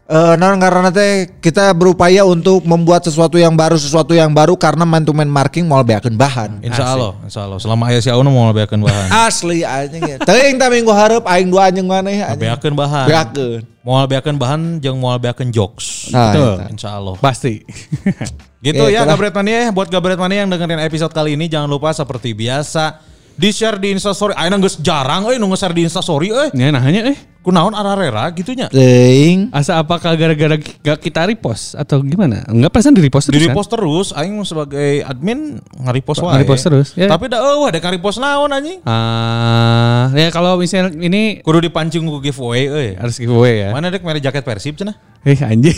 eh 0.04 0.36
non 0.36 0.60
karena 0.60 0.92
teh 0.92 1.32
kita 1.40 1.72
berupaya 1.72 2.28
untuk 2.28 2.60
membuat 2.68 3.08
sesuatu 3.08 3.40
yang 3.40 3.56
baru, 3.56 3.80
sesuatu 3.80 4.12
yang 4.12 4.36
baru 4.36 4.60
karena 4.60 4.84
man 4.84 5.08
to 5.08 5.16
man 5.16 5.32
marking 5.32 5.64
mau 5.64 5.80
beakeun 5.80 6.20
bahan. 6.20 6.60
Insya 6.60 6.92
Allah, 6.92 7.16
Insya 7.24 7.48
Allah. 7.48 7.56
Selama 7.56 7.88
ayah 7.88 8.04
si 8.04 8.12
Aun 8.12 8.28
mau 8.28 8.52
lebeakeun 8.52 8.84
bahan. 8.84 9.08
Asli 9.32 9.64
anjing 9.64 10.04
ya. 10.04 10.18
Teuing 10.20 10.60
ta 10.60 10.68
minggu 10.68 10.92
hareup 10.92 11.24
aing 11.24 11.48
dua 11.48 11.72
anjing 11.72 11.88
maneh 11.88 12.20
anjing. 12.20 12.44
Lebeakeun 12.44 12.76
bahan. 12.76 13.06
Beakeun. 13.08 13.62
Mau 13.80 13.96
lebeakeun 14.04 14.36
bahan 14.36 14.62
jeung 14.84 15.00
mau 15.00 15.16
lebeakeun 15.16 15.56
jokes. 15.56 16.12
Nah, 16.12 16.36
Betul. 16.36 16.56
Insya 16.76 17.00
Allah. 17.00 17.16
Pasti. 17.24 17.64
Gitu 18.64 18.80
Ya, 18.88 19.04
ya. 19.04 19.08
Gabret 19.08 19.36
Mania. 19.36 19.72
Buat 19.76 19.92
Gabret 19.92 20.16
Mania 20.16 20.48
yang 20.48 20.52
dengerin 20.52 20.80
episode 20.88 21.12
kali 21.12 21.36
ini 21.36 21.52
jangan 21.52 21.68
lupa 21.68 21.92
seperti 21.92 22.32
biasa 22.32 22.96
Di 23.34 23.50
share 23.50 23.82
di 23.82 23.90
Instastory. 23.94 24.38
Aina 24.38 24.58
geus 24.62 24.78
jarang 24.78 25.26
euy 25.26 25.42
nu 25.42 25.50
nge-share 25.50 25.74
di 25.74 25.84
Instastory 25.86 26.30
euy. 26.30 26.50
Ya 26.54 26.70
nahanya 26.70 27.10
eh. 27.10 27.18
Kunaon 27.44 27.76
ararera 27.76 28.32
gitunya. 28.32 28.72
Ting. 28.72 29.52
Asa 29.52 29.76
apakah 29.76 30.16
gara-gara 30.16 30.56
gak 30.56 31.04
kita 31.04 31.28
repost 31.28 31.76
atau 31.76 32.00
gimana? 32.00 32.40
Enggak 32.48 32.72
perasaan 32.72 32.96
di 32.96 33.04
repost 33.04 33.28
Di 33.28 33.36
terus 33.36 33.44
kan? 33.44 33.52
repost 33.52 33.70
terus, 33.76 34.08
aing 34.16 34.40
sebagai 34.48 35.04
admin 35.04 35.60
nge-repost 35.76 36.24
wae. 36.24 36.40
Nge-repost 36.40 36.64
terus, 36.64 36.88
ya. 36.96 37.12
Tapi 37.12 37.28
da 37.28 37.44
eueuh 37.44 37.68
ada 37.68 37.84
repost 37.84 38.24
naon 38.24 38.48
anjing. 38.48 38.80
Ah, 38.88 40.08
ya 40.16 40.32
kalau 40.32 40.56
misalnya 40.56 40.96
ini 40.96 41.44
Kudu 41.44 41.60
dipancing 41.68 42.08
ku 42.08 42.24
giveaway 42.24 42.72
euy. 42.72 42.90
harus 42.96 43.20
giveaway 43.20 43.68
ya. 43.68 43.70
Mana 43.76 43.92
dek 43.92 44.08
mere 44.08 44.24
jaket 44.24 44.48
Persib 44.48 44.80
cenah? 44.80 44.96
Eh 45.28 45.36
anjing. 45.44 45.76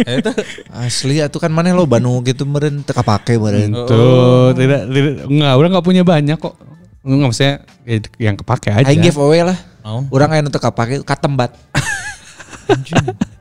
Eta 0.00 0.32
Asli 0.72 1.20
atuh 1.20 1.40
kan 1.40 1.52
maneh 1.52 1.76
lo 1.76 1.84
banu 1.84 2.20
gitu 2.24 2.48
meureun 2.48 2.80
teu 2.80 2.96
kapake 2.96 3.36
meureun. 3.36 3.72
Tuh, 3.84 4.56
tidak, 4.56 4.88
tidak 4.88 5.14
enggak, 5.28 5.52
orang 5.52 5.70
enggak 5.76 5.86
punya 5.86 6.02
banyak 6.04 6.19
kok. 6.36 6.54
Enggak 7.00 7.26
maksudnya 7.32 7.54
ya, 7.88 7.96
yang 8.20 8.36
kepake 8.36 8.68
aja. 8.68 8.86
Aing 8.86 9.00
giveaway 9.00 9.40
lah. 9.40 9.56
Naon? 9.80 10.04
Urang 10.12 10.30
aya 10.36 10.44
nu 10.44 10.52
teu 10.52 10.60
kapake 10.60 11.00
katembat. 11.00 11.56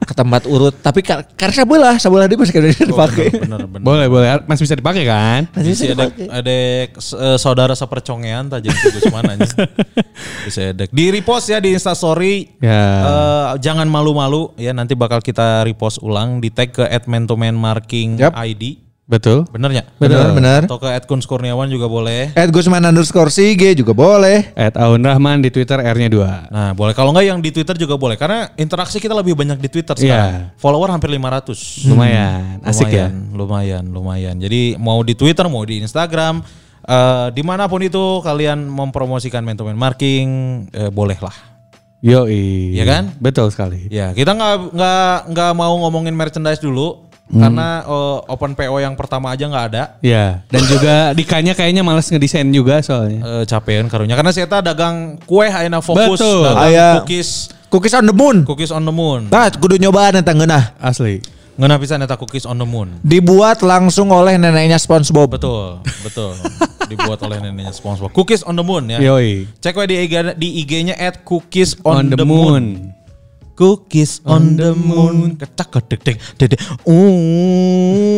katembat 0.10 0.50
urut 0.50 0.74
tapi 0.82 1.06
ka- 1.06 1.22
karena 1.38 1.54
sabelah 1.54 1.96
sabelah 2.02 2.26
dia 2.26 2.34
masih 2.34 2.50
kena 2.50 2.74
dipake. 2.74 3.30
bener 3.30 3.62
bener. 3.70 3.86
Boleh, 3.86 4.08
boleh. 4.10 4.28
Masih 4.50 4.66
bisa 4.66 4.74
dipakai 4.74 5.06
kan? 5.06 5.46
Masih 5.54 5.70
Bisa 5.78 5.84
bisa 5.86 5.94
ada 5.94 6.06
ada 6.34 6.58
eh, 6.98 7.38
saudara 7.38 7.74
sepercongean 7.78 8.50
tajam 8.50 8.74
tugas 8.74 9.06
mana 9.14 9.38
Bisa 10.50 10.74
ada. 10.74 10.90
Di 10.90 11.06
repost 11.14 11.54
ya 11.54 11.62
di 11.62 11.78
Instastory. 11.78 12.58
Ya. 12.58 12.82
Eh, 13.06 13.48
jangan 13.62 13.86
malu-malu 13.86 14.50
ya 14.58 14.74
nanti 14.74 14.98
bakal 14.98 15.22
kita 15.22 15.62
repost 15.62 16.02
ulang 16.02 16.42
di 16.42 16.50
tag 16.50 16.74
ke 16.74 16.90
@man-to-man-marking 17.06 18.18
Yap. 18.18 18.34
ID. 18.34 18.89
Betul. 19.10 19.50
Benernya? 19.50 19.90
Bener 19.98 20.38
bener. 20.38 20.62
Atau 20.70 20.78
ke 20.78 20.94
Kuns 21.10 21.26
Kurniawan 21.26 21.66
juga 21.66 21.90
boleh. 21.90 22.30
At 22.38 22.54
Gusman 22.54 22.86
underscore 22.86 23.34
Sige 23.34 23.74
juga 23.74 23.98
boleh. 23.98 24.54
At 24.54 24.78
Aun 24.78 25.02
Rahman 25.02 25.42
di 25.42 25.50
Twitter 25.50 25.82
R-nya 25.82 26.14
2. 26.14 26.54
Nah, 26.54 26.78
boleh. 26.78 26.94
Kalau 26.94 27.10
enggak 27.10 27.26
yang 27.26 27.42
di 27.42 27.50
Twitter 27.50 27.74
juga 27.74 27.98
boleh. 27.98 28.22
Karena 28.22 28.54
interaksi 28.54 29.02
kita 29.02 29.18
lebih 29.18 29.34
banyak 29.34 29.58
di 29.58 29.66
Twitter 29.66 29.98
sekarang. 29.98 30.54
Follower 30.62 30.94
hampir 30.94 31.10
500. 31.10 31.90
Lumayan, 31.90 32.62
asik 32.62 32.94
ya. 32.94 33.10
lumayan, 33.10 33.34
Lumayan, 33.34 33.84
lumayan. 33.90 34.36
Jadi 34.38 34.78
mau 34.78 35.02
di 35.02 35.18
Twitter, 35.18 35.50
mau 35.50 35.66
di 35.66 35.82
Instagram, 35.82 36.46
eh, 36.86 37.28
di 37.34 37.42
mana 37.42 37.66
pun 37.66 37.82
itu 37.82 38.22
kalian 38.22 38.62
mempromosikan 38.70 39.42
man-to-man 39.42 39.74
marking, 39.74 40.30
eh, 40.70 40.94
boleh 40.94 41.18
lah. 41.18 41.34
Yoi. 42.06 42.78
Iya 42.78 42.86
kan? 42.86 43.04
Betul 43.18 43.50
sekali. 43.50 43.90
Ya, 43.90 44.14
kita 44.14 44.38
nggak 44.38 44.72
nggak 44.72 45.16
nggak 45.34 45.52
mau 45.58 45.74
ngomongin 45.82 46.14
merchandise 46.14 46.62
dulu 46.62 47.09
karena 47.30 47.86
eh, 47.86 48.18
open 48.26 48.58
PO 48.58 48.76
yang 48.78 48.98
pertama 48.98 49.30
aja 49.30 49.46
nggak 49.46 49.66
ada. 49.70 49.84
Ya, 50.02 50.42
dan 50.50 50.62
juga 50.66 50.96
Dikanya 51.20 51.54
kayaknya 51.54 51.86
males 51.86 52.10
ngedesain 52.10 52.50
juga 52.50 52.82
soalnya. 52.82 53.22
Eh, 53.22 53.44
capean 53.46 53.86
karunya 53.86 54.18
karena 54.18 54.34
saya 54.34 54.50
dagang 54.60 55.22
kue 55.24 55.46
ayeuna 55.46 55.80
fokus 55.80 56.18
Betul. 56.18 56.42
dagang 56.44 56.66
Aya- 56.66 56.96
cookies 57.02 57.54
Cookies 57.70 57.94
on 57.94 58.10
the 58.10 58.18
moon. 58.18 58.50
cookies 58.50 58.74
on 58.74 58.82
the 58.82 58.90
moon. 58.90 59.30
Nah, 59.30 59.46
kudu 59.54 59.78
nyobaan 59.78 60.18
eta 60.18 60.34
ngeunah. 60.34 60.74
Asli. 60.82 61.22
Ngeuna 61.54 61.78
pisan 61.78 62.02
eta 62.02 62.18
cookies 62.18 62.50
on 62.50 62.58
the 62.58 62.66
moon. 62.66 62.98
Dibuat 63.06 63.62
langsung 63.62 64.10
oleh 64.10 64.42
neneknya 64.42 64.82
SpongeBob. 64.82 65.38
Betul, 65.38 65.86
betul. 66.02 66.34
Dibuat 66.90 67.22
oleh 67.22 67.38
neneknya 67.38 67.70
SpongeBob. 67.70 68.10
Cookies 68.10 68.42
on 68.42 68.58
the 68.58 68.66
moon 68.66 68.90
ya. 68.90 68.98
Yoi. 68.98 69.46
Cek 69.62 69.78
we 69.78 69.86
di 69.86 69.96
IG 70.02 70.14
di 70.34 70.66
IG-nya 70.66 70.98
at 70.98 71.22
cookies 71.22 71.78
On, 71.86 72.02
on, 72.02 72.04
the, 72.10 72.26
moon. 72.26 72.90
Cookies 73.60 74.24
on 74.24 74.56
the 74.56 74.72
moon. 74.72 75.36
Kecak 75.36 75.68
kedek 75.68 76.00
dek 76.00 76.16
dede. 76.40 76.56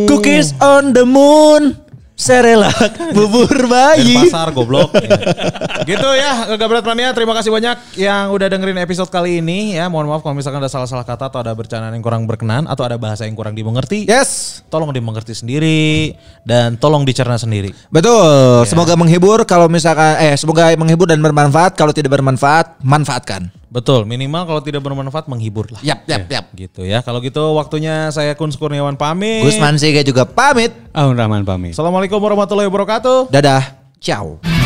Cookies 0.05 0.53
on 0.61 0.93
the 0.93 1.01
moon. 1.01 1.73
Serelak 2.13 2.93
bubur 3.18 3.49
Dari 3.49 3.65
bayi. 3.65 4.13
pasar 4.30 4.53
goblok. 4.53 4.93
Ya. 4.93 5.09
gitu 5.89 6.05
ya, 6.13 6.53
Gabret 6.53 6.85
Mania. 6.85 7.09
Terima 7.18 7.34
kasih 7.34 7.49
banyak 7.49 7.97
yang 7.97 8.30
udah 8.30 8.45
dengerin 8.45 8.77
episode 8.77 9.09
kali 9.09 9.41
ini 9.41 9.73
ya. 9.73 9.89
Mohon 9.89 10.13
maaf 10.13 10.22
kalau 10.22 10.38
misalkan 10.38 10.61
ada 10.61 10.69
salah-salah 10.69 11.01
kata 11.01 11.34
atau 11.34 11.41
ada 11.41 11.49
bercandaan 11.57 11.97
yang 11.97 12.05
kurang 12.05 12.30
berkenan 12.30 12.69
atau 12.69 12.85
ada 12.85 13.01
bahasa 13.01 13.26
yang 13.26 13.34
kurang 13.34 13.57
dimengerti. 13.57 14.05
Yes. 14.05 14.61
Tolong 14.69 14.93
dimengerti 14.93 15.34
sendiri 15.34 16.13
dan 16.45 16.77
tolong 16.77 17.01
dicerna 17.09 17.41
sendiri. 17.41 17.73
Betul. 17.89 18.69
Semoga 18.69 18.93
menghibur 18.93 19.41
kalau 19.49 19.65
misalkan 19.65 20.22
eh 20.22 20.38
semoga 20.38 20.69
menghibur 20.77 21.09
dan 21.09 21.18
bermanfaat. 21.26 21.73
Kalau 21.73 21.89
tidak 21.89 22.13
bermanfaat, 22.13 22.85
manfaatkan. 22.85 23.60
Betul, 23.72 24.03
minimal 24.03 24.43
kalau 24.43 24.60
tidak 24.60 24.84
bermanfaat 24.84 25.31
menghibur 25.31 25.72
lah. 25.72 25.80
Yap, 25.80 26.03
yap, 26.03 26.27
yap. 26.27 26.45
Gitu 26.52 26.84
ya. 26.84 26.99
Kalau 26.99 27.23
gitu 27.23 27.56
waktunya 27.56 28.11
saya 28.11 28.35
Kun 28.35 28.52
Kurniawan 28.52 28.99
pamit. 28.99 29.48
Gusman 29.48 29.80
Sige 29.80 30.03
juga 30.03 30.27
pamit. 30.27 30.76
Aun 30.91 31.15
Rahman 31.15 31.48
pamit. 31.48 31.72
Assalamualaikum 31.72 32.19
warahmatullahi 32.19 32.68
wabarakatuh. 32.68 33.31
Dadah. 33.31 33.80
Ciao. 34.03 34.60